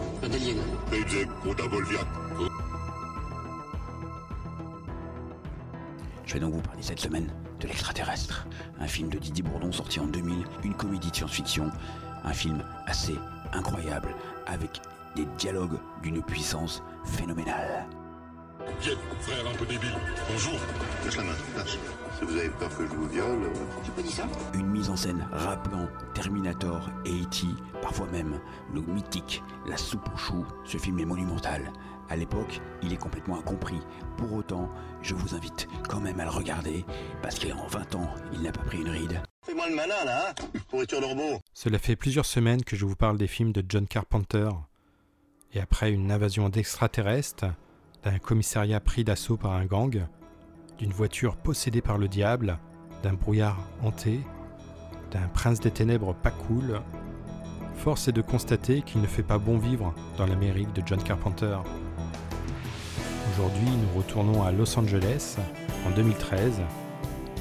Je 6.27 6.35
vais 6.35 6.41
donc 6.41 6.55
vous 6.55 6.61
parler 6.63 6.83
cette 6.83 7.01
semaine 7.01 7.29
de 7.61 7.67
l'extraterrestre, 7.69 8.47
un 8.81 8.87
film 8.87 9.09
de 9.09 9.19
Didier 9.19 9.43
Bourdon 9.43 9.73
sorti 9.73 10.01
en 10.01 10.07
2000, 10.07 10.45
une 10.65 10.75
comédie 10.75 11.11
de 11.11 11.17
science-fiction, 11.17 11.71
un 12.25 12.33
film 12.33 12.63
assez 12.87 13.15
incroyable 13.53 14.15
avec 14.47 14.81
des 15.17 15.27
dialogues 15.39 15.79
d'une 16.03 16.23
puissance 16.23 16.83
phénoménale. 17.05 17.87
Viens, 18.81 18.97
frère 19.21 19.47
un 19.47 19.57
peu 19.57 19.67
débile. 19.67 19.95
Bonjour. 20.31 20.59
Lâche 21.05 21.17
la 21.17 21.23
main, 21.25 21.35
lâche. 21.57 21.79
Si 22.19 22.25
vous 22.25 22.37
avez 22.37 22.49
peur 22.51 22.77
que 22.77 22.87
je 22.87 22.93
vous 22.93 23.09
viole, 23.09 23.51
j'ai 23.85 23.91
pas 23.91 24.03
dit 24.03 24.13
ça. 24.13 24.27
Une 24.55 24.67
mise 24.67 24.89
en 24.89 24.97
scène 24.97 25.27
rappelant 25.33 25.89
Terminator 26.15 26.89
et 27.05 27.11
E.T., 27.11 27.47
parfois 27.83 28.07
même 28.09 28.39
le 28.73 28.81
mythique 28.83 29.43
La 29.67 29.77
soupe 29.77 30.09
aux 30.15 30.17
choux, 30.17 30.47
ce 30.65 30.79
film 30.79 30.99
est 31.01 31.05
monumental. 31.05 31.73
À 32.09 32.17
l'époque, 32.17 32.61
il 32.83 32.93
est 32.93 32.99
complètement 32.99 33.39
incompris. 33.39 33.81
Pour 34.17 34.33
autant, 34.33 34.71
je 35.03 35.15
vous 35.15 35.35
invite 35.35 35.67
quand 35.89 36.01
même 36.01 36.21
à 36.21 36.25
le 36.25 36.31
regarder, 36.31 36.85
parce 37.23 37.39
qu'en 37.39 37.67
20 37.67 37.95
ans, 37.95 38.15
il 38.33 38.43
n'a 38.43 38.53
pas 38.53 38.63
pris 38.63 38.81
une 38.81 38.91
ride. 38.91 39.21
Fais-moi 39.43 39.69
le 39.69 39.75
malin, 39.75 40.05
là, 40.05 40.31
hein 40.31 40.35
Pourriture 40.69 41.01
de 41.01 41.07
robot. 41.07 41.41
Cela 41.53 41.79
fait 41.79 41.97
plusieurs 41.97 42.27
semaines 42.27 42.63
que 42.63 42.77
je 42.77 42.85
vous 42.85 42.97
parle 42.97 43.19
des 43.19 43.27
films 43.27 43.53
de 43.53 43.65
John 43.69 43.87
Carpenter. 43.87 44.51
Et 45.53 45.61
après 45.61 45.91
une 45.93 46.11
invasion 46.11 46.49
d'extraterrestres, 46.49 47.47
d'un 48.05 48.19
commissariat 48.19 48.81
pris 48.81 49.03
d'assaut 49.03 49.37
par 49.37 49.53
un 49.53 49.65
gang, 49.65 50.07
d'une 50.79 50.93
voiture 50.93 51.37
possédée 51.37 51.81
par 51.81 51.99
le 51.99 52.09
diable, 52.09 52.59
d'un 53.03 53.15
brouillard 53.15 53.59
hanté, 53.83 54.21
d'un 55.11 55.27
prince 55.29 55.61
des 55.61 55.71
ténèbres 55.71 56.15
pas 56.15 56.31
cool, 56.31 56.81
force 57.77 58.09
est 58.09 58.13
de 58.13 58.23
constater 58.23 58.83
qu'il 58.83 59.01
ne 59.01 59.07
fait 59.07 59.23
pas 59.23 59.39
bon 59.39 59.59
vivre 59.59 59.95
dans 60.19 60.27
l'Amérique 60.27 60.73
de 60.75 60.83
John 60.85 61.03
Carpenter. 61.03 61.59
Aujourd'hui, 63.33 63.69
nous 63.69 63.99
retournons 63.99 64.43
à 64.43 64.53
Los 64.53 64.79
Angeles 64.79 65.37
en 65.87 65.91
2013 65.91 66.61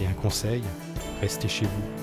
et 0.01 0.07
un 0.07 0.13
conseil, 0.13 0.63
restez 1.21 1.47
chez 1.47 1.65
vous. 1.65 2.02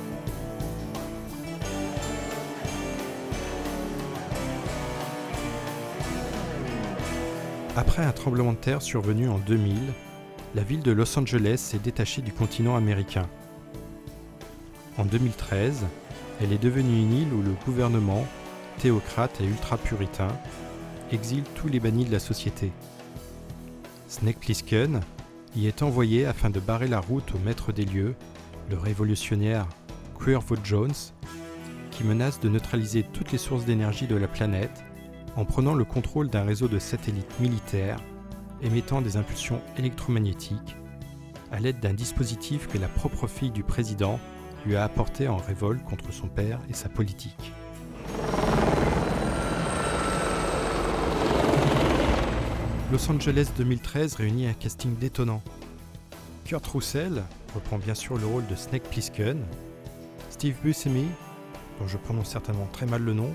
Après 7.81 8.05
un 8.05 8.13
tremblement 8.13 8.53
de 8.53 8.59
terre 8.59 8.83
survenu 8.83 9.31
en 9.31 9.39
2000, 9.39 9.75
la 10.55 10.63
ville 10.63 10.83
de 10.83 10.93
Los 10.93 11.19
Angeles 11.19 11.57
s'est 11.57 11.79
détachée 11.79 12.21
du 12.21 12.31
continent 12.31 12.77
américain. 12.77 13.27
En 14.99 15.07
2013, 15.07 15.87
elle 16.43 16.53
est 16.53 16.63
devenue 16.63 17.01
une 17.01 17.15
île 17.15 17.33
où 17.33 17.41
le 17.41 17.55
gouvernement, 17.65 18.27
théocrate 18.81 19.41
et 19.41 19.47
ultra-puritain, 19.47 20.29
exile 21.11 21.45
tous 21.55 21.69
les 21.69 21.81
bannis 21.81 22.05
de 22.05 22.13
la 22.13 22.19
société. 22.19 22.71
Snake 24.09 24.41
Plissken 24.41 25.01
y 25.57 25.67
est 25.67 25.83
envoyé 25.83 26.27
afin 26.27 26.51
de 26.51 26.61
barrer 26.61 26.87
la 26.87 27.01
route 27.01 27.35
au 27.35 27.39
maître 27.39 27.73
des 27.73 27.87
lieux, 27.87 28.15
le 28.69 28.77
révolutionnaire 28.77 29.67
Cuervo 30.19 30.57
Jones, 30.63 30.93
qui 31.91 32.05
menace 32.05 32.41
de 32.41 32.51
neutraliser 32.51 33.07
toutes 33.15 33.33
les 33.33 33.39
sources 33.39 33.65
d'énergie 33.65 34.07
de 34.07 34.17
la 34.17 34.29
planète 34.29 34.85
en 35.37 35.45
prenant 35.45 35.75
le 35.75 35.85
contrôle 35.85 36.29
d'un 36.29 36.45
réseau 36.45 36.69
de 36.69 36.79
satellites 36.79 37.41
militaires 37.41 38.01
émettant 38.63 39.01
des 39.01 39.17
impulsions 39.17 39.61
électromagnétiques 39.79 40.77
à 41.53 41.61
l'aide 41.61 41.81
d'un 41.81 41.95
dispositif 41.95 42.69
que 42.69 42.79
la 42.79 42.89
propre 42.89 43.27
fille 43.27 43.51
du 43.51 43.63
président 43.63 44.21
lui 44.67 44.77
a 44.77 44.85
apporté 44.85 45.29
en 45.29 45.37
révolte 45.37 45.83
contre 45.85 46.13
son 46.13 46.29
père 46.29 46.61
et 46.69 46.75
sa 46.75 46.89
politique. 46.89 47.53
Los 52.93 53.11
Angeles 53.11 53.51
2013 53.57 54.15
réunit 54.15 54.47
un 54.47 54.53
casting 54.53 54.97
détonnant. 54.97 55.43
Kurt 56.45 56.67
Russell 56.67 57.23
reprend 57.55 57.79
bien 57.79 57.95
sûr 57.95 58.19
le 58.19 58.27
rôle 58.27 58.47
de 58.49 58.57
Snake 58.57 58.83
Plissken, 58.83 59.39
Steve 60.29 60.57
Buscemi, 60.63 61.07
dont 61.79 61.87
je 61.87 61.97
prononce 61.97 62.31
certainement 62.31 62.69
très 62.73 62.87
mal 62.87 63.03
le 63.03 63.15
nom, 63.15 63.33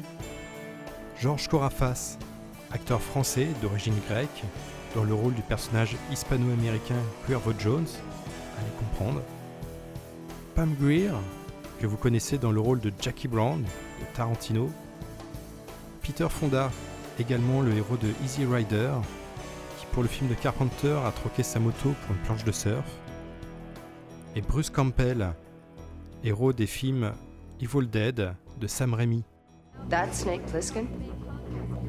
Georges 1.19 1.47
Corafas, 1.47 2.17
acteur 2.71 3.01
français 3.01 3.47
d'origine 3.61 3.95
grecque, 4.09 4.43
dans 4.95 5.05
le 5.05 5.13
rôle 5.13 5.33
du 5.33 5.41
personnage 5.41 5.95
hispano-américain 6.11 6.99
Cuervo 7.25 7.53
Jones, 7.57 7.87
allez 8.57 8.71
comprendre, 8.77 9.21
Pam 10.55 10.75
Grier, 10.79 11.11
que 11.79 11.87
vous 11.87 11.95
connaissez 11.95 12.37
dans 12.37 12.51
le 12.51 12.59
rôle 12.59 12.81
de 12.81 12.91
Jackie 12.99 13.29
Brown 13.29 13.61
de 13.61 14.05
Tarantino, 14.13 14.69
Peter 16.01 16.27
Fonda, 16.29 16.69
également 17.17 17.61
le 17.61 17.73
héros 17.73 17.97
de 17.97 18.09
Easy 18.23 18.45
Rider, 18.45 18.91
qui 19.79 19.85
pour 19.87 20.03
le 20.03 20.09
film 20.09 20.29
de 20.29 20.35
Carpenter 20.35 20.99
a 21.05 21.11
troqué 21.11 21.43
sa 21.43 21.59
moto 21.59 21.93
pour 22.05 22.15
une 22.15 22.21
planche 22.23 22.43
de 22.43 22.51
surf, 22.51 22.85
et 24.35 24.41
Bruce 24.41 24.69
Campbell, 24.69 25.33
héros 26.25 26.51
des 26.51 26.67
films 26.67 27.13
Evil 27.61 27.87
Dead 27.87 28.35
de 28.59 28.67
Sam 28.67 28.93
Raimi. 28.93 29.23
That 29.89 30.13
Snake 30.13 30.45
Plissken? 30.47 30.87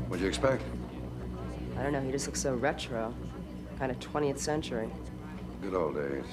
What'd 0.08 0.20
you 0.20 0.28
expect? 0.28 0.62
I 1.78 1.82
don't 1.82 1.92
know, 1.92 2.00
he 2.00 2.10
just 2.12 2.26
looks 2.26 2.40
so 2.40 2.54
retro. 2.54 3.12
Kind 3.78 3.90
of 3.90 3.98
20th 3.98 4.38
century. 4.38 4.88
Good 5.62 5.74
old 5.74 5.94
days. 5.94 6.24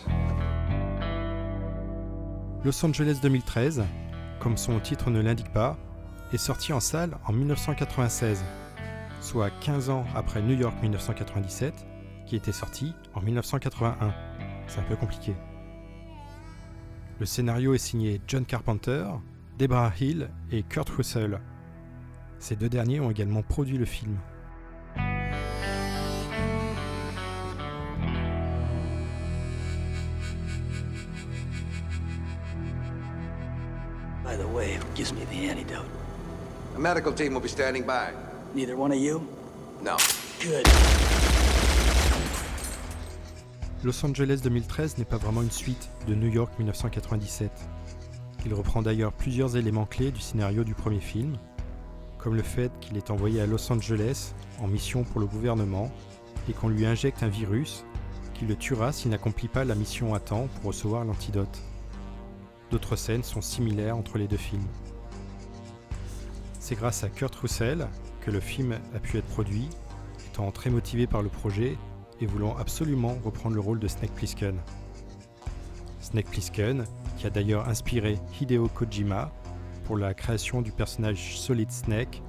Los 2.63 2.83
Angeles 2.83 3.19
2013, 3.21 3.83
comme 4.39 4.55
son 4.57 4.79
titre 4.79 5.09
ne 5.09 5.21
l'indique 5.21 5.51
pas, 5.51 5.77
est 6.31 6.37
sorti 6.37 6.71
en 6.71 6.79
salle 6.79 7.17
en 7.25 7.33
1996, 7.33 8.43
soit 9.21 9.49
15 9.61 9.89
ans 9.89 10.05
après 10.15 10.41
New 10.41 10.55
York 10.55 10.75
1997, 10.81 11.73
qui 12.25 12.35
était 12.35 12.51
sorti 12.53 12.93
en 13.13 13.21
1981. 13.21 14.13
C'est 14.67 14.79
un 14.79 14.83
peu 14.83 14.95
compliqué. 14.95 15.35
Le 17.19 17.25
scénario 17.25 17.73
est 17.73 17.79
signé 17.79 18.21
John 18.27 18.45
Carpenter, 18.45 19.05
Deborah 19.59 19.93
Hill 19.99 20.29
et 20.51 20.63
Kurt 20.63 20.89
Russell. 20.89 21.39
Ces 22.39 22.55
deux 22.55 22.69
derniers 22.69 22.99
ont 22.99 23.11
également 23.11 23.43
produit 23.43 23.77
le 23.77 23.85
film. 23.85 24.17
By 34.23 34.35
the 34.37 34.47
way, 34.53 34.75
who 34.75 34.95
gives 34.95 35.13
me 35.13 35.25
the 35.25 35.49
antidote? 35.51 35.85
A 36.75 36.79
medical 36.79 37.13
team 37.13 37.33
will 37.33 37.41
be 37.41 37.47
standing 37.47 37.85
by. 37.85 38.11
Neither 38.55 38.75
one 38.75 38.91
of 38.91 38.97
you? 38.97 39.21
No. 39.83 39.97
Good. 40.41 40.67
Los 43.83 44.03
Angeles 44.03 44.37
2013 44.41 44.97
n'est 44.97 45.05
pas 45.05 45.17
vraiment 45.17 45.41
une 45.41 45.51
suite 45.51 45.89
de 46.07 46.15
New 46.15 46.29
York 46.31 46.51
1997. 46.57 47.51
Il 48.45 48.53
reprend 48.53 48.81
d'ailleurs 48.81 49.13
plusieurs 49.13 49.55
éléments 49.55 49.85
clés 49.85 50.11
du 50.11 50.19
scénario 50.19 50.63
du 50.63 50.73
premier 50.73 50.99
film, 50.99 51.37
comme 52.17 52.35
le 52.35 52.43
fait 52.43 52.71
qu'il 52.81 52.97
est 52.97 53.09
envoyé 53.09 53.39
à 53.39 53.45
Los 53.45 53.71
Angeles 53.71 54.33
en 54.59 54.67
mission 54.67 55.03
pour 55.03 55.21
le 55.21 55.27
gouvernement 55.27 55.89
et 56.49 56.53
qu'on 56.53 56.67
lui 56.67 56.85
injecte 56.85 57.23
un 57.23 57.29
virus 57.29 57.85
qui 58.33 58.45
le 58.45 58.55
tuera 58.55 58.91
s'il 58.91 59.11
n'accomplit 59.11 59.47
pas 59.47 59.63
la 59.63 59.75
mission 59.75 60.13
à 60.13 60.19
temps 60.19 60.47
pour 60.55 60.65
recevoir 60.65 61.05
l'antidote. 61.05 61.61
D'autres 62.69 62.95
scènes 62.95 63.23
sont 63.23 63.41
similaires 63.41 63.95
entre 63.95 64.17
les 64.17 64.27
deux 64.27 64.37
films. 64.37 64.67
C'est 66.59 66.75
grâce 66.75 67.03
à 67.03 67.09
Kurt 67.09 67.35
Russell 67.35 67.87
que 68.21 68.31
le 68.31 68.39
film 68.39 68.77
a 68.95 68.99
pu 68.99 69.17
être 69.17 69.27
produit, 69.27 69.69
étant 70.27 70.51
très 70.51 70.69
motivé 70.69 71.07
par 71.07 71.21
le 71.21 71.29
projet 71.29 71.77
et 72.19 72.25
voulant 72.25 72.57
absolument 72.57 73.17
reprendre 73.23 73.55
le 73.55 73.61
rôle 73.61 73.79
de 73.79 73.87
Snake 73.87 74.13
Plissken. 74.15 74.55
Snake 76.01 76.29
Plissken, 76.29 76.85
qui 77.17 77.27
a 77.27 77.29
d'ailleurs 77.29 77.67
inspiré 77.67 78.17
Hideo 78.39 78.67
Kojima 78.67 79.31
pour 79.85 79.97
la 79.97 80.13
création 80.13 80.61
du 80.61 80.71
personnage 80.71 81.37
Solid 81.37 81.71
Snake, 81.71 82.21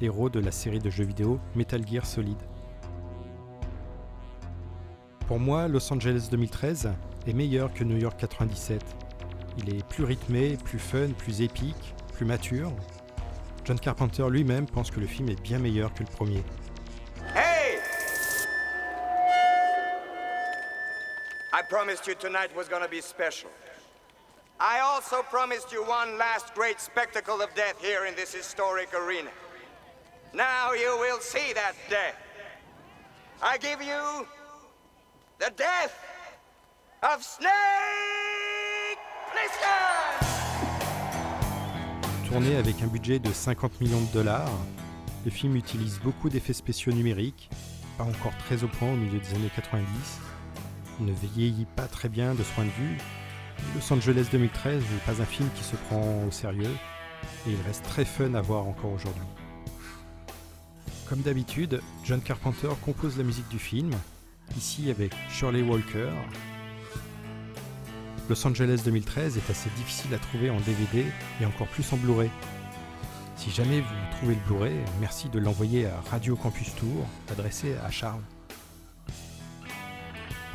héros 0.00 0.28
de 0.28 0.40
la 0.40 0.50
série 0.50 0.78
de 0.78 0.90
jeux 0.90 1.04
vidéo 1.04 1.40
Metal 1.54 1.86
Gear 1.86 2.04
Solid. 2.04 2.36
Pour 5.26 5.38
moi, 5.38 5.68
Los 5.68 5.90
Angeles 5.92 6.28
2013 6.30 6.92
est 7.26 7.32
meilleur 7.32 7.72
que 7.72 7.84
New 7.84 7.96
York 7.96 8.18
97. 8.18 8.82
Il 9.58 9.74
est 9.74 9.86
plus 9.88 10.04
rythmé, 10.04 10.56
plus 10.62 10.78
fun, 10.78 11.08
plus 11.16 11.40
épique, 11.40 11.94
plus 12.12 12.26
mature. 12.26 12.70
John 13.64 13.80
Carpenter 13.80 14.26
lui-même 14.28 14.66
pense 14.66 14.90
que 14.90 15.00
le 15.00 15.06
film 15.06 15.30
est 15.30 15.40
bien 15.40 15.58
meilleur 15.58 15.94
que 15.94 16.00
le 16.00 16.10
premier. 16.10 16.42
Hey! 17.34 17.78
I 21.52 21.62
promised 21.68 22.06
you 22.06 22.14
tonight 22.14 22.50
was 22.54 22.68
be 22.90 23.00
special. 23.00 23.48
I 24.60 24.80
also 24.80 25.22
promised 25.22 25.72
you 25.72 25.82
one 25.82 26.16
last 26.16 26.54
great 26.54 26.80
spectacle 26.80 27.42
of 27.42 27.52
death 27.54 27.74
here 27.80 28.06
in 28.06 28.14
this 28.14 28.32
historic 28.32 28.94
arena. 28.94 29.30
Now 30.32 30.72
you 30.72 30.96
will 31.00 31.18
see 31.20 31.52
that 31.54 31.74
death. 31.90 32.14
I 33.42 33.58
give 33.58 33.82
you 33.82 34.26
the 35.40 35.50
death 35.56 35.98
of 37.02 37.22
Snake 37.22 37.50
Plissken! 39.32 40.28
Tourné 42.28 42.56
avec 42.56 42.80
un 42.82 42.86
budget 42.86 43.18
de 43.18 43.32
50 43.32 43.80
millions 43.80 44.00
de 44.00 44.12
dollars, 44.12 44.50
le 45.24 45.30
film 45.32 45.56
utilise 45.56 45.98
beaucoup 45.98 46.28
d'effets 46.28 46.52
spéciaux 46.52 46.92
numériques, 46.92 47.50
pas 47.98 48.04
encore 48.04 48.36
très 48.38 48.62
au 48.62 48.68
point 48.68 48.92
au 48.92 48.96
milieu 48.96 49.18
des 49.18 49.34
années 49.34 49.50
90. 49.54 49.86
Il 51.00 51.06
ne 51.06 51.12
vieillit 51.12 51.66
pas 51.76 51.88
très 51.88 52.08
bien 52.08 52.34
de 52.34 52.42
ce 52.44 52.52
point 52.52 52.64
de 52.64 52.70
vue. 52.70 52.98
Los 53.74 53.92
Angeles 53.92 54.26
2013 54.30 54.82
n'est 54.82 55.14
pas 55.14 55.20
un 55.20 55.24
film 55.24 55.48
qui 55.54 55.64
se 55.64 55.76
prend 55.76 56.24
au 56.26 56.30
sérieux 56.30 56.76
et 57.46 57.50
il 57.50 57.60
reste 57.66 57.84
très 57.84 58.04
fun 58.04 58.34
à 58.34 58.40
voir 58.40 58.66
encore 58.66 58.92
aujourd'hui. 58.92 59.26
Comme 61.08 61.20
d'habitude, 61.20 61.80
John 62.04 62.20
Carpenter 62.20 62.68
compose 62.82 63.18
la 63.18 63.24
musique 63.24 63.48
du 63.48 63.58
film, 63.58 63.90
ici 64.56 64.90
avec 64.90 65.12
Shirley 65.30 65.62
Walker. 65.62 66.10
Los 68.30 68.46
Angeles 68.46 68.80
2013 68.84 69.36
est 69.36 69.50
assez 69.50 69.68
difficile 69.76 70.14
à 70.14 70.18
trouver 70.18 70.50
en 70.50 70.58
DVD 70.60 71.04
et 71.40 71.46
encore 71.46 71.68
plus 71.68 71.92
en 71.92 71.96
Blu-ray. 71.96 72.30
Si 73.36 73.50
jamais 73.50 73.80
vous 73.80 74.16
trouvez 74.16 74.34
le 74.34 74.40
Blu-ray, 74.46 74.76
merci 75.00 75.28
de 75.28 75.38
l'envoyer 75.38 75.86
à 75.86 76.00
Radio 76.10 76.36
Campus 76.36 76.74
Tour, 76.74 77.06
adressé 77.30 77.74
à 77.84 77.90
Charles. 77.90 78.22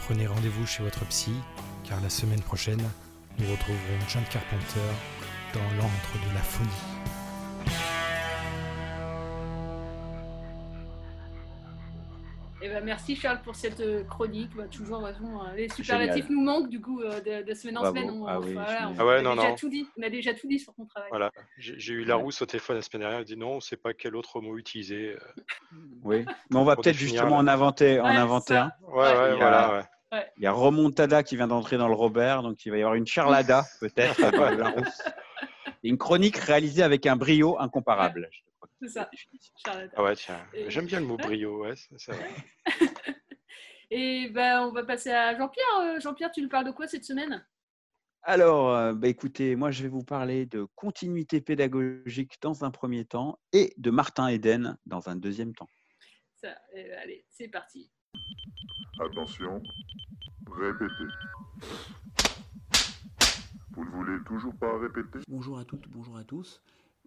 Prenez 0.06 0.26
rendez-vous 0.26 0.66
chez 0.66 0.82
votre 0.82 1.06
psy, 1.06 1.34
car 1.90 2.00
la 2.02 2.10
semaine 2.10 2.42
prochaine, 2.42 2.82
nous 3.40 3.52
retrouverons 3.52 4.00
John 4.08 4.24
Carpenter 4.32 4.80
dans 5.54 5.78
l'antre 5.78 6.14
de 6.30 6.34
la 6.36 6.42
folie. 6.42 6.70
Eh 12.62 12.68
ben, 12.68 12.84
merci 12.84 13.16
Charles 13.16 13.40
pour 13.42 13.56
cette 13.56 13.80
euh, 13.80 14.04
chronique. 14.04 14.54
Bah, 14.54 14.66
toujours, 14.70 15.02
façon, 15.02 15.40
euh, 15.40 15.56
les 15.56 15.70
superlatifs 15.70 16.30
nous 16.30 16.42
manquent 16.44 16.68
du 16.70 16.82
coup 16.82 17.00
euh, 17.02 17.22
de, 17.22 17.48
de 17.48 17.54
semaine 17.54 17.78
en 17.78 17.82
Bravo. 17.84 17.96
semaine. 17.96 18.10
On, 18.12 18.26
Ah 18.28 18.38
oui, 18.42 18.52
voilà, 18.54 18.80
je- 18.82 18.86
on 18.88 18.96
Ah 19.00 19.06
ouais, 19.06 19.16
a 19.16 19.22
non, 19.22 19.36
déjà 19.36 19.50
non. 19.50 19.56
tout 19.56 19.70
dit. 19.70 19.88
On 19.98 20.04
a 20.04 20.10
déjà 20.10 20.34
tout 20.34 20.46
dit 20.46 20.60
sur 20.60 20.74
ton 20.74 20.86
travail. 20.86 21.08
Voilà, 21.10 21.32
j'ai 21.58 21.94
eu 21.94 22.04
Larousse 22.04 22.42
au 22.42 22.46
téléphone 22.46 22.76
la 22.76 22.82
semaine 22.82 23.02
dernière, 23.04 23.22
il 23.22 23.26
dit 23.26 23.38
non, 23.38 23.52
on 23.54 23.56
ne 23.56 23.62
sait 23.62 23.78
pas 23.78 23.94
quel 23.94 24.14
autre 24.14 24.42
mot 24.42 24.58
utiliser. 24.58 25.16
Oui, 26.04 26.26
mais 26.52 26.58
on 26.60 26.66
va 26.66 26.76
peut-être 26.76 26.98
justement 26.98 27.30
la- 27.30 27.36
en 27.38 27.48
inventer, 27.48 28.02
en 28.02 28.04
Ouais, 28.10 28.16
inventer 28.18 28.58
un. 28.58 28.72
Ouais, 28.90 28.98
ouais, 29.18 29.36
voilà, 29.38 29.74
ouais. 29.76 29.82
Ouais. 30.12 30.32
Il 30.38 30.44
y 30.44 30.48
a 30.48 30.52
Remontada 30.52 31.24
qui 31.24 31.36
vient 31.36 31.48
d'entrer 31.48 31.78
dans 31.78 31.88
le 31.88 31.94
Robert, 31.94 32.42
donc 32.42 32.66
il 32.66 32.72
va 32.72 32.78
y 32.78 32.82
avoir 32.82 32.96
une 32.96 33.06
charlada 33.06 33.64
peut-être 33.80 34.20
une 35.84 35.98
chronique 35.98 36.38
réalisée 36.38 36.84
avec 36.84 37.06
un 37.06 37.16
brio 37.16 37.60
incomparable. 37.60 38.30
C'est 38.82 38.90
ça. 38.90 39.10
Ah 39.96 40.04
ouais, 40.04 40.16
tiens, 40.16 40.40
Et- 40.54 40.70
j'aime 40.70 40.86
bien 40.86 41.00
le 41.00 41.06
mot 41.06 41.18
brio, 41.18 41.64
ouais, 41.64 41.76
ça. 41.98 42.14
Et 43.92 44.30
ben, 44.30 44.68
on 44.68 44.72
va 44.72 44.84
passer 44.84 45.10
à 45.12 45.36
Jean-Pierre. 45.36 45.80
Euh, 45.82 46.00
Jean-Pierre, 46.00 46.32
tu 46.32 46.44
nous 46.44 46.50
parles 46.50 46.66
de 46.66 46.72
quoi 46.72 46.88
cette 46.88 47.06
semaine? 47.06 47.44
Alors, 48.22 48.76
euh, 48.76 48.94
bah, 48.94 49.08
écoutez, 49.08 49.56
moi 49.56 49.72
je 49.72 49.82
vais 49.84 49.90
vous 49.90 50.04
parler 50.04 50.46
de 50.46 50.68
continuité 50.76 51.42
pédagogique 51.42 52.34
dans 52.42 52.64
un 52.64 52.72
premier 52.72 53.06
temps 53.06 53.40
et 53.54 53.74
de 53.78 53.90
Martin 53.90 54.28
Eden 54.28 54.78
dans 54.86 55.10
un 55.10 55.16
deuxième 55.16 55.56
temps. 55.56 55.70
Ça, 56.36 56.50
euh, 56.78 56.96
Allez, 57.02 57.26
c'est 57.30 57.48
parti. 57.48 57.92
Attention, 59.00 59.62
répétez. 60.52 60.94
Vous 63.72 63.86
ne 63.86 63.90
voulez 63.92 64.24
toujours 64.26 64.56
pas 64.56 64.78
répéter? 64.78 65.20
Bonjour 65.28 65.58
à 65.58 65.66
toutes, 65.66 65.88
bonjour 65.90 66.18
à 66.18 66.24
tous. 66.24 66.62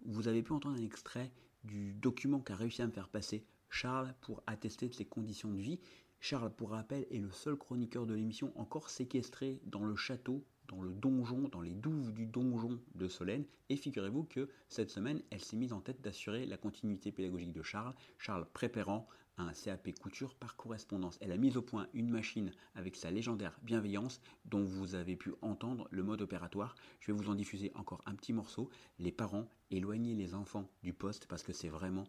Vous 0.05 0.27
avez 0.27 0.41
pu 0.41 0.53
entendre 0.53 0.77
un 0.77 0.83
extrait 0.83 1.31
du 1.63 1.93
document 1.93 2.39
qu'a 2.39 2.55
réussi 2.55 2.81
à 2.81 2.87
me 2.87 2.91
faire 2.91 3.09
passer 3.09 3.45
Charles 3.69 4.13
pour 4.21 4.43
attester 4.47 4.87
de 4.87 4.93
ses 4.93 5.05
conditions 5.05 5.51
de 5.51 5.59
vie. 5.59 5.79
Charles, 6.19 6.51
pour 6.51 6.71
rappel, 6.71 7.05
est 7.11 7.19
le 7.19 7.31
seul 7.31 7.55
chroniqueur 7.55 8.05
de 8.05 8.13
l'émission 8.13 8.51
encore 8.55 8.89
séquestré 8.89 9.59
dans 9.65 9.83
le 9.83 9.95
château, 9.95 10.43
dans 10.67 10.81
le 10.81 10.93
donjon, 10.93 11.49
dans 11.49 11.61
les 11.61 11.73
douves 11.73 12.13
du 12.13 12.25
donjon 12.25 12.79
de 12.95 13.07
Solène. 13.07 13.45
Et 13.69 13.75
figurez-vous 13.75 14.23
que 14.23 14.49
cette 14.69 14.89
semaine, 14.89 15.21
elle 15.31 15.41
s'est 15.41 15.57
mise 15.57 15.73
en 15.73 15.81
tête 15.81 16.01
d'assurer 16.01 16.45
la 16.45 16.57
continuité 16.57 17.11
pédagogique 17.11 17.53
de 17.53 17.63
Charles, 17.63 17.93
Charles 18.17 18.47
préparant 18.53 19.07
un 19.37 19.51
CAP 19.53 19.97
couture 19.99 20.35
par 20.35 20.55
correspondance. 20.55 21.17
Elle 21.21 21.31
a 21.31 21.37
mis 21.37 21.57
au 21.57 21.61
point 21.61 21.87
une 21.93 22.09
machine 22.09 22.51
avec 22.75 22.95
sa 22.95 23.11
légendaire 23.11 23.59
bienveillance 23.63 24.21
dont 24.45 24.63
vous 24.63 24.95
avez 24.95 25.15
pu 25.15 25.33
entendre 25.41 25.87
le 25.91 26.03
mode 26.03 26.21
opératoire. 26.21 26.75
Je 26.99 27.11
vais 27.11 27.17
vous 27.17 27.29
en 27.29 27.35
diffuser 27.35 27.71
encore 27.75 28.01
un 28.05 28.15
petit 28.15 28.33
morceau. 28.33 28.69
Les 28.99 29.11
parents, 29.11 29.49
éloignez 29.71 30.15
les 30.15 30.33
enfants 30.35 30.69
du 30.83 30.93
poste 30.93 31.27
parce 31.27 31.43
que 31.43 31.53
c'est 31.53 31.69
vraiment, 31.69 32.05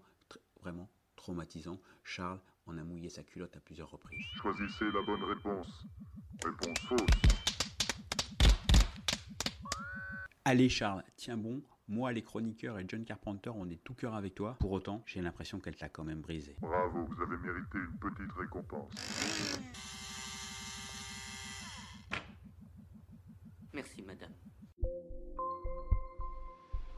vraiment 0.60 0.88
traumatisant. 1.16 1.80
Charles 2.02 2.40
en 2.66 2.76
a 2.78 2.84
mouillé 2.84 3.08
sa 3.08 3.22
culotte 3.22 3.56
à 3.56 3.60
plusieurs 3.60 3.90
reprises. 3.90 4.18
Choisissez 4.42 4.86
la 4.86 5.02
bonne 5.02 5.24
réponse. 5.24 5.86
Réponse 6.44 6.78
fausse. 6.88 7.34
Allez 10.46 10.68
Charles, 10.68 11.02
tiens 11.16 11.38
bon, 11.38 11.62
moi 11.88 12.12
les 12.12 12.22
chroniqueurs 12.22 12.78
et 12.78 12.84
John 12.88 13.04
Carpenter 13.04 13.50
on 13.54 13.68
est 13.68 13.82
tout 13.82 13.94
cœur 13.94 14.14
avec 14.14 14.34
toi. 14.34 14.56
Pour 14.60 14.72
autant, 14.72 15.02
j'ai 15.06 15.20
l'impression 15.20 15.60
qu'elle 15.60 15.76
t'a 15.76 15.88
quand 15.88 16.04
même 16.04 16.20
brisé. 16.20 16.56
Bravo, 16.60 17.04
vous 17.04 17.22
avez 17.22 17.36
mérité 17.36 17.78
une 17.78 17.98
petite 17.98 18.32
récompense. 18.36 18.92
Merci, 23.72 24.02
madame. 24.02 24.32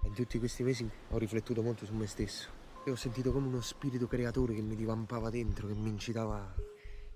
In 0.04 0.12
tutti 0.12 0.38
questi 0.38 0.62
mesi 0.62 0.88
ho 1.10 1.18
riflettuto 1.18 1.62
molto 1.62 1.84
su 1.84 1.94
me 1.94 2.06
stesso 2.06 2.48
e 2.84 2.90
ho 2.90 2.96
sentito 2.96 3.32
come 3.32 3.48
uno 3.48 3.60
spirito 3.60 4.06
creatore 4.06 4.54
che 4.54 4.62
mi 4.62 4.76
divampava 4.76 5.30
dentro, 5.30 5.66
che 5.66 5.74
mi 5.74 5.88
incitava 5.88 6.54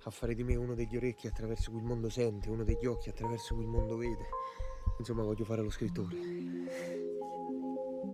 a 0.02 0.10
fare 0.10 0.34
di 0.34 0.42
me 0.42 0.56
uno 0.56 0.74
degli 0.74 0.96
orecchi 0.96 1.26
attraverso 1.26 1.70
cui 1.70 1.80
il 1.80 1.86
mondo 1.86 2.08
sente, 2.08 2.48
uno 2.48 2.64
degli 2.64 2.86
occhi 2.86 3.10
attraverso 3.10 3.54
cui 3.54 3.64
il 3.64 3.70
mondo 3.70 3.96
vede. 3.96 4.28
Insomma, 4.98 5.22
voglio 5.22 5.44
fare 5.44 5.62
lo 5.62 5.70
scrittore. 5.70 6.99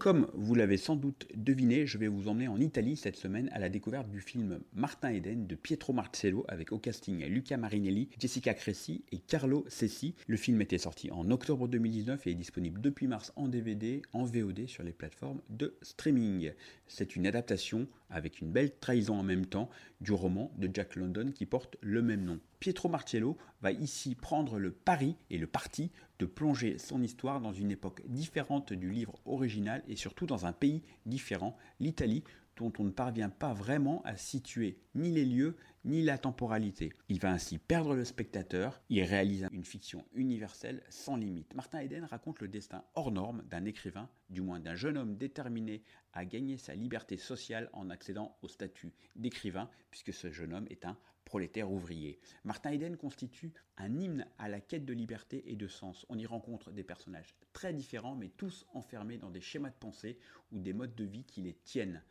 Comme 0.07 0.29
vous 0.35 0.55
l'avez 0.55 0.77
sans 0.77 0.95
doute 0.95 1.27
deviné, 1.35 1.85
je 1.85 1.99
vais 1.99 2.07
vous 2.07 2.29
emmener 2.29 2.47
en 2.47 2.61
Italie 2.61 2.95
cette 2.95 3.17
semaine 3.17 3.51
à 3.53 3.59
la 3.59 3.69
découverte 3.69 4.09
du 4.09 4.21
film 4.21 4.61
Martin 4.73 5.11
Eden 5.11 5.49
de 5.49 5.57
Pietro 5.57 5.93
Marcello 5.93 6.45
avec 6.47 6.71
au 6.71 6.79
casting 6.79 7.27
Luca 7.27 7.57
Marinelli, 7.57 8.09
Jessica 8.17 8.55
Cresci 8.55 9.05
et 9.11 9.19
Carlo 9.19 9.65
Cessi. 9.67 10.15
Le 10.29 10.37
film 10.37 10.61
était 10.61 10.79
sorti 10.79 11.11
en 11.11 11.29
octobre 11.33 11.67
2019 11.67 12.25
et 12.25 12.31
est 12.31 12.35
disponible 12.35 12.81
depuis 12.81 13.09
mars 13.09 13.33
en 13.35 13.49
DVD, 13.49 14.01
en 14.13 14.23
VOD 14.23 14.69
sur 14.69 14.85
les 14.85 14.93
plateformes 14.93 15.41
de 15.51 15.77
streaming. 15.83 16.53
C'est 16.87 17.17
une 17.17 17.27
adaptation 17.27 17.89
avec 18.09 18.41
une 18.41 18.53
belle 18.53 18.79
trahison 18.79 19.19
en 19.19 19.25
même 19.25 19.47
temps 19.47 19.71
du 20.01 20.13
roman 20.13 20.53
de 20.57 20.71
Jack 20.73 20.95
London 20.95 21.33
qui 21.35 21.47
porte 21.47 21.77
le 21.81 22.01
même 22.01 22.23
nom. 22.23 22.39
Pietro 22.61 22.89
Marcello 22.89 23.37
va 23.67 23.73
ici 23.73 24.15
prendre 24.15 24.61
le 24.61 24.71
pari 24.71 25.17
et 25.29 25.39
le 25.39 25.49
parti 25.49 25.91
de 26.21 26.27
plonger 26.27 26.79
son 26.79 27.03
histoire 27.03 27.41
dans 27.41 27.53
une 27.53 27.73
époque 27.73 28.01
différente 28.07 28.73
du 28.73 28.93
livre 28.93 29.19
original 29.25 29.83
et 29.89 29.97
surtout 29.97 30.25
dans 30.25 30.47
un 30.47 30.53
pays 30.53 30.85
différent, 31.05 31.57
l'Italie, 31.81 32.23
dont 32.57 32.73
on 32.79 32.85
ne 32.85 32.91
parvient 32.91 33.31
pas 33.31 33.53
vraiment 33.53 34.03
à 34.05 34.17
situer 34.17 34.79
ni 34.95 35.11
les 35.11 35.25
lieux 35.25 35.57
ni 35.85 36.03
la 36.03 36.19
temporalité. 36.19 36.93
Il 37.09 37.21
va 37.21 37.31
ainsi 37.31 37.59
perdre 37.59 37.95
le 37.95 38.05
spectateur, 38.05 38.83
il 38.89 39.03
réalise 39.05 39.47
une 39.53 39.65
fiction 39.65 40.05
universelle 40.15 40.83
sans 40.89 41.17
limite. 41.17 41.55
Martin 41.55 41.79
Eden 41.79 42.05
raconte 42.05 42.41
le 42.41 42.49
destin 42.49 42.85
hors 42.95 43.13
norme 43.13 43.45
d'un 43.49 43.65
écrivain, 43.65 44.09
du 44.29 44.41
moins 44.41 44.59
d'un 44.59 44.75
jeune 44.75 44.99
homme 44.99 45.17
déterminé 45.17 45.85
à 46.13 46.25
gagner 46.25 46.57
sa 46.57 46.75
liberté 46.75 47.17
sociale 47.17 47.71
en 47.73 47.89
accédant 47.89 48.37
au 48.43 48.49
statut 48.49 48.93
d'écrivain, 49.15 49.71
puisque 49.91 50.13
ce 50.13 50.33
jeune 50.33 50.55
homme 50.55 50.67
est 50.71 50.85
un 50.85 50.99
prolétaire 51.25 51.71
ouvrier. 51.71 52.19
Martin 52.45 52.71
Eden 52.71 52.97
constitue 52.97 53.53
un 53.77 53.99
hymne 53.99 54.27
à 54.39 54.49
la 54.49 54.61
quête 54.61 54.87
de 54.87 54.93
liberté 54.93 55.43
et 55.51 55.57
de 55.57 55.69
sens. 55.69 56.07
On 56.09 56.19
y 56.19 56.25
rencontre 56.25 56.71
des 56.71 56.85
personnages 56.85 57.35
très 57.53 57.75
différents, 57.75 58.15
mais 58.15 58.29
tous 58.29 58.65
enfermés 58.73 59.19
dans 59.19 59.31
des 59.31 59.41
schémas 59.41 59.71
de 59.71 59.75
pensée 59.75 60.19
ou 60.53 60.61
des 60.61 60.73
modes 60.73 60.95
de 60.95 61.05
vie 61.05 61.25
qui 61.25 61.43
les 61.43 61.55
tiennent. 61.55 62.03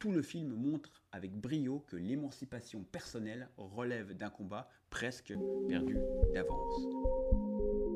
Tout 0.00 0.12
le 0.12 0.22
film 0.22 0.54
montre 0.54 0.88
avec 1.12 1.30
brio 1.30 1.84
que 1.86 1.94
l'émancipation 1.94 2.82
personnelle 2.90 3.50
relève 3.58 4.16
d'un 4.16 4.30
combat 4.30 4.66
presque 4.88 5.34
perdu 5.68 5.98
d'avance. 6.32 6.88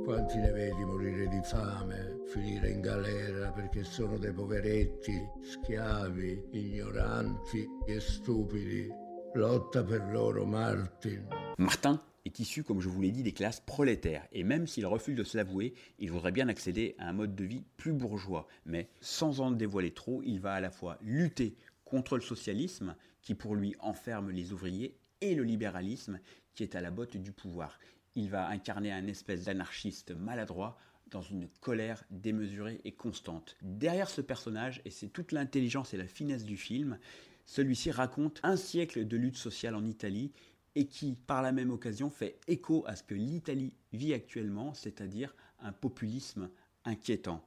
Quanti 0.05 0.37
ne 0.37 0.53
vedi 0.53 0.85
morire 0.85 1.27
di 1.29 1.41
fame, 1.43 2.19
finire 2.27 2.71
in 2.71 2.83
galera 2.83 3.51
perché 3.53 3.85
sono 3.85 4.19
dei 4.19 4.35
poveretti, 4.35 5.19
schiavi, 5.41 6.49
ignoranti 6.53 7.67
e 7.87 7.99
stupidi. 8.01 8.87
Lotta 9.33 9.83
per 9.83 10.07
loro, 10.13 10.45
Martin. 10.45 11.27
Martin 11.57 11.99
est 12.27 12.39
issu, 12.39 12.65
comme 12.65 12.83
je 12.83 12.89
vous 12.91 13.01
l'ai 13.01 13.13
dit, 13.13 13.23
des 13.23 13.33
classes 13.33 13.61
prolétaires, 13.61 14.29
et 14.31 14.45
même 14.45 14.67
s'il 14.67 14.87
refuse 14.87 15.17
de 15.17 15.25
se 15.25 15.39
l'avouer, 15.39 15.73
il 15.99 16.11
voudrait 16.11 16.33
bien 16.33 16.49
accéder 16.49 16.97
à 16.99 17.09
un 17.09 17.15
mode 17.15 17.35
de 17.35 17.45
vie 17.45 17.65
plus 17.79 17.95
bourgeois. 17.95 18.47
Mais 18.67 18.91
sans 19.01 19.41
en 19.41 19.51
dévoiler 19.51 19.93
trop, 19.93 20.23
il 20.23 20.39
va 20.39 20.53
à 20.53 20.61
la 20.61 20.71
fois 20.71 20.99
lutter 21.01 21.57
contre 21.95 22.17
le 22.17 22.23
socialisme, 22.23 22.97
qui 23.23 23.37
pour 23.37 23.55
lui 23.55 23.77
enferme 23.79 24.33
les 24.33 24.53
ouvriers, 24.53 24.99
et 25.21 25.37
le 25.37 25.45
libéralisme, 25.45 26.19
qui 26.53 26.65
est 26.65 26.75
à 26.75 26.81
la 26.81 26.91
botte 26.91 27.17
du 27.17 27.31
pouvoir. 27.31 27.79
Il 28.17 28.31
va 28.31 28.49
incarner 28.49 28.91
un 28.91 29.07
espèce 29.07 29.45
d'anarchiste 29.45 30.11
maladroit 30.11 30.77
dans 31.13 31.23
une 31.23 31.47
colère 31.61 32.03
démesurée 32.11 32.81
et 32.83 32.91
constante. 32.91 33.57
Derrière 33.63 34.11
ce 34.11 34.23
personnage, 34.23 34.83
et 34.85 34.91
c'est 34.91 35.07
toute 35.07 35.31
l'intelligence 35.31 35.95
et 35.95 35.97
la 35.97 36.09
finesse 36.09 36.45
du 36.45 36.57
film, 36.57 36.99
celui-ci 37.47 37.93
raconte 37.93 38.41
un 38.43 38.57
siècle 38.57 39.07
de 39.07 39.17
lutte 39.17 39.37
sociale 39.37 39.77
en 39.77 39.85
Italie 39.85 40.33
et 40.75 40.89
qui, 40.89 41.15
par 41.15 41.43
la 41.43 41.53
même 41.53 41.71
occasion, 41.71 42.11
fait 42.11 42.41
écho 42.49 42.83
à 42.89 42.97
ce 42.97 43.05
que 43.05 43.15
l'Italie 43.15 43.73
vit 43.93 44.15
actuellement, 44.15 44.75
c'est-à-dire 44.75 45.37
un 45.61 45.71
populisme 45.73 46.51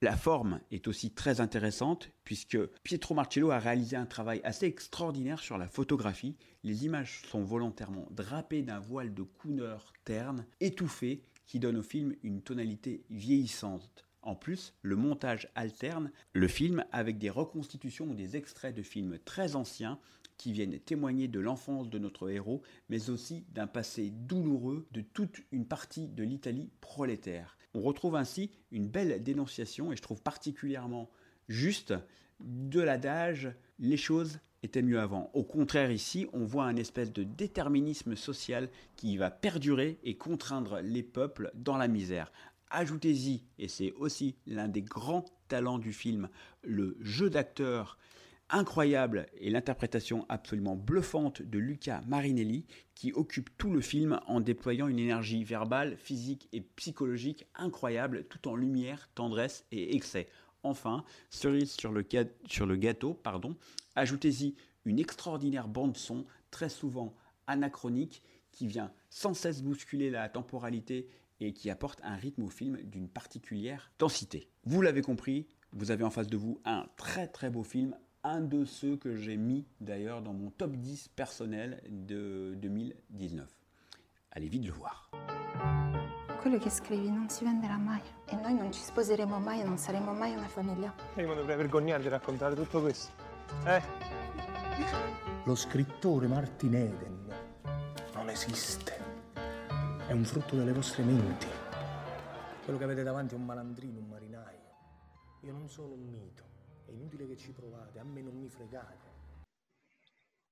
La 0.02 0.18
forme 0.18 0.60
est 0.72 0.88
aussi 0.88 1.12
très 1.12 1.42
intéressante 1.42 2.10
puisque 2.24 2.58
Pietro 2.84 3.14
Marcello 3.14 3.52
a 3.52 3.60
réalisé 3.60 3.96
un 3.96 4.06
travail 4.06 4.42
assez 4.44 4.66
extraordinaire 4.66 5.40
sur 5.40 5.58
la 5.58 5.68
photographie. 5.68 6.36
Les 6.64 6.86
images 6.86 7.22
sont 7.30 7.44
volontairement 7.44 8.08
drapées 8.12 8.64
d'un 8.64 8.80
voile 8.80 9.14
de 9.14 9.24
couleur 9.24 9.94
terne, 10.06 10.46
étouffé, 10.60 11.24
qui 11.46 11.60
donne 11.60 11.78
au 11.78 11.84
film 11.84 12.16
une 12.24 12.42
tonalité 12.42 13.06
vieillissante. 13.10 14.08
En 14.22 14.36
plus, 14.36 14.74
le 14.82 14.96
montage 14.96 15.50
alterne 15.56 16.12
le 16.34 16.48
film 16.48 16.84
avec 16.92 17.18
des 17.18 17.30
reconstitutions 17.30 18.10
ou 18.10 18.14
des 18.14 18.36
extraits 18.36 18.76
de 18.76 18.82
films 18.82 19.20
très 19.24 19.56
anciens 19.56 20.00
qui 20.38 20.52
viennent 20.52 20.80
témoigner 20.80 21.28
de 21.28 21.40
l'enfance 21.40 21.90
de 21.90 22.00
notre 22.00 22.30
héros, 22.30 22.62
mais 22.90 23.10
aussi 23.10 23.46
d'un 23.50 23.68
passé 23.68 24.12
douloureux 24.12 24.88
de 24.92 25.02
toute 25.02 25.42
une 25.52 25.66
partie 25.66 26.08
de 26.08 26.24
l'Italie 26.24 26.70
prolétaire. 26.82 27.57
On 27.78 27.82
retrouve 27.82 28.16
ainsi 28.16 28.50
une 28.72 28.88
belle 28.88 29.22
dénonciation, 29.22 29.92
et 29.92 29.96
je 29.96 30.02
trouve 30.02 30.24
particulièrement 30.24 31.12
juste, 31.48 31.94
de 32.40 32.82
l'adage 32.82 33.54
les 33.78 33.98
choses 33.98 34.40
étaient 34.64 34.82
mieux 34.82 35.00
avant. 35.00 35.30
Au 35.36 35.44
contraire, 35.44 35.92
ici, 35.92 36.26
on 36.34 36.44
voit 36.44 36.64
un 36.64 36.76
espèce 36.76 37.14
de 37.14 37.22
déterminisme 37.22 38.16
social 38.16 38.70
qui 38.96 39.16
va 39.16 39.30
perdurer 39.30 40.00
et 40.02 40.18
contraindre 40.18 40.80
les 40.82 41.04
peuples 41.04 41.52
dans 41.54 41.78
la 41.78 41.88
misère. 41.88 42.32
Ajoutez-y, 42.72 43.44
et 43.60 43.68
c'est 43.68 43.92
aussi 43.92 44.38
l'un 44.48 44.70
des 44.70 44.82
grands 44.82 45.26
talents 45.48 45.78
du 45.78 45.94
film, 45.94 46.30
le 46.64 46.98
jeu 47.00 47.30
d'acteur 47.30 48.00
incroyable 48.50 49.28
et 49.40 49.50
l'interprétation 49.50 50.26
absolument 50.30 50.76
bluffante 50.76 51.42
de 51.42 51.60
Luca 51.60 52.02
Marinelli 52.08 52.66
qui 52.96 53.12
occupe 53.14 53.50
tout 53.58 53.72
le 53.72 53.82
film 53.82 54.20
en 54.28 54.40
déployant 54.40 54.88
une 54.88 55.00
énergie 55.00 55.44
verbale, 55.44 55.98
physique 55.98 56.48
et 56.54 56.62
psychologique 56.62 57.46
incroyable 57.56 58.26
tout 58.26 58.48
en 58.48 58.56
lumière, 58.56 59.10
tendresse 59.16 59.66
et 59.72 59.96
excès. 59.96 60.28
Enfin, 60.64 61.04
cerise 61.30 61.72
sur 61.72 61.92
le, 61.92 62.02
gâteau, 62.02 63.22
ajoutez-y 63.96 64.56
une 64.86 65.00
extraordinaire 65.00 65.68
bande 65.68 65.98
son 65.98 66.26
très 66.52 66.70
souvent 66.70 67.16
anachronique 67.46 68.24
qui 68.52 68.68
vient 68.68 68.92
sans 69.10 69.34
cesse 69.34 69.62
bousculer 69.62 70.10
la 70.10 70.30
temporalité 70.30 71.08
et 71.40 71.54
qui 71.54 71.70
apporte 71.70 72.00
un 72.04 72.16
rythme 72.16 72.44
au 72.44 72.50
film 72.50 72.78
d'une 72.84 73.08
particulière 73.08 73.92
densité. 74.00 74.50
Vous 74.66 74.82
l'avez 74.82 75.02
compris, 75.02 75.48
vous 75.72 75.92
avez 75.92 76.04
en 76.04 76.10
face 76.10 76.28
de 76.28 76.38
vous 76.38 76.60
un 76.66 76.88
très 76.98 77.28
très 77.28 77.50
beau 77.50 77.64
film, 77.64 77.96
un 78.28 78.42
de 78.42 78.66
ceux 78.66 78.98
que 78.98 79.16
j'ai 79.16 79.38
mis 79.38 79.66
d'ailleurs 79.80 80.22
dans 80.22 80.34
mon 80.34 80.50
top 80.50 80.72
10 80.72 81.10
personnel 81.10 81.82
de 81.90 82.56
2019. 82.56 83.48
Allez 84.32 84.50
vite 84.50 84.66
le 84.66 84.72
voir. 84.72 85.10
Quello 86.42 86.60
che 86.60 86.70
scrivi 86.70 87.10
non 87.10 87.30
si 87.30 87.44
venderà 87.46 87.78
mai 87.78 88.02
e 88.26 88.36
noi 88.36 88.54
non 88.54 88.72
ci 88.72 88.82
sposeremo 88.82 89.40
mai 89.40 89.62
e 89.62 89.64
non 89.64 89.78
saremo 89.78 90.14
mai 90.14 90.34
una 90.34 90.48
famiglia. 90.48 90.94
Io 91.16 91.28
mi 91.28 91.36
dovrei 91.36 91.56
vergognare 91.56 92.02
di 92.04 92.10
raccontare 92.10 92.56
tutto 92.56 92.82
questo. 92.82 93.12
Eh? 93.66 93.82
Lo 95.46 95.56
scrittore 95.56 96.28
Martin 96.28 96.76
Eden 96.76 97.34
non 98.14 98.30
esiste. 98.30 99.06
È 100.06 100.12
un 100.12 100.24
frutto 100.26 100.56
delle 100.56 100.74
vostre 100.74 101.04
menti. 101.04 101.48
Quello 102.64 102.78
che 102.78 102.86
avete 102.86 103.04
davanti 103.04 103.34
è 103.34 103.38
un 103.38 103.46
malandrino, 103.46 104.00
un 104.00 104.08
marinaio. 104.08 104.58
Io 105.42 105.52
non 105.54 105.68
sono 105.70 105.94
un 105.94 106.06
mito. 106.10 106.47
È 106.88 106.92
inutile 106.92 107.28
che 107.28 107.36
ci 107.38 107.52
provate, 107.52 108.00
a 108.00 108.04
me 108.04 108.22
non 108.22 108.36
mi 108.36 108.50
fregate. 108.50 109.16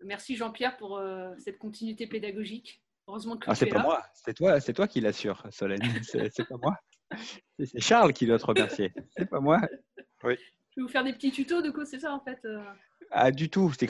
Merci 0.04 0.36
Jean-Pierre 0.36 0.76
pour 0.78 0.98
euh, 0.98 1.34
cette 1.38 1.58
continuité 1.58 2.08
pédagogique. 2.08 2.82
Heureusement 3.08 3.38
que 3.38 3.46
Ah, 3.50 3.56
c'est 3.56 3.68
es 3.68 3.70
pas 3.70 3.78
là. 3.78 3.84
moi, 3.84 4.06
c'est 4.14 4.34
toi, 4.34 4.60
c'est 4.60 4.74
toi 4.74 4.88
qui 4.88 5.00
l'assure, 5.00 5.44
Solène. 5.52 5.80
C'est 6.04 6.30
c'est 6.34 6.46
pas 6.48 6.58
moi. 6.58 6.76
C'est 7.58 7.66
c'est 7.68 7.80
Charles 7.80 8.14
qui 8.14 8.26
doit 8.26 8.40
te 8.40 8.46
remercier. 8.46 8.94
C'est 9.16 9.28
pas 9.30 9.40
moi. 9.40 9.60
Oui. 10.24 10.36
Je 10.72 10.82
vais 10.82 10.82
vous 10.82 10.88
faire 10.90 11.04
des 11.04 11.14
petits 11.14 11.32
tutos, 11.32 11.62
de 11.62 11.70
quoi 11.72 11.86
c'est 11.86 12.00
ça 12.00 12.12
en 12.14 12.20
fait 12.20 12.40
euh. 12.46 12.64
Ah, 13.12 13.32
du 13.32 13.50
tout. 13.50 13.72
C'est 13.80 13.90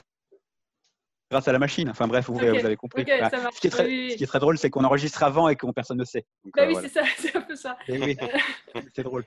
grâce 1.31 1.47
à 1.47 1.51
la 1.53 1.59
machine. 1.59 1.89
Enfin 1.89 2.07
bref, 2.07 2.27
vous, 2.29 2.35
Ok, 2.35 2.43
vous 2.43 2.65
avez 2.65 2.75
compris. 2.75 3.01
ok, 3.03 3.09
ça 3.31 3.41
marche. 3.41 3.55
ce, 3.55 3.61
qui 3.61 3.67
est 3.67 3.69
très, 3.71 3.85
Oui, 3.85 3.97
oui, 4.05 4.11
ce 4.11 4.17
qui 4.17 4.23
est 4.25 4.27
très 4.27 4.39
drôle, 4.39 4.57
c'est 4.57 4.69
qu'on 4.69 4.83
enregistre 4.83 5.23
avant 5.23 5.47
et 5.49 5.55
qu'on 5.55 5.73
personne 5.73 5.97
ne 5.97 6.03
sait. 6.05 6.25
Donc, 6.43 6.53
Bah 6.55 6.63
euh, 6.63 6.67
oui, 6.67 6.73
voilà. 6.73 6.87
c'est 6.89 6.93
ça, 6.93 7.05
c'est 7.17 7.35
un 7.35 7.41
peu 7.41 7.55
ça. 7.55 7.77
Et 7.87 7.97
oui, 7.97 8.15
c'est 8.93 9.03
drôle. 9.03 9.25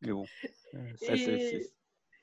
Mais 0.00 0.10
bon. 0.12 0.24
ça, 0.24 0.78
c'est- 0.98 1.14
Et, 1.14 1.60
c'est- 1.60 1.72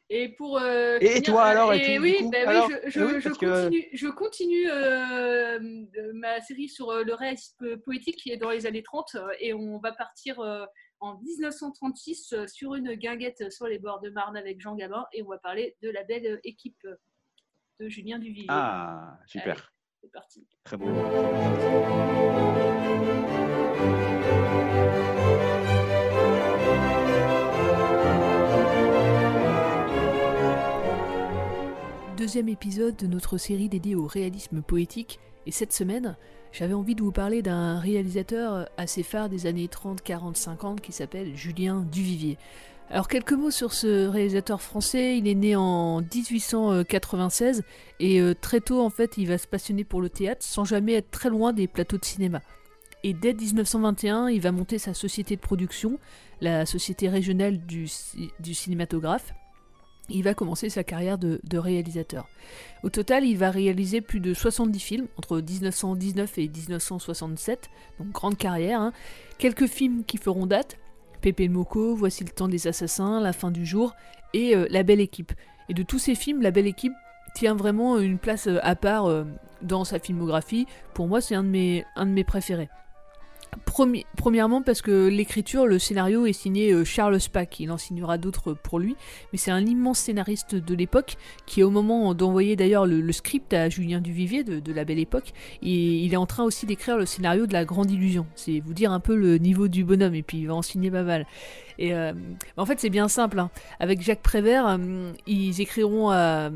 et 0.10 0.30
pour. 0.30 0.58
euh, 0.60 0.98
Et 1.02 1.08
finir, 1.08 1.24
toi, 1.24 1.42
euh, 1.46 1.50
alors, 1.50 1.74
et 1.74 1.78
et 1.78 1.96
tout, 1.98 2.02
oui, 2.04 2.16
coup 2.18 2.30
bah 2.30 2.38
oui, 2.42 2.48
Alors 2.48 2.70
je, 2.70 2.90
je- 2.90 3.04
oui, 3.04 3.22
je 3.22 3.30
que- 3.30 3.46
continue, 3.64 3.88
je 3.94 4.08
continue 4.08 4.70
euh, 4.70 5.60
euh, 5.60 6.12
ma 6.14 6.42
série 6.42 6.70
sur 6.70 6.90
euh, 6.92 7.04
le 7.04 7.14
réalisme 7.14 7.78
poétique 7.78 8.18
qui 8.18 8.32
est 8.32 8.38
dans 8.38 8.50
les 8.52 8.66
années 8.66 8.84
30 8.84 9.16
euh, 9.16 9.28
et 9.40 9.54
on 9.54 9.80
va 9.80 9.92
partir 9.94 10.40
euh, 10.40 10.66
en 11.00 11.18
1936 11.20 12.34
euh, 12.34 12.48
sur 12.48 12.76
une 12.76 12.94
guinguette 12.96 13.52
sur 13.52 13.68
les 13.68 13.80
bords 13.80 14.02
de 14.02 14.10
Marne 14.10 14.38
avec 14.38 14.60
Jean 14.62 14.76
Gabin 14.76 15.06
et 15.14 15.24
on 15.24 15.28
va 15.30 15.38
parler 15.38 15.76
de 15.82 15.90
la 15.90 16.04
belle 16.04 16.40
équipe 16.44 16.78
de 17.80 17.90
Julien 17.90 18.20
Duvivier. 18.20 18.48
Ah, 18.50 19.18
super. 19.26 19.74
C'est 20.02 20.12
parti. 20.12 20.46
Très 20.64 20.78
beau. 20.78 20.88
Deuxième 32.24 32.48
épisode 32.48 32.96
de 32.96 33.06
notre 33.06 33.38
série 33.38 33.68
dédiée 33.68 33.96
au 33.96 34.08
réalisme 34.08 34.62
poétique, 34.62 35.20
et 35.46 35.52
cette 35.52 35.74
semaine, 35.74 36.16
j'avais 36.54 36.74
envie 36.74 36.96
de 36.96 37.04
vous 37.04 37.12
parler 37.12 37.42
d'un 37.42 37.80
réalisateur 37.80 38.70
assez 38.78 39.04
phare 39.04 39.28
des 39.28 39.46
années 39.46 39.68
30, 39.68 40.02
40, 40.02 40.38
50 40.38 40.80
qui 40.80 40.94
s'appelle 40.94 41.36
Julien 41.36 41.82
Duvivier. 41.92 42.38
Alors 42.90 43.10
quelques 43.10 43.34
mots 43.34 43.52
sur 43.52 43.74
ce 43.74 44.08
réalisateur 44.08 44.62
français, 44.62 45.18
il 45.18 45.28
est 45.28 45.36
né 45.36 45.58
en 45.58 46.00
1896 46.00 47.62
et 48.00 48.22
euh, 48.22 48.34
très 48.34 48.62
tôt 48.62 48.80
en 48.80 48.90
fait 48.90 49.18
il 49.18 49.28
va 49.28 49.38
se 49.38 49.46
passionner 49.46 49.84
pour 49.84 50.00
le 50.00 50.08
théâtre 50.08 50.46
sans 50.46 50.64
jamais 50.64 50.94
être 50.94 51.12
très 51.12 51.30
loin 51.30 51.52
des 51.52 51.68
plateaux 51.68 51.98
de 51.98 52.06
cinéma. 52.06 52.40
Et 53.04 53.14
dès 53.14 53.34
1921, 53.34 54.30
il 54.30 54.40
va 54.40 54.54
monter 54.54 54.80
sa 54.80 54.94
société 54.94 55.36
de 55.36 55.42
production, 55.42 56.00
la 56.40 56.66
Société 56.66 57.10
régionale 57.10 57.58
du, 57.66 57.90
ci- 57.90 58.32
du 58.40 58.54
cinématographe. 58.54 59.34
Il 60.10 60.24
va 60.24 60.34
commencer 60.34 60.70
sa 60.70 60.84
carrière 60.84 61.18
de, 61.18 61.40
réalisateur. 61.58 62.28
Au 62.84 62.90
total, 62.90 63.26
il 63.26 63.38
va 63.38 63.52
réaliser 63.52 64.02
plus 64.02 64.20
de 64.20 64.34
70 64.34 64.80
films 64.80 65.08
entre 65.18 65.40
1919 65.40 66.38
et 66.40 66.50
1967, 66.50 67.70
donc 68.00 68.12
grande 68.12 68.38
carrière. 68.38 68.82
hein. 68.82 68.94
Quelques 69.38 69.68
films 69.68 70.04
qui 70.06 70.18
feront 70.18 70.46
date 70.46 70.78
Pépé 71.22 71.48
le 71.48 71.54
Moco, 71.54 71.96
Voici 71.96 72.26
le 72.26 72.32
temps 72.32 72.50
des 72.50 72.68
assassins, 72.68 73.22
La 73.22 73.32
fin 73.32 73.50
du 73.50 73.66
jour 73.66 73.96
et 74.34 74.56
euh, 74.56 74.68
La 74.70 74.84
belle 74.84 75.00
équipe. 75.00 75.32
Et 75.70 75.74
de 75.74 75.84
tous 75.84 76.00
ces 76.00 76.16
films, 76.16 76.42
La 76.42 76.52
belle 76.52 76.68
équipe 76.68 76.94
tient 77.34 77.56
vraiment 77.56 77.98
une 77.98 78.18
place 78.18 78.48
euh, 78.48 78.60
à 78.62 78.76
part 78.76 79.06
euh, 79.06 79.24
dans 79.62 79.86
sa 79.86 80.00
filmographie. 80.00 80.68
Pour 80.94 81.08
moi, 81.08 81.22
c'est 81.22 81.36
un 81.36 81.46
un 81.96 82.06
de 82.06 82.12
mes 82.12 82.24
préférés. 82.26 82.70
Premi- 83.66 84.06
premièrement 84.18 84.62
parce 84.62 84.82
que 84.82 85.08
l'écriture, 85.08 85.66
le 85.66 85.80
scénario 85.80 86.26
est 86.26 86.34
signé 86.34 86.72
euh, 86.72 86.84
Charles 86.84 87.20
Spack, 87.20 87.60
il 87.60 87.72
en 87.72 87.78
signera 87.78 88.18
d'autres 88.18 88.54
pour 88.54 88.80
lui, 88.80 88.96
mais 89.32 89.38
c'est 89.38 89.52
un 89.52 89.66
immense 89.66 90.00
scénariste 90.00 90.56
de 90.56 90.76
l'époque 90.76 91.16
qui 91.46 91.64
au 91.64 91.70
moment 91.70 92.14
d'envoyer 92.14 92.56
d'ailleurs 92.56 92.86
le, 92.86 93.12
script 93.12 93.54
à 93.54 93.70
Julien 93.70 94.02
Duvivier 94.02 94.44
de, 94.44 94.60
de 94.60 94.74
la 94.74 94.86
belle 94.86 95.00
époque, 95.00 95.34
et 95.62 95.98
il 96.00 96.14
est 96.14 96.18
en 96.18 96.26
train 96.26 96.44
aussi 96.44 96.66
d'écrire 96.66 96.98
le 96.98 97.06
scénario 97.06 97.48
de 97.48 97.54
la 97.54 97.66
grande 97.66 97.92
illusion. 97.92 98.26
C'est 98.36 98.60
vous 98.60 98.74
dire 98.74 98.92
un 98.92 99.00
peu 99.00 99.16
le 99.16 99.38
niveau 99.38 99.68
du 99.68 99.84
bonhomme, 99.84 100.16
et 100.16 100.24
puis 100.24 100.40
il 100.40 100.48
va 100.48 100.56
en 100.56 100.62
signer 100.62 100.92
pas 100.92 101.04
mal. 101.04 101.26
Et 101.80 101.94
euh, 101.94 102.14
en 102.58 102.66
fait 102.66 102.80
c'est 102.80 102.90
bien 102.90 103.08
simple, 103.08 103.40
hein. 103.40 103.50
avec 103.80 104.02
Jacques 104.02 104.22
Prévert, 104.22 104.68
euh, 104.68 105.12
ils 105.28 105.60
écriront 105.62 106.10
à 106.12 106.52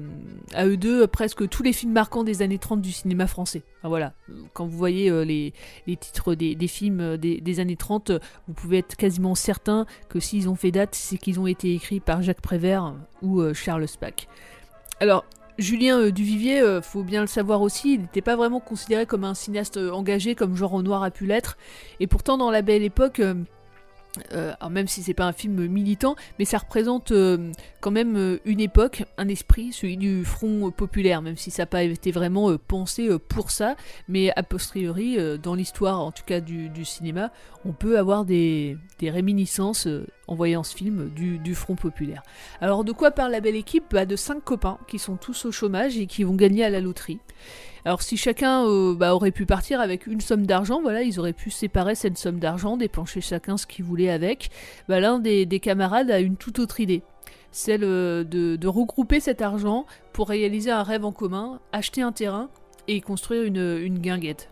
eux 0.63 0.77
deux 0.77 1.07
presque 1.07 1.47
tous 1.49 1.63
les 1.63 1.73
films 1.73 1.93
marquants 1.93 2.23
des 2.23 2.41
années 2.41 2.59
30 2.59 2.81
du 2.81 2.91
cinéma 2.91 3.27
français. 3.27 3.63
Voilà, 3.83 4.13
quand 4.53 4.65
vous 4.65 4.77
voyez 4.77 5.09
euh, 5.09 5.23
les, 5.23 5.53
titres 5.99 6.35
des, 6.35 6.67
films 6.67 6.99
euh, 6.99 7.17
des, 7.17 7.59
années 7.59 7.75
30, 7.75 8.09
euh, 8.09 8.19
vous 8.47 8.53
pouvez 8.53 8.79
être 8.79 8.95
quasiment 8.95 9.35
certain 9.35 9.85
que 10.09 10.19
s'ils 10.19 10.49
ont 10.49 10.55
fait 10.55 10.71
date, 10.71 10.95
c'est 10.95 11.17
qu'ils 11.17 11.39
ont 11.39 11.47
été 11.47 11.73
écrits 11.73 11.99
par 11.99 12.21
Jacques 12.21 12.41
Prévert 12.41 12.95
ou 13.21 13.41
euh, 13.41 13.53
Charles 13.53 13.87
Spack. 13.87 14.27
Alors, 14.99 15.25
Julien 15.57 16.09
Duvivier, 16.09 16.79
faut 16.83 17.01
bien 17.01 17.21
le 17.21 17.27
savoir 17.27 17.61
aussi, 17.61 17.95
il 17.95 18.01
n'était 18.01 18.21
pas 18.21 18.35
vraiment 18.35 18.59
considéré 18.59 19.07
comme 19.07 19.23
un 19.23 19.33
cinéaste 19.33 19.77
engagé 19.77 20.35
comme 20.35 20.55
Jean 20.55 20.67
Renoir 20.67 21.01
a 21.01 21.09
pu 21.09 21.25
l'être, 21.25 21.57
et 21.99 22.05
pourtant 22.05 22.37
dans 22.37 22.51
la 22.51 22.61
belle 22.61 22.83
époque, 22.83 23.19
euh, 24.33 24.53
même 24.69 24.87
si 24.87 25.03
c'est 25.03 25.13
pas 25.13 25.25
un 25.25 25.33
film 25.33 25.67
militant, 25.67 26.15
mais 26.39 26.45
ça 26.45 26.57
représente 26.57 27.11
euh, 27.11 27.51
quand 27.81 27.91
même 27.91 28.15
euh, 28.15 28.39
une 28.45 28.59
époque, 28.59 29.03
un 29.17 29.27
esprit, 29.27 29.71
celui 29.71 29.97
du 29.97 30.25
Front 30.25 30.71
populaire, 30.71 31.21
même 31.21 31.37
si 31.37 31.51
ça 31.51 31.63
n'a 31.63 31.67
pas 31.67 31.83
été 31.83 32.11
vraiment 32.11 32.57
pensé 32.57 33.09
pour 33.29 33.51
ça, 33.51 33.75
mais 34.07 34.31
a 34.35 34.43
posteriori, 34.43 35.17
dans 35.41 35.55
l'histoire 35.55 35.99
en 35.99 36.11
tout 36.11 36.23
cas 36.25 36.39
du, 36.41 36.85
cinéma, 36.85 37.31
on 37.65 37.73
peut 37.73 37.97
avoir 37.97 38.25
des, 38.25 38.77
réminiscences 39.01 39.87
en 40.27 40.35
voyant 40.35 40.63
ce 40.63 40.75
film 40.75 41.09
du, 41.09 41.39
du 41.39 41.55
Front 41.55 41.75
populaire. 41.75 42.23
Alors 42.61 42.83
de 42.83 42.91
quoi 42.91 43.11
parle 43.11 43.31
la 43.31 43.39
belle 43.39 43.55
équipe? 43.55 43.85
Bah, 43.91 44.05
De 44.05 44.15
cinq 44.15 44.43
copains 44.43 44.77
qui 44.87 44.99
sont 44.99 45.15
tous 45.15 45.45
au 45.45 45.51
chômage 45.51 45.97
et 45.97 46.05
qui 46.05 46.23
vont 46.23 46.35
gagner 46.35 46.63
à 46.63 46.69
la 46.69 46.79
loterie. 46.81 47.19
Alors 47.85 48.01
si 48.01 48.17
chacun 48.17 48.65
euh, 48.65 48.93
bah, 48.95 49.15
aurait 49.15 49.31
pu 49.31 49.45
partir 49.45 49.79
avec 49.79 50.07
une 50.07 50.19
somme 50.19 50.45
d'argent, 50.45 50.81
voilà, 50.81 51.03
ils 51.03 51.19
auraient 51.19 51.31
pu 51.33 51.49
séparer 51.49 51.95
cette 51.95 52.17
somme 52.17 52.39
d'argent, 52.39 52.75
dépenser 52.75 53.21
chacun 53.21 53.55
ce 53.55 53.65
qu'il 53.65 53.85
voulait 53.85 54.09
avec. 54.09 54.49
Bah, 54.89 54.99
L'un 54.99 55.19
des, 55.19 55.45
des 55.45 55.59
camarades 55.59 56.11
a 56.11 56.19
une 56.19 56.35
toute 56.35 56.59
autre 56.59 56.81
idée, 56.81 57.01
celle 57.51 57.83
euh, 57.83 58.23
de, 58.25 58.57
de 58.57 58.67
regrouper 58.67 59.19
cet 59.21 59.41
argent 59.41 59.85
pour 60.11 60.27
réaliser 60.27 60.71
un 60.71 60.83
rêve 60.83 61.05
en 61.05 61.13
commun, 61.13 61.59
acheter 61.71 62.01
un 62.01 62.11
terrain 62.11 62.49
et 62.89 62.99
construire 63.01 63.43
une 63.43 63.99
guinguette. 63.99 64.49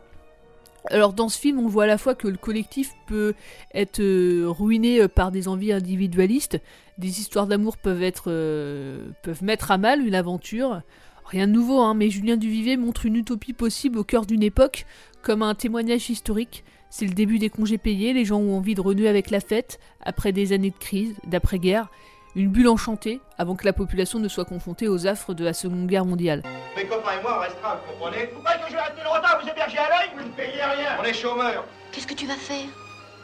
Alors 0.91 1.13
dans 1.13 1.29
ce 1.29 1.39
film, 1.39 1.59
on 1.59 1.67
voit 1.67 1.85
à 1.85 1.87
la 1.87 1.97
fois 1.97 2.15
que 2.15 2.27
le 2.27 2.37
collectif 2.37 2.93
peut 3.07 3.33
être 3.73 3.99
euh, 4.01 4.45
ruiné 4.47 5.01
euh, 5.01 5.07
par 5.07 5.31
des 5.31 5.47
envies 5.47 5.71
individualistes, 5.71 6.59
des 6.97 7.19
histoires 7.19 7.47
d'amour 7.47 7.77
peuvent 7.77 8.03
être 8.03 8.25
euh, 8.27 9.09
peuvent 9.23 9.43
mettre 9.43 9.71
à 9.71 9.77
mal 9.77 10.05
une 10.05 10.15
aventure. 10.15 10.81
Rien 11.25 11.47
de 11.47 11.53
nouveau, 11.53 11.81
hein, 11.81 11.95
mais 11.95 12.11
Julien 12.11 12.37
Duvivier 12.37 12.77
montre 12.77 13.07
une 13.07 13.15
utopie 13.15 13.53
possible 13.53 13.97
au 13.97 14.03
cœur 14.03 14.27
d'une 14.27 14.43
époque, 14.43 14.85
comme 15.23 15.41
un 15.41 15.55
témoignage 15.55 16.09
historique. 16.11 16.63
C'est 16.91 17.07
le 17.07 17.13
début 17.13 17.39
des 17.39 17.49
congés 17.49 17.79
payés, 17.79 18.13
les 18.13 18.25
gens 18.25 18.39
ont 18.39 18.55
envie 18.55 18.75
de 18.75 18.81
renouer 18.81 19.07
avec 19.07 19.31
la 19.31 19.39
fête, 19.39 19.79
après 20.01 20.31
des 20.31 20.53
années 20.53 20.69
de 20.69 20.77
crise, 20.77 21.15
d'après-guerre, 21.25 21.89
une 22.35 22.49
bulle 22.49 22.67
enchantée, 22.67 23.21
avant 23.37 23.55
que 23.55 23.65
la 23.65 23.73
population 23.73 24.19
ne 24.19 24.27
soit 24.27 24.45
confrontée 24.45 24.87
aux 24.87 25.07
affres 25.07 25.33
de 25.33 25.43
la 25.45 25.53
Seconde 25.53 25.87
Guerre 25.87 26.05
mondiale. 26.05 26.43
Mes 26.75 26.85
copains 26.85 27.19
et 27.19 27.21
moi, 27.21 27.37
on 27.37 27.41
restera, 27.41 27.75
vous 27.85 27.93
comprenez 27.93 28.29
Vous 28.33 28.41
croyez 28.41 28.61
que 28.61 28.67
je 28.69 28.73
vais 28.75 28.81
rester 28.81 29.03
longtemps 29.03 29.39
vous 29.41 29.49
héberger 29.49 29.77
à 29.77 29.89
l'œil 29.89 30.09
Vous 30.17 30.23
ne 30.25 30.33
payez 30.33 30.61
rien 30.61 30.97
On 30.99 31.03
est 31.03 31.13
chômeurs 31.13 31.65
Qu'est-ce 31.91 32.07
que 32.07 32.13
tu 32.13 32.27
vas 32.27 32.35
faire 32.35 32.67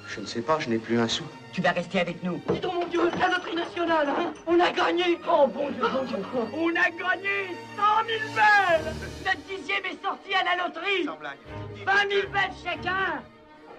Je 0.08 0.22
ne 0.22 0.26
sais 0.26 0.42
pas, 0.42 0.60
je 0.60 0.70
n'ai 0.70 0.78
plus 0.78 0.98
un 0.98 1.08
sou. 1.10 1.26
Tu 1.52 1.62
vas 1.62 1.72
rester 1.72 2.00
avec 2.00 2.24
nous. 2.24 2.42
Dis 2.50 2.60
donc, 2.62 2.74
mon 2.74 2.88
Dieu, 2.88 3.02
la 3.20 3.28
loterie 3.28 3.56
nationale 3.56 4.08
hein 4.08 4.34
On 4.48 4.58
a 4.58 4.72
gagné 4.72 5.20
Oh, 5.30 5.48
bon 5.48 5.70
Dieu, 5.72 5.82
bon 5.82 6.04
Dieu 6.06 6.18
On 6.54 6.70
a 6.70 6.90
gagné 6.90 7.56
100 7.76 7.84
000 8.08 8.20
belles 8.34 8.94
Notre 9.26 9.42
dixième 9.48 9.86
est 9.86 10.02
sorti 10.02 10.34
à 10.34 10.44
la 10.46 10.64
loterie. 10.64 11.04
Sans 11.06 11.18
blague. 11.18 11.38
20 11.86 12.10
000 12.10 12.28
belles 12.32 12.56
chacun. 12.64 13.22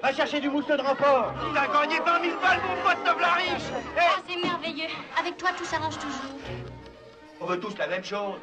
Va 0.03 0.13
chercher 0.13 0.41
du 0.41 0.51
mousse 0.51 0.67
de 0.67 0.73
rapport 0.83 1.33
Il 1.49 1.57
a 1.57 1.69
gagné 1.69 2.01
20 2.01 2.23
000 2.25 2.41
balles, 2.41 2.61
mon 2.69 2.83
pote 2.83 3.05
de 3.05 3.11
riche 3.11 3.63
Ah, 3.97 4.17
c'est 4.29 4.37
merveilleux. 4.37 4.89
Avec 5.17 5.37
toi, 5.37 5.51
tout 5.57 5.65
s'arrange 5.65 5.97
toujours. 5.97 6.35
On 7.41 7.47
veut 7.47 7.61
tous 7.61 7.79
la 7.79 7.87
même 7.87 8.03
chose. 8.03 8.41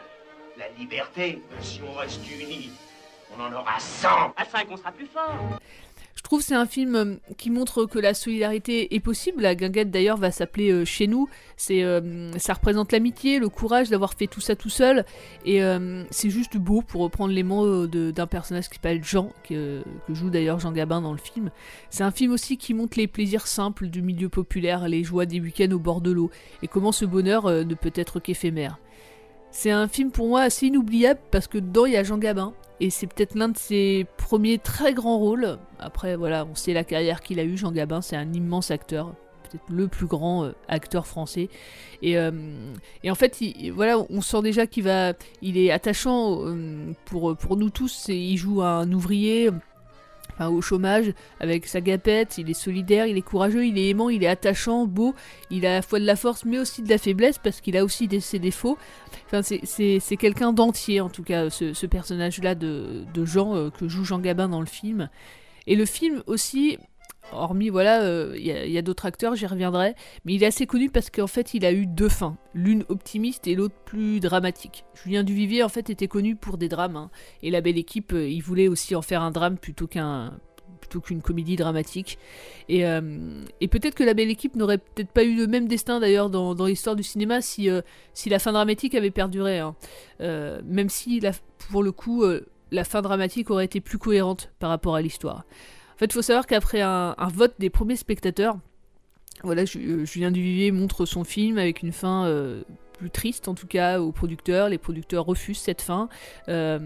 La 0.57 0.69
liberté. 0.69 1.41
Si 1.59 1.81
on 1.85 1.93
reste 1.99 2.21
unis, 2.31 2.71
on 3.37 3.43
en 3.43 3.51
aura 3.51 3.77
100 3.77 4.33
À 4.37 4.45
5, 4.45 4.67
on 4.71 4.77
sera 4.77 4.91
plus 4.93 5.07
fort. 5.07 5.35
Je 6.15 6.23
trouve 6.23 6.41
c'est 6.41 6.55
un 6.55 6.65
film 6.65 6.95
euh, 6.95 7.15
qui 7.37 7.49
montre 7.49 7.85
que 7.85 7.97
la 7.97 8.13
solidarité 8.13 8.93
est 8.93 8.99
possible. 8.99 9.41
La 9.41 9.55
guinguette 9.55 9.89
d'ailleurs 9.89 10.17
va 10.17 10.31
s'appeler 10.31 10.69
euh, 10.71 10.85
Chez 10.85 11.07
nous. 11.07 11.29
C'est, 11.55 11.83
euh, 11.83 12.31
ça 12.37 12.53
représente 12.53 12.91
l'amitié, 12.91 13.39
le 13.39 13.47
courage 13.47 13.89
d'avoir 13.89 14.13
fait 14.13 14.27
tout 14.27 14.41
ça 14.41 14.55
tout 14.55 14.69
seul. 14.69 15.05
Et 15.45 15.61
c'est 16.11 16.29
juste 16.29 16.57
beau 16.57 16.81
pour 16.81 17.01
reprendre 17.01 17.33
les 17.33 17.43
mots 17.43 17.87
d'un 17.87 18.27
personnage 18.27 18.69
qui 18.69 18.75
s'appelle 18.75 19.03
Jean, 19.03 19.31
que, 19.47 19.81
que 20.07 20.13
joue 20.13 20.29
d'ailleurs 20.29 20.59
Jean 20.59 20.71
Gabin 20.71 21.01
dans 21.01 21.11
le 21.11 21.17
film. 21.17 21.51
C'est 21.89 22.03
un 22.03 22.11
film 22.11 22.31
aussi 22.31 22.57
qui 22.57 22.73
montre 22.73 22.97
les 22.97 23.07
plaisirs 23.07 23.47
simples 23.47 23.87
du 23.87 24.01
milieu 24.01 24.29
populaire, 24.29 24.87
les 24.87 25.03
joies 25.03 25.25
des 25.25 25.39
week-ends 25.39 25.71
au 25.71 25.79
bord 25.79 26.01
de 26.01 26.11
l'eau, 26.11 26.31
et 26.61 26.67
comment 26.67 26.91
ce 26.91 27.05
bonheur 27.05 27.49
ne 27.49 27.73
peut 27.73 27.93
être 27.95 28.19
qu'éphémère. 28.19 28.77
C'est 29.51 29.71
un 29.71 29.87
film 29.87 30.11
pour 30.11 30.27
moi 30.27 30.41
assez 30.41 30.67
inoubliable 30.67 31.19
parce 31.31 31.47
que 31.47 31.57
dedans 31.57 31.85
il 31.85 31.93
y 31.93 31.97
a 31.97 32.03
Jean 32.03 32.17
Gabin 32.17 32.53
et 32.79 32.89
c'est 32.89 33.07
peut-être 33.07 33.35
l'un 33.35 33.49
de 33.49 33.57
ses 33.57 34.05
premiers 34.17 34.57
très 34.57 34.93
grands 34.93 35.17
rôles. 35.17 35.57
Après 35.79 36.15
voilà, 36.15 36.45
on 36.49 36.55
sait 36.55 36.73
la 36.73 36.83
carrière 36.83 37.21
qu'il 37.21 37.39
a 37.39 37.43
eu 37.43 37.57
Jean 37.57 37.71
Gabin, 37.71 38.01
c'est 38.01 38.15
un 38.15 38.31
immense 38.31 38.71
acteur, 38.71 39.15
peut-être 39.43 39.63
le 39.69 39.87
plus 39.87 40.05
grand 40.05 40.45
euh, 40.45 40.51
acteur 40.69 41.07
français. 41.07 41.49
Et, 42.01 42.17
euh, 42.17 42.31
en 43.05 43.15
fait, 43.15 43.41
il- 43.41 43.71
voilà, 43.73 43.97
on 44.09 44.21
sent 44.21 44.41
déjà 44.43 44.65
qu'il 44.67 44.83
va, 44.83 45.13
il 45.41 45.57
est 45.57 45.71
attachant 45.71 46.37
euh, 46.45 46.93
pour, 47.05 47.35
pour 47.35 47.57
nous 47.57 47.69
tous. 47.69 48.07
Et 48.07 48.15
il 48.15 48.37
joue 48.37 48.61
un 48.61 48.89
ouvrier. 48.93 49.49
Au 50.47 50.61
chômage, 50.61 51.13
avec 51.39 51.65
sa 51.67 51.81
gapette, 51.81 52.37
il 52.37 52.49
est 52.49 52.53
solidaire, 52.53 53.05
il 53.05 53.17
est 53.17 53.21
courageux, 53.21 53.65
il 53.65 53.77
est 53.77 53.89
aimant, 53.89 54.09
il 54.09 54.23
est 54.23 54.27
attachant, 54.27 54.85
beau, 54.85 55.13
il 55.49 55.65
a 55.65 55.71
à 55.71 55.75
la 55.75 55.81
fois 55.81 55.99
de 55.99 56.05
la 56.05 56.15
force 56.15 56.45
mais 56.45 56.59
aussi 56.59 56.81
de 56.81 56.89
la 56.89 56.97
faiblesse 56.97 57.37
parce 57.37 57.61
qu'il 57.61 57.75
a 57.77 57.83
aussi 57.83 58.07
ses 58.21 58.39
défauts. 58.39 58.77
C'est- 59.41 60.17
quelqu'un 60.17 60.53
d'entier 60.53 61.01
en 61.01 61.09
tout 61.09 61.23
cas, 61.23 61.49
ce, 61.49 61.85
personnage-là 61.85 62.55
de, 62.55 63.03
de 63.13 63.25
Jean 63.25 63.55
euh, 63.55 63.69
que 63.69 63.87
joue 63.87 64.03
Jean 64.03 64.19
Gabin 64.19 64.49
dans 64.49 64.59
le 64.59 64.67
film. 64.67 65.09
Et 65.67 65.75
le 65.75 65.85
film 65.85 66.23
aussi, 66.27 66.77
hormis 67.33 67.69
voilà, 67.69 68.01
euh, 68.03 68.35
il 68.37 68.45
y 68.45 68.77
a, 68.77 68.81
d'autres 68.81 69.05
acteurs, 69.05 69.35
j'y 69.35 69.45
reviendrai, 69.45 69.95
mais 70.25 70.33
il 70.33 70.43
est 70.43 70.47
assez 70.47 70.65
connu 70.65 70.89
parce 70.89 71.09
qu'en 71.09 71.27
fait 71.27 71.53
il 71.53 71.65
a 71.65 71.71
eu 71.71 71.85
deux 71.85 72.09
fins, 72.09 72.37
l'une 72.53 72.85
optimiste 72.89 73.47
et 73.47 73.55
l'autre 73.55 73.75
plus 73.85 74.19
dramatique. 74.19 74.85
Julien 75.03 75.23
Duvivier 75.23 75.63
en 75.63 75.69
fait 75.69 75.89
était 75.89 76.07
connu 76.07 76.35
pour 76.35 76.57
des 76.57 76.69
drames, 76.69 76.95
hein, 76.95 77.09
et 77.43 77.51
la 77.51 77.61
belle 77.61 77.77
équipe, 77.77 78.13
euh, 78.13 78.27
il 78.27 78.41
voulait 78.41 78.67
aussi 78.67 78.95
en 78.95 79.01
faire 79.01 79.21
un 79.21 79.31
drame 79.31 79.57
plutôt 79.57 79.87
qu'un 79.87 80.33
plutôt 80.81 81.01
qu'une 81.01 81.21
comédie 81.21 81.57
dramatique. 81.57 82.17
Et, 82.69 82.85
euh, 82.85 83.43
et 83.59 83.67
peut-être 83.67 83.95
que 83.95 84.03
la 84.03 84.13
belle 84.13 84.29
équipe 84.29 84.55
n'aurait 84.55 84.77
peut-être 84.77 85.11
pas 85.11 85.25
eu 85.25 85.35
le 85.35 85.45
même 85.45 85.67
destin 85.67 85.99
d'ailleurs 85.99 86.29
dans, 86.29 86.55
dans 86.55 86.65
l'histoire 86.67 86.95
du 86.95 87.03
cinéma 87.03 87.41
si, 87.41 87.67
si 88.13 88.29
la 88.29 88.39
fin 88.39 88.53
dramatique 88.53 88.95
avait 88.95 89.11
perduré. 89.11 89.59
hein. 89.59 89.75
Même 90.19 90.87
si 90.87 91.21
pour 91.69 91.83
le 91.83 91.91
coup 91.91 92.23
la 92.71 92.83
fin 92.83 93.01
dramatique 93.01 93.49
aurait 93.51 93.65
été 93.65 93.81
plus 93.81 93.97
cohérente 93.97 94.51
par 94.59 94.69
rapport 94.69 94.95
à 94.95 95.01
l'histoire. 95.01 95.43
En 95.99 96.03
fait, 96.03 96.05
il 96.05 96.13
faut 96.13 96.21
savoir 96.21 96.47
qu'après 96.47 96.79
un, 96.79 97.13
vote 97.33 97.55
des 97.59 97.69
premiers 97.69 97.97
spectateurs, 97.97 98.57
voilà, 99.43 99.63
euh, 99.75 100.05
Julien 100.05 100.31
Duvivier 100.31 100.71
montre 100.71 101.05
son 101.05 101.25
film 101.25 101.57
avec 101.57 101.83
une 101.83 101.91
fin 101.91 102.25
euh, 102.25 102.61
plus 102.99 103.09
triste 103.09 103.47
en 103.47 103.55
tout 103.55 103.65
cas 103.65 103.99
aux 103.99 104.11
producteurs. 104.11 104.69
Les 104.69 104.77
producteurs 104.77 105.25
refusent 105.25 105.59
cette 105.59 105.81
fin. 105.81 106.09
Euh, 106.49 106.79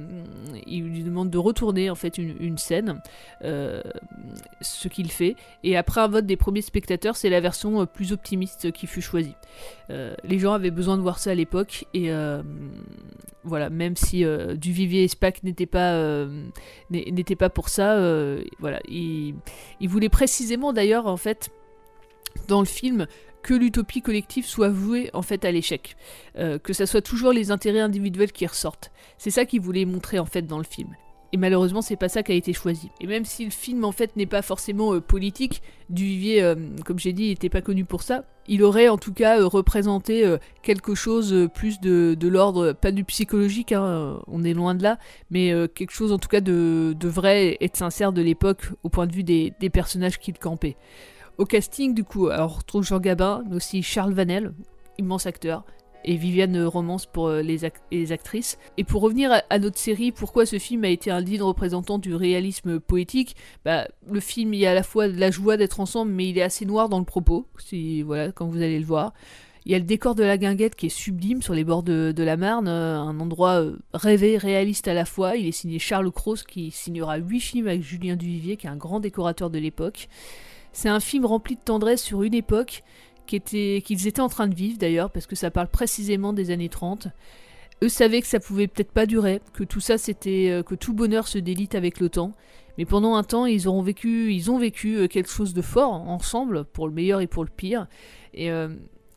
ils 0.68 0.84
lui 0.84 1.04
demandent 1.04 1.32
de 1.32 1.38
retourner 1.38 1.90
en 1.90 1.96
fait 1.96 2.18
une, 2.18 2.58
scène, 2.58 3.02
euh, 3.44 3.82
ce 4.62 4.88
qu'il 4.88 5.12
fait. 5.12 5.36
Et 5.64 5.76
après 5.76 6.02
un 6.02 6.08
vote 6.08 6.26
des 6.26 6.38
premiers 6.38 6.62
spectateurs, 6.62 7.16
c'est 7.16 7.30
la 7.30 7.42
version 7.42 7.82
euh, 7.82 7.86
plus 7.86 8.14
optimiste 8.14 8.72
qui 8.72 8.88
fut 8.88 9.02
choisie. 9.02 9.36
Les 10.24 10.40
gens 10.40 10.54
avaient 10.54 10.72
besoin 10.72 10.98
de 10.98 11.04
voir 11.04 11.20
ça 11.20 11.32
à 11.32 11.36
l'époque 11.36 11.86
et 11.94 12.10
voilà, 13.44 13.70
même 13.70 13.96
si 13.96 14.26
Duvivier 14.56 15.04
et 15.04 15.08
Spack 15.08 15.44
n'étaient 15.44 15.68
pas 15.68 16.26
n'étaient 16.90 17.36
pas 17.36 17.50
pour 17.50 17.70
ça, 17.70 17.98
voilà, 18.60 18.80
ils 18.88 19.36
il 19.80 19.90
voulaient 19.90 20.10
précisément 20.10 20.74
d'ailleurs 20.74 21.06
en 21.06 21.18
fait 21.18 21.52
dans 22.48 22.60
le 22.60 22.66
film 22.66 23.06
que 23.44 23.54
l'utopie 23.54 24.02
collective 24.02 24.46
soit 24.46 24.70
vouée 24.70 25.10
en 25.14 25.22
fait 25.22 25.46
à 25.46 25.52
l'échec, 25.52 25.96
Euh, 26.36 26.58
que 26.58 26.74
ça 26.74 26.88
soit 26.88 27.02
toujours 27.04 27.32
les 27.32 27.52
intérêts 27.52 27.82
individuels 27.82 28.32
qui 28.32 28.48
ressortent. 28.48 28.92
C'est 29.20 29.30
ça 29.30 29.46
qu'il 29.46 29.62
voulait 29.62 29.86
montrer 29.86 30.18
en 30.18 30.26
fait 30.26 30.42
dans 30.48 30.58
le 30.58 30.64
film. 30.64 30.96
Et 31.32 31.38
malheureusement, 31.38 31.84
c'est 31.84 31.96
pas 31.96 32.10
ça 32.10 32.24
qui 32.24 32.32
a 32.32 32.36
été 32.36 32.54
choisi. 32.54 32.90
Et 33.02 33.08
même 33.08 33.26
si 33.26 33.46
le 33.46 33.52
film 33.52 33.92
fait 33.92 34.16
n'est 34.16 34.26
pas 34.26 34.42
forcément 34.42 34.96
euh, 34.96 35.00
politique, 35.00 35.62
Duvivier, 35.90 36.42
euh, 36.42 36.56
comme 36.86 36.98
j'ai 36.98 37.14
dit, 37.14 37.30
n'était 37.30 37.50
pas 37.50 37.62
connu 37.62 37.86
pour 37.86 38.02
ça. 38.02 38.24
Il 38.48 38.64
aurait 38.64 38.90
en 38.90 38.98
tout 38.98 39.14
cas 39.14 39.44
représenté 39.46 40.26
quelque 40.64 40.96
chose 40.96 41.48
plus 41.54 41.80
de, 41.80 42.28
l'ordre, 42.28 42.74
pas 42.74 42.92
du 42.92 43.04
psychologique, 43.06 43.72
hein, 43.72 44.20
on 44.28 44.44
est 44.44 44.54
loin 44.54 44.76
de 44.76 44.84
là, 44.84 44.98
mais 45.30 45.54
quelque 45.76 45.94
chose 45.94 46.12
en 46.12 46.20
tout 46.20 46.28
cas 46.28 46.42
de, 46.42 46.94
de 47.00 47.08
vrai 47.08 47.58
et 47.62 47.70
de 47.70 47.78
sincère 47.78 48.12
de 48.12 48.22
l'époque 48.22 48.64
au 48.84 48.90
point 48.90 49.08
de 49.08 49.14
vue 49.14 49.24
des, 49.24 49.54
des 49.62 49.70
personnages 49.70 50.20
qu'il 50.20 50.38
campait. 50.38 50.76
Au 51.38 51.46
casting, 51.46 51.94
du 51.94 52.04
coup, 52.04 52.28
alors, 52.28 52.54
on 52.54 52.58
retrouve 52.60 52.84
Jean 52.84 53.00
Gabin, 53.00 53.44
mais 53.50 53.56
aussi 53.56 53.82
Charles 53.82 54.14
Vanel, 54.14 54.54
immense 54.98 55.26
acteur, 55.26 55.66
et 56.06 56.16
Viviane 56.16 56.64
Romance 56.66 57.06
pour 57.06 57.28
euh, 57.28 57.42
les, 57.42 57.64
ac- 57.64 57.82
les 57.92 58.12
actrices. 58.12 58.58
Et 58.78 58.84
pour 58.84 59.02
revenir 59.02 59.32
à, 59.50 59.60
notre 59.60 59.78
série, 59.78 60.12
pourquoi 60.12 60.46
ce 60.46 60.60
film 60.60 60.84
a 60.84 60.90
été 60.90 61.10
un 61.10 61.22
digne 61.22 61.42
représentant 61.42 61.98
du 61.98 62.14
réalisme 62.14 62.80
poétique? 62.80 63.36
Bah, 63.66 63.88
Le 64.12 64.20
film, 64.20 64.54
il 64.54 64.60
y 64.60 64.66
a 64.66 64.72
à 64.72 64.74
la 64.74 64.84
fois 64.84 65.08
de 65.08 65.18
la 65.18 65.32
joie 65.32 65.58
d'être 65.58 65.80
ensemble, 65.80 66.12
mais 66.12 66.30
il 66.30 66.38
est 66.38 66.44
assez 66.44 66.66
noir 66.66 66.90
dans 66.90 67.00
le 67.00 67.06
propos, 67.06 67.48
si, 67.58 68.02
voilà, 68.02 68.32
quand 68.32 68.46
vous 68.48 68.62
allez 68.62 68.80
le 68.80 68.86
voir. 68.86 69.14
Il 69.66 69.72
y 69.72 69.76
a 69.76 69.80
le 69.80 69.86
décor 69.86 70.14
de 70.14 70.24
la 70.24 70.38
guinguette 70.38 70.76
qui 70.76 70.88
est 70.88 70.90
sublime 70.90 71.42
sur 71.42 71.54
les 71.54 71.64
bords 71.64 71.84
de, 71.84 72.14
la 72.18 72.36
Marne, 72.36 72.68
euh, 72.68 72.98
un 72.98 73.18
endroit 73.22 73.62
euh, 73.62 73.78
rêvé, 73.94 74.38
réaliste 74.38 74.90
à 74.90 74.94
la 74.94 75.06
fois. 75.06 75.38
Il 75.38 75.48
est 75.48 75.54
signé 75.54 75.80
Charles 75.80 76.12
Cros 76.12 76.36
qui 76.36 76.70
signera 76.70 77.16
huit 77.16 77.40
films 77.40 77.68
avec 77.70 77.82
Julien 77.82 78.18
Duvivier, 78.18 78.58
qui 78.58 78.68
est 78.68 78.70
un 78.70 78.76
grand 78.76 79.00
décorateur 79.00 79.50
de 79.50 79.58
l'époque. 79.58 80.10
C'est 80.74 80.90
un 80.90 81.00
film 81.00 81.26
rempli 81.26 81.56
de 81.56 81.62
tendresse 81.62 82.02
sur 82.02 82.24
une 82.24 82.34
époque 82.34 82.84
qu'ils 83.26 84.08
étaient 84.08 84.20
en 84.20 84.30
train 84.30 84.48
de 84.48 84.56
vivre 84.56 84.78
d'ailleurs, 84.78 85.12
parce 85.12 85.28
que 85.28 85.36
ça 85.36 85.52
parle 85.52 85.70
précisément 85.70 86.34
des 86.34 86.52
années 86.52 86.70
30. 86.70 87.08
Eux 87.84 87.90
savaient 87.90 88.22
que 88.22 88.28
ça 88.28 88.40
pouvait 88.40 88.68
peut-être 88.68 88.92
pas 88.92 89.06
durer, 89.06 89.42
que 89.54 89.64
tout 89.64 89.80
ça 89.80 89.98
c'était 89.98 90.50
euh, 90.50 90.64
que 90.64 90.76
tout 90.76 90.94
bonheur 90.94 91.28
se 91.28 91.38
délite 91.38 91.76
avec 91.76 92.00
le 92.00 92.10
temps. 92.10 92.34
Mais 92.78 92.86
pendant 92.86 93.16
un 93.16 93.24
temps, 93.24 93.46
ils 93.46 93.68
auront 93.68 93.82
vécu, 93.82 94.34
ils 94.34 94.50
ont 94.50 94.58
vécu 94.58 94.98
euh, 94.98 95.08
quelque 95.08 95.30
chose 95.30 95.54
de 95.54 95.62
fort 95.62 95.92
ensemble, 95.92 96.66
pour 96.66 96.88
le 96.88 96.94
meilleur 96.94 97.22
et 97.22 97.28
pour 97.28 97.44
le 97.44 97.50
pire. 97.50 97.88
Et, 98.34 98.52
euh, 98.52 98.70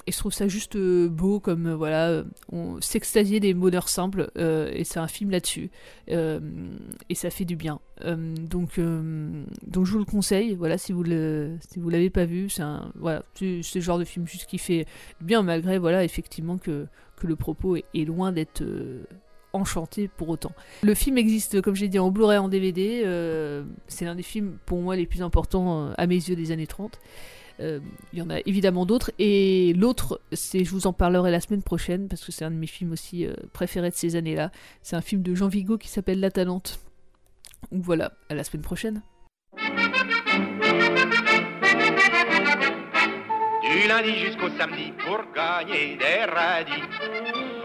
je 0.08 0.16
trouve 0.16 0.32
ça 0.32 0.46
juste 0.46 0.76
beau, 0.76 1.40
comme 1.40 1.72
voilà, 1.72 2.22
on 2.52 2.80
s'extasier 2.80 3.40
des 3.40 3.54
bonheurs 3.54 3.88
simples. 3.88 4.30
et 4.36 4.84
c'est 4.84 5.00
un 5.00 5.08
film 5.08 5.32
là-dessus, 5.32 5.68
et 6.06 7.14
ça 7.16 7.30
fait 7.30 7.44
du 7.44 7.56
bien. 7.56 7.80
Euh, 8.04 8.34
donc, 8.36 8.78
euh, 8.78 9.44
donc 9.66 9.86
je 9.86 9.92
vous 9.92 9.98
le 9.98 10.04
conseille. 10.04 10.54
Voilà, 10.54 10.78
si 10.78 10.92
vous 10.92 11.02
le, 11.02 11.56
si 11.68 11.78
vous 11.78 11.88
l'avez 11.88 12.10
pas 12.10 12.24
vu, 12.24 12.48
c'est 12.48 12.62
un, 12.62 12.92
voilà, 12.96 13.22
le 13.40 13.80
genre 13.80 13.98
de 13.98 14.04
film 14.04 14.26
juste 14.26 14.46
qui 14.46 14.58
fait 14.58 14.86
bien, 15.20 15.42
malgré 15.42 15.78
voilà, 15.78 16.04
effectivement 16.04 16.58
que 16.58 16.86
que 17.16 17.26
le 17.26 17.36
propos 17.36 17.76
est, 17.76 18.04
loin 18.04 18.30
d'être 18.30 18.60
euh, 18.60 19.04
enchanté 19.54 20.08
pour 20.08 20.28
autant. 20.28 20.52
Le 20.82 20.94
film 20.94 21.16
existe, 21.16 21.62
comme 21.62 21.74
j'ai 21.74 21.88
dit, 21.88 21.98
en 21.98 22.10
Blu-ray, 22.10 22.36
en 22.36 22.48
DVD. 22.48 23.02
c'est 23.88 24.04
l'un 24.04 24.14
des 24.14 24.22
films, 24.22 24.58
pour 24.66 24.82
moi, 24.82 24.96
les 24.96 25.06
plus 25.06 25.22
importants 25.22 25.92
à 25.96 26.06
mes 26.06 26.16
yeux 26.16 26.36
des 26.36 26.52
années 26.52 26.66
30. 26.66 27.00
Euh, 27.60 27.80
Il 28.12 28.18
y 28.18 28.22
en 28.22 28.28
a 28.28 28.40
évidemment 28.40 28.84
d'autres. 28.84 29.12
Et 29.18 29.72
l'autre, 29.72 30.20
c'est, 30.32 30.62
je 30.62 30.70
vous 30.72 30.86
en 30.86 30.92
parlerai 30.92 31.30
la 31.30 31.40
semaine 31.40 31.62
prochaine, 31.62 32.06
parce 32.06 32.22
que 32.22 32.32
c'est 32.32 32.44
un 32.44 32.50
de 32.50 32.56
mes 32.56 32.66
films 32.66 32.92
aussi 32.92 33.26
préférés 33.54 33.88
de 33.88 33.94
ces 33.94 34.14
années-là. 34.14 34.52
C'est 34.82 34.96
un 34.96 35.00
film 35.00 35.22
de 35.22 35.34
Jean 35.34 35.48
Vigo 35.48 35.78
qui 35.78 35.88
s'appelle 35.88 36.20
La 36.20 36.30
Talente. 36.30 36.78
Voilà, 37.70 38.12
à 38.30 38.34
la 38.34 38.44
semaine 38.44 38.62
prochaine. 38.62 39.02
Du 43.62 43.88
lundi 43.88 44.14
jusqu'au 44.18 44.48
samedi 44.58 44.92
pour 45.04 45.20
gagner 45.34 45.96
des 45.96 46.24
radis. 46.24 46.82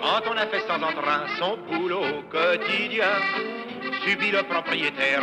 Quand 0.02 0.22
on 0.32 0.38
a 0.38 0.48
fait 0.48 0.62
sans 0.68 0.82
entrain 0.82 1.28
son 1.38 1.58
boulot 1.70 2.24
quotidien, 2.30 3.14
subit 4.04 4.32
le 4.32 4.44
propriétaire, 4.44 5.22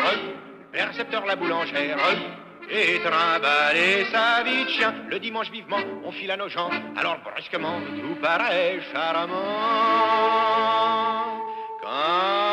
percepteur 0.73 1.27
la 1.27 1.37
boulangère, 1.37 1.99
et 2.71 3.01
trimballer 3.01 4.05
sa 4.13 4.43
vie 4.45 4.65
de 4.65 4.71
chien. 4.71 4.95
Le 5.09 5.19
dimanche 5.19 5.51
vivement, 5.51 5.81
on 6.05 6.13
file 6.13 6.31
à 6.31 6.37
nos 6.37 6.49
gens, 6.49 6.71
alors 6.97 7.19
brusquement 7.25 7.81
tout 8.01 8.21
paraît 8.21 8.81
charmant. 8.93 9.35
Quand 11.83 12.48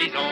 prison. 0.00 0.30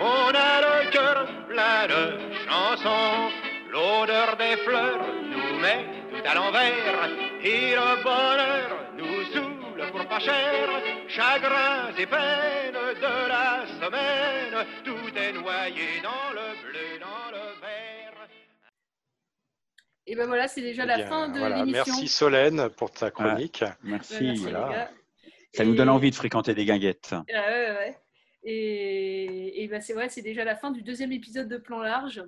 On 0.00 0.30
a 0.34 0.60
le 0.66 0.90
cœur 0.90 1.26
plein 1.48 1.86
de 1.86 2.02
chansons. 2.46 3.30
L'odeur 3.70 4.36
des 4.36 4.56
fleurs 4.64 5.06
nous 5.32 5.58
met 5.60 5.84
tout 6.10 6.24
à 6.28 6.34
l'envers. 6.34 7.10
Et 7.42 7.74
le 7.74 8.02
bonheur 8.02 8.68
nous 8.96 9.24
saoule 9.32 9.90
pour 9.92 10.06
pas 10.08 10.18
cher. 10.20 10.68
Chagrins 11.08 11.94
et 11.98 12.06
peines 12.06 12.72
de 13.06 13.28
la 13.28 13.66
semaine. 13.80 14.66
Tout 14.84 15.16
est 15.16 15.32
noyé 15.32 16.00
dans 16.02 16.30
le 16.32 16.46
bleu, 16.64 16.98
dans 17.00 17.30
le 17.36 17.44
vert. 17.60 18.28
Et 20.06 20.14
ben 20.14 20.26
voilà, 20.26 20.46
c'est 20.48 20.62
déjà 20.62 20.84
Eh 20.84 20.86
la 20.86 21.06
fin 21.06 21.28
de 21.28 21.38
voilà, 21.38 21.56
l'émission. 21.56 21.84
Merci 21.86 22.08
Solène 22.08 22.68
pour 22.70 22.92
ta 22.92 23.10
chronique. 23.10 23.62
Merci. 23.82 24.14
Merci, 24.22 24.44
les 24.44 24.50
Voilà. 24.50 24.68
gars. 24.72 24.90
Ça 25.52 25.64
nous 25.64 25.74
donne 25.74 25.88
envie 25.88 26.10
de 26.10 26.14
fréquenter 26.14 26.54
des 26.54 26.64
guinguettes. 26.64 27.10
Ah 27.12 27.22
ouais, 27.26 27.42
ouais, 27.42 27.76
ouais. 27.78 27.98
Et, 28.48 29.62
et 29.64 29.68
ben 29.68 29.80
c'est 29.80 29.92
vrai, 29.92 30.08
c'est 30.08 30.22
déjà 30.22 30.44
la 30.44 30.54
fin 30.56 30.70
du 30.70 30.82
deuxième 30.82 31.10
épisode 31.12 31.48
de 31.48 31.56
Plan 31.56 31.80
Large. 31.80 32.22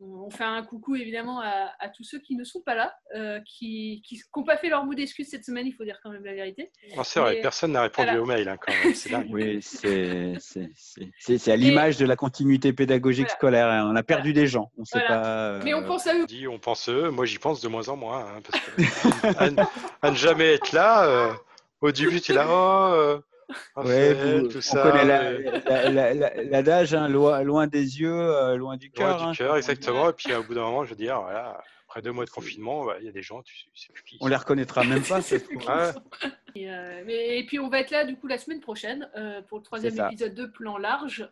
on 0.00 0.28
fait 0.28 0.42
un 0.44 0.62
coucou 0.64 0.96
évidemment 0.96 1.40
à, 1.40 1.70
à 1.78 1.88
tous 1.88 2.02
ceux 2.04 2.18
qui 2.18 2.34
ne 2.34 2.42
sont 2.44 2.60
pas 2.60 2.74
là, 2.74 2.92
euh, 3.14 3.38
qui 3.46 4.02
n'ont 4.36 4.42
pas 4.44 4.56
fait 4.56 4.68
leur 4.68 4.84
mot 4.84 4.92
d'excuse 4.94 5.28
cette 5.30 5.44
semaine, 5.44 5.64
il 5.66 5.72
faut 5.72 5.84
dire 5.84 5.98
quand 6.02 6.10
même 6.10 6.24
la 6.24 6.34
vérité. 6.34 6.70
Non, 6.96 7.04
c'est 7.04 7.20
vrai, 7.20 7.40
personne 7.40 7.72
n'a 7.72 7.82
répondu 7.82 8.08
voilà. 8.08 8.22
au 8.22 8.26
mail 8.26 8.48
hein, 8.48 8.56
quand 8.60 8.72
même. 8.84 8.92
C'est 8.94 9.08
dingue. 9.10 9.28
Oui, 9.30 9.58
c'est 9.62 11.52
à 11.52 11.56
l'image 11.56 11.96
de 11.96 12.06
la 12.06 12.16
continuité 12.16 12.72
pédagogique 12.72 13.30
scolaire. 13.30 13.68
hein. 13.68 13.88
On 13.90 13.96
a 13.96 14.02
perdu 14.02 14.32
des 14.32 14.46
gens. 14.48 14.70
On 14.76 14.84
sait 14.84 14.98
Voilà. 14.98 15.20
pas. 15.22 15.28
euh, 15.28 15.60
Mais 15.64 15.74
on 15.74 15.84
pense 15.84 16.06
à 16.08 16.14
eux. 16.16 16.26
dit, 16.26 16.48
on 16.48 16.58
pense 16.58 16.88
à 16.88 16.92
eux. 16.92 17.10
Moi, 17.10 17.24
j'y 17.24 17.38
pense 17.38 17.60
de 17.60 17.68
moins 17.68 17.88
en 17.88 17.96
moins. 17.96 18.26
hein, 18.26 18.40
parce 18.42 18.60
que 18.64 19.38
à, 19.38 19.50
ne- 19.50 19.62
à 20.02 20.10
ne 20.10 20.16
jamais 20.16 20.54
être 20.54 20.72
là, 20.72 21.06
euh, 21.06 21.32
au 21.80 21.92
début, 21.92 22.20
tu 22.20 22.32
es 22.32 22.34
là, 22.34 22.46
oh, 22.48 22.92
euh, 22.94 23.20
Ouais, 23.48 24.12
Raphaël, 24.12 24.40
vous- 24.42 24.48
tout 24.48 24.58
on 24.58 24.60
ça. 24.60 24.82
connaît 24.82 25.04
la- 25.04 25.32
mais- 25.38 25.62
la- 25.68 25.90
la- 25.90 26.14
la- 26.14 26.42
l'adage, 26.44 26.94
hein, 26.94 27.08
loin, 27.08 27.42
loin 27.42 27.66
des 27.66 28.00
yeux, 28.00 28.10
euh, 28.12 28.56
loin 28.56 28.76
du 28.76 28.86
Loin 28.88 28.94
cœur. 29.06 29.16
du 29.18 29.24
hein. 29.24 29.32
cœur, 29.36 29.56
exactement. 29.56 30.10
Et 30.10 30.12
puis, 30.12 30.34
au 30.34 30.42
bout 30.42 30.54
d'un 30.54 30.62
moment, 30.62 30.84
je 30.84 30.90
veux 30.90 30.96
dire, 30.96 31.20
voilà, 31.20 31.62
après 31.88 32.02
deux 32.02 32.10
mois 32.12 32.24
de 32.24 32.30
confinement, 32.30 32.84
bah, 32.84 32.96
il 33.00 33.06
y 33.06 33.08
a 33.08 33.12
des 33.12 33.22
gens, 33.22 33.42
tu 33.42 33.54
sais 33.74 33.92
plus 33.92 34.02
qui. 34.02 34.18
On 34.20 34.26
les 34.26 34.36
reconnaîtra 34.36 34.82
même 34.84 35.02
pas. 35.02 35.20
Ah, 35.68 35.92
Et, 36.56 36.70
euh, 36.70 37.02
mais- 37.06 37.38
et 37.38 37.44
puis 37.46 37.58
on 37.60 37.68
va 37.68 37.80
être 37.80 37.90
là 37.90 38.04
du 38.06 38.16
coup 38.16 38.26
la 38.26 38.38
semaine 38.38 38.60
prochaine 38.60 39.08
euh, 39.16 39.42
pour 39.42 39.58
le 39.58 39.62
troisième 39.64 39.94
épisode 40.08 40.34
de 40.34 40.46
Plan 40.46 40.78
Large. 40.78 41.28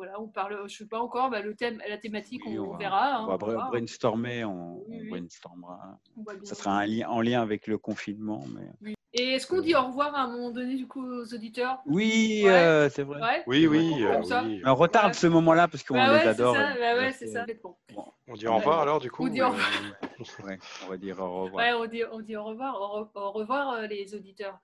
Voilà, 0.00 0.18
on 0.18 0.28
parle, 0.28 0.66
je 0.66 0.74
sais 0.78 0.86
pas 0.86 0.98
encore, 0.98 1.28
bah, 1.28 1.42
le 1.42 1.54
thème, 1.54 1.82
la 1.86 1.98
thématique, 1.98 2.40
on, 2.46 2.56
on 2.58 2.76
verra. 2.78 3.16
hein, 3.16 3.24
On 3.24 3.26
va 3.26 3.34
on 3.34 3.36
bra- 3.36 3.68
brainstormer, 3.68 4.44
on, 4.46 4.82
Oui, 4.88 5.02
on 5.04 5.10
brainstormera. 5.10 5.98
On 6.16 6.24
Ça 6.46 6.54
sera 6.54 6.70
un 6.78 6.86
lien, 6.86 7.06
en 7.10 7.20
lien 7.20 7.42
avec 7.42 7.66
le 7.66 7.76
confinement. 7.76 8.42
Mais... 8.54 8.66
Oui. 8.80 8.94
Et 9.12 9.32
est-ce 9.34 9.46
qu'on 9.46 9.60
dit 9.60 9.74
au 9.74 9.82
revoir 9.82 10.14
à 10.14 10.22
un 10.22 10.28
moment 10.30 10.50
donné 10.50 10.74
du 10.76 10.88
coup 10.88 11.04
aux 11.04 11.34
auditeurs? 11.34 11.80
Oui, 11.84 12.40
Ouais. 12.46 12.50
euh, 12.50 12.88
c'est 12.88 13.02
vrai. 13.02 13.20
Ouais. 13.20 13.42
Oui, 13.46 13.66
oui, 13.66 13.90
Comme 13.90 14.32
euh, 14.32 14.42
oui. 14.44 14.62
On 14.64 14.74
retarde 14.74 15.12
ce 15.12 15.26
moment-là 15.26 15.68
parce 15.68 15.82
qu'on 15.84 15.96
Bah 15.96 16.22
les 16.22 16.28
adore. 16.28 16.54
ça, 16.56 16.72
bah 16.78 16.94
ouais, 16.96 17.10
et 17.10 17.12
c'est 17.12 17.26
ça. 17.26 17.44
Bon. 17.62 18.06
On 18.26 18.32
dit 18.32 18.46
au 18.48 18.54
revoir 18.56 18.80
alors, 18.80 19.00
du 19.00 19.10
coup 19.10 19.24
On 19.26 19.28
dit 19.28 19.42
au 19.42 19.46
euh, 19.46 19.48
revoir. 19.48 19.68
Ouais, 20.46 20.58
on 20.86 20.90
va 20.90 20.96
dire 20.96 21.18
au 21.20 21.42
revoir. 21.42 21.62
Ouais, 21.66 21.72
on 21.74 21.84
dit, 21.86 22.02
on 22.10 22.20
dit 22.20 22.36
au 22.36 22.44
revoir, 22.44 22.80
au, 22.80 23.02
re- 23.04 23.10
au 23.16 23.32
revoir 23.32 23.70
euh, 23.74 23.86
les 23.86 24.14
auditeurs. 24.14 24.58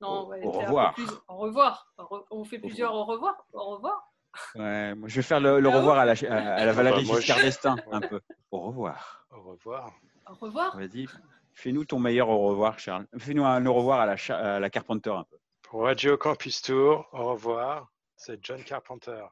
Non, 0.00 0.28
Au- 0.28 0.32
on 0.42 0.50
revoir. 0.50 0.92
plus- 0.94 1.06
Au 1.28 1.36
revoir. 1.36 1.92
On 2.30 2.44
fait 2.44 2.58
plusieurs 2.58 2.94
au 2.94 3.04
revoir. 3.04 3.46
Au 3.52 3.76
revoir. 3.76 4.05
Ouais, 4.54 4.94
moi, 4.94 5.08
je 5.08 5.16
vais 5.16 5.22
faire 5.22 5.40
le, 5.40 5.60
le 5.60 5.68
revoir 5.68 5.98
à 5.98 6.04
la, 6.04 6.12
à, 6.12 6.54
à 6.54 6.64
la 6.64 6.72
Valérie 6.72 7.02
bah, 7.02 7.08
moi, 7.12 7.20
Giscard 7.20 7.38
je- 7.38 7.44
d'Estaing, 7.44 7.76
un 7.92 8.00
peu. 8.00 8.20
Au 8.50 8.60
revoir. 8.60 9.26
Au 9.30 9.40
revoir. 9.42 9.92
Au 10.28 10.34
revoir. 10.34 10.76
Vas-y, 10.76 11.06
fais-nous 11.54 11.84
ton 11.84 11.98
meilleur 11.98 12.28
au 12.28 12.38
revoir, 12.48 12.78
Charles. 12.78 13.06
Fais-nous 13.18 13.44
un 13.44 13.64
au 13.66 13.74
revoir 13.74 14.00
à 14.00 14.06
la, 14.06 14.16
à 14.36 14.60
la 14.60 14.70
Carpenter 14.70 15.10
un 15.10 15.24
peu. 15.24 15.36
Pour 15.62 15.82
Radio 15.84 16.16
Campus 16.16 16.62
Tour, 16.62 17.08
au 17.12 17.24
revoir. 17.32 17.90
C'est 18.16 18.38
John 18.44 18.62
Carpenter. 18.64 19.24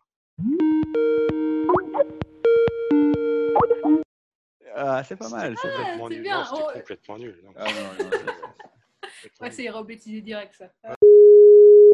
Ah, 4.77 5.03
c'est 5.05 5.17
pas 5.17 5.29
mal. 5.29 5.55
c'est 5.61 5.69
vrai. 5.69 5.77
Complètement 5.99 6.09
c'est 6.09 6.15
nul. 6.15 6.23
bien. 6.23 6.39
Non, 6.45 6.51
Oh. 6.53 6.71
complètement 6.73 7.19
nul. 7.19 7.41
non. 7.45 7.53
Ah, 7.57 7.65
non, 7.65 8.11
Ouais, 9.41 9.51
c'est 9.51 9.71
rebaptisé 9.71 10.21
direct 10.21 10.55
ça. 10.55 10.67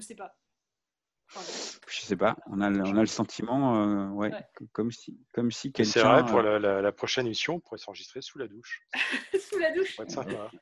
Je 0.00 0.04
sais 0.06 0.14
pas. 0.14 0.34
Je 1.87 2.01
sais 2.01 2.16
pas, 2.16 2.37
on 2.47 2.61
a, 2.61 2.70
le- 2.70 2.83
on 2.85 2.97
a 2.97 3.01
le 3.01 3.07
sentiment, 3.07 3.76
euh, 3.85 4.09
ouais, 4.09 4.33
Ouais. 4.33 4.47
que- 4.55 4.64
comme 4.72 4.91
si, 4.91 5.16
comme 5.33 5.51
si 5.53 5.72
quelqu'un. 5.72 5.91
C'est 5.93 6.01
vrai, 6.03 6.24
pour 6.26 6.39
euh, 6.39 6.43
la, 6.43 6.59
la- 6.59 6.83
la 6.83 6.93
prochaine 6.93 7.26
émission, 7.26 7.55
on 7.55 7.61
pourrait 7.61 7.78
s'enregistrer 7.78 8.20
sous 8.22 8.39
la 8.39 8.49
douche. 8.49 8.83
Sous 9.51 9.59
la 9.59 9.72
douche. 9.72 9.99
Ouais, 9.99 10.07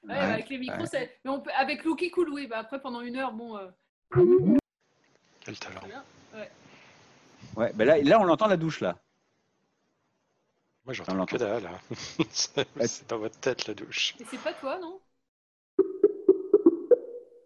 Ouais, 0.05 0.15
avec 0.15 0.49
les 0.49 0.59
micros, 0.59 0.87
ça- 0.87 1.01
mais 1.01 1.31
on 1.31 1.41
peut... 1.41 1.51
avec 1.57 1.83
qui 1.99 2.11
coule, 2.11 2.31
oui. 2.31 2.47
Bah 2.47 2.59
après, 2.59 2.81
pendant 2.81 3.01
une 3.01 3.17
heure, 3.17 3.33
bon. 3.33 3.57
euh, 3.57 3.69
Quel 5.41 5.59
talent. 5.59 5.81
Ouais. 6.35 6.51
Ouais, 7.57 7.73
ben 7.75 7.85
là, 7.87 7.99
là, 8.03 8.21
on 8.21 8.29
entend 8.29 8.47
la 8.47 8.57
douche 8.57 8.81
là. 8.81 8.99
Moi, 10.85 10.95
j'entends 10.95 11.27
que 11.27 11.37
dalle. 11.37 11.67
hein. 11.67 11.79
C'est 12.31 12.67
c'est 12.87 13.09
dans 13.09 13.19
votre 13.19 13.39
tête, 13.41 13.67
la 13.67 13.75
douche. 13.75 14.15
Et 14.21 14.25
c'est 14.31 14.39
pas 14.41 14.53
toi, 14.55 14.79
non? 14.79 15.01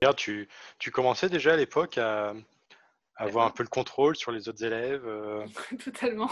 Regarde, 0.01 0.16
tu, 0.16 0.49
tu 0.79 0.91
commençais 0.91 1.29
déjà 1.29 1.53
à 1.53 1.57
l'époque 1.57 1.99
à, 1.99 2.31
à 2.31 2.35
avoir 3.17 3.47
un 3.47 3.51
peu 3.51 3.63
le 3.63 3.69
contrôle 3.69 4.17
sur 4.17 4.33
les 4.33 4.49
autres 4.49 4.65
élèves. 4.65 5.03
euh, 5.07 5.45
Totalement. 5.85 6.31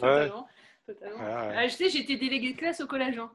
Ouais. 0.00 0.28
Totalement. 0.28 0.48
Totalement. 0.86 1.18
Ouais, 1.18 1.48
ouais. 1.48 1.54
Ah, 1.56 1.68
je 1.68 1.74
sais, 1.74 1.88
j'étais 1.88 2.16
déléguée 2.16 2.52
de 2.54 2.58
classe 2.58 2.80
au 2.80 2.86
collège. 2.86 3.18
hein. 3.18 3.30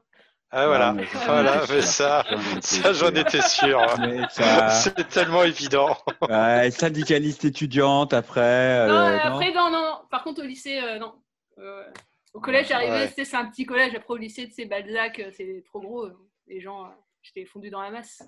Ah 0.50 0.66
voilà, 0.66 0.88
Ah, 0.88 0.92
mais 0.94 1.04
j'en 1.04 1.18
voilà, 1.26 1.62
étais 1.64 1.74
mais 1.74 1.82
ça, 1.82 2.24
ça 2.62 2.92
j'en 2.94 3.10
étais 3.10 3.42
sûr. 3.42 3.80
Ça- 4.30 4.68
C'est 4.70 5.08
tellement 5.08 5.42
évident. 5.44 5.94
Ouais, 6.28 6.70
syndicaliste 6.70 7.44
étudiante 7.44 8.14
après. 8.14 8.86
Non, 8.88 8.94
euh, 8.94 9.10
euh, 9.10 9.18
après, 9.24 9.52
non, 9.52 9.70
non. 9.70 10.00
Par 10.10 10.24
contre, 10.24 10.42
au 10.42 10.46
lycée, 10.46 10.80
euh, 10.82 10.98
non. 10.98 11.14
Euh, 11.58 11.84
au 12.32 12.40
collège, 12.40 12.68
j'arrivais, 12.68 12.92
Ouais. 12.92 13.08
c'était 13.08 13.26
c'est 13.26 13.36
un 13.36 13.44
petit 13.50 13.66
collège. 13.66 13.94
Après, 13.94 14.14
au 14.14 14.16
lycée, 14.16 14.48
c'est 14.54 14.64
Balzac, 14.64 15.18
euh, 15.18 15.30
c'est 15.36 15.62
trop 15.66 15.80
gros. 15.80 16.04
euh, 16.06 16.16
Les 16.46 16.60
gens, 16.62 16.86
euh, 16.86 16.88
j'étais 17.20 17.44
fondu 17.44 17.68
dans 17.68 17.82
la 17.82 17.90
masse. 17.90 18.22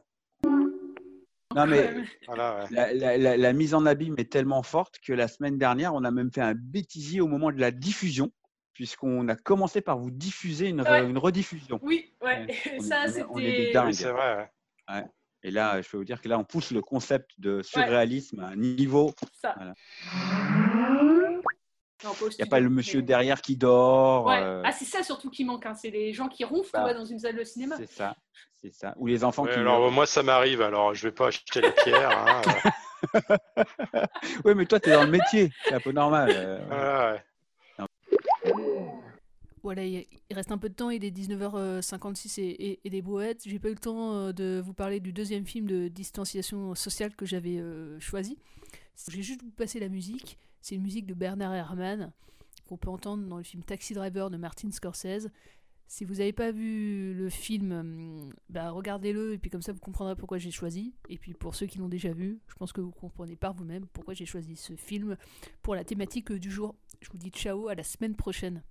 Non 1.55 1.67
mais 1.67 1.91
Voilà, 2.27 2.61
ouais. 2.61 2.67
la, 2.71 2.93
la- 2.93 3.19
la- 3.19 3.37
la 3.37 3.53
mise 3.53 3.75
en 3.75 3.85
abîme 3.87 4.15
est 4.19 4.31
tellement 4.31 4.63
forte 4.63 4.99
que 5.01 5.13
la 5.13 5.27
semaine 5.29 5.59
dernière, 5.59 5.95
on 5.95 6.05
a 6.05 6.11
même 6.11 6.31
fait 6.33 6.41
un 6.43 6.55
bêtisier 6.55 7.21
au 7.21 7.27
moment 7.27 7.51
de 7.51 7.59
la 7.61 7.71
diffusion, 7.73 8.31
puisqu'on 8.73 9.27
a 9.29 9.35
commencé 9.37 9.81
par 9.81 9.99
vous 9.99 10.11
diffuser 10.11 10.69
une, 10.69 10.83
re- 10.83 10.91
Ouais. 11.03 11.11
une 11.11 11.19
rediffusion. 11.19 11.81
Oui, 11.83 12.15
ouais. 12.23 12.47
On 12.79 12.81
ça, 12.83 13.09
c'était. 13.09 13.25
Oui, 13.31 13.95
c'est 13.95 14.11
vrai. 14.11 14.37
ouais. 14.37 14.95
Ouais. 14.95 15.05
Et 15.43 15.51
là, 15.51 15.81
je 15.81 15.89
peux 15.89 15.97
vous 15.97 16.05
dire 16.05 16.21
que 16.21 16.29
là, 16.29 16.39
on 16.39 16.45
pousse 16.45 16.71
le 16.71 16.83
concept 16.83 17.31
de 17.39 17.63
surréalisme 17.63 18.41
à 18.41 18.49
un 18.49 18.57
niveau. 18.57 19.15
Ça. 19.33 19.55
Voilà. 19.57 19.75
Il 22.03 22.37
n'y 22.39 22.43
a 22.43 22.47
pas 22.47 22.61
le 22.61 22.71
monsieur 22.71 23.03
derrière 23.03 23.41
qui 23.43 23.57
dort. 23.57 24.27
Ouais. 24.27 24.41
euh, 24.43 24.63
Ah, 24.65 24.73
c'est 24.73 24.85
ça 24.85 25.03
surtout 25.03 25.31
qui 25.31 25.45
manque. 25.45 25.67
hein. 25.67 25.75
C'est 25.75 25.91
les 25.91 26.13
gens 26.13 26.29
qui 26.29 26.45
ronflent 26.45 26.71
Bah, 26.73 26.95
dans 26.95 27.05
une 27.05 27.19
salle 27.19 27.37
de 27.37 27.45
cinéma. 27.45 27.77
c'est 27.77 27.91
ça, 27.91 28.17
c'est 28.63 28.73
ça. 28.73 28.95
Ou 28.97 29.07
les 29.07 29.23
enfants 29.25 29.45
Ouais, 29.45 29.53
qui. 29.53 29.59
alors 29.59 29.91
moi 29.91 30.07
ça 30.07 30.23
m'arrive, 30.23 30.63
alors 30.63 30.95
je 30.95 31.07
vais 31.09 31.13
pas 31.13 31.29
acheter 31.29 31.61
la 31.61 31.73
pierre. 31.73 32.11
hein, 32.11 32.43
euh, 33.17 34.07
oui, 34.45 34.55
mais 34.55 34.67
toi, 34.67 34.79
tu 34.81 34.89
es 34.91 34.93
dans 34.93 35.05
le 35.05 35.11
métier, 35.11 35.51
c'est 35.65 35.75
un 35.75 35.81
peu 35.81 35.93
normal. 35.93 36.31
euh, 36.35 36.65
voilà, 36.69 37.13
ouais. 37.13 37.23
Voilà, 39.63 39.85
il 39.85 40.07
reste 40.31 40.53
un 40.53 40.59
peu 40.59 40.71
de 40.71 40.75
temps, 40.75 40.89
il 40.89 41.05
est 41.05 41.11
19h56 41.11 42.41
et, 42.41 42.45
et- 42.49 42.81
et 42.85 42.89
des 42.91 43.03
brouettes. 43.03 43.43
J'ai 43.45 43.59
pas 43.59 43.69
eu 43.69 43.73
le 43.75 43.79
temps 43.79 44.15
euh, 44.15 44.33
de 44.33 44.59
vous 44.65 44.73
parler 44.73 45.01
du 45.01 45.13
deuxième 45.13 45.45
film 45.45 45.67
de 45.67 45.89
distanciation 45.89 46.75
sociale 46.75 47.15
que 47.15 47.27
j'avais 47.27 47.59
euh, 47.59 48.01
choisi. 48.01 48.39
Je 49.11 49.17
vais 49.19 49.23
juste 49.23 49.43
vous 49.43 49.51
passer 49.51 49.79
la 49.79 49.89
musique. 49.89 50.39
C'est 50.61 50.75
une 50.75 50.83
musique 50.83 51.07
de 51.07 51.15
Bernard 51.15 51.55
Herrmann 51.55 52.13
qu'on 52.67 52.77
peut 52.77 52.91
entendre 52.91 53.27
dans 53.27 53.37
le 53.37 53.43
film 53.43 53.63
Taxi 53.65 53.95
Driver 53.95 54.31
de 54.31 54.37
Martin 54.37 54.71
Scorsese. 54.71 55.29
Si 55.89 56.05
vous 56.05 56.15
n'avez 56.15 56.33
pas 56.33 56.53
vu 56.53 57.15
le 57.15 57.29
film, 57.29 57.73
hum, 57.73 58.33
bah 58.49 58.71
regardez-le 58.71 59.33
et 59.33 59.39
puis 59.39 59.51
comme 59.51 59.63
ça 59.63 59.73
vous 59.73 59.81
comprendrez 59.81 60.15
pourquoi 60.15 60.39
j'ai 60.39 60.53
choisi. 60.53 60.95
Et 61.09 61.19
puis 61.19 61.35
pour 61.35 61.57
ceux 61.57 61.67
qui 61.67 61.79
l'ont 61.79 61.89
déjà 61.89 62.13
vu, 62.13 62.39
je 62.47 62.55
pense 62.55 62.73
que 62.73 62.81
vous 62.81 62.93
comprenez 62.93 63.35
par 63.35 63.55
vous-même 63.55 63.87
pourquoi 63.93 64.15
j'ai 64.15 64.27
choisi 64.27 64.55
ce 64.55 64.77
film 64.77 65.17
pour 65.63 65.75
la 65.75 65.83
thématique 65.83 66.33
du 66.33 66.51
jour. 66.51 66.77
Je 67.01 67.11
vous 67.11 67.19
dis 67.19 67.31
ciao, 67.31 67.67
à 67.67 67.75
la 67.75 67.83
semaine 67.83 68.15
prochaine. 68.15 68.63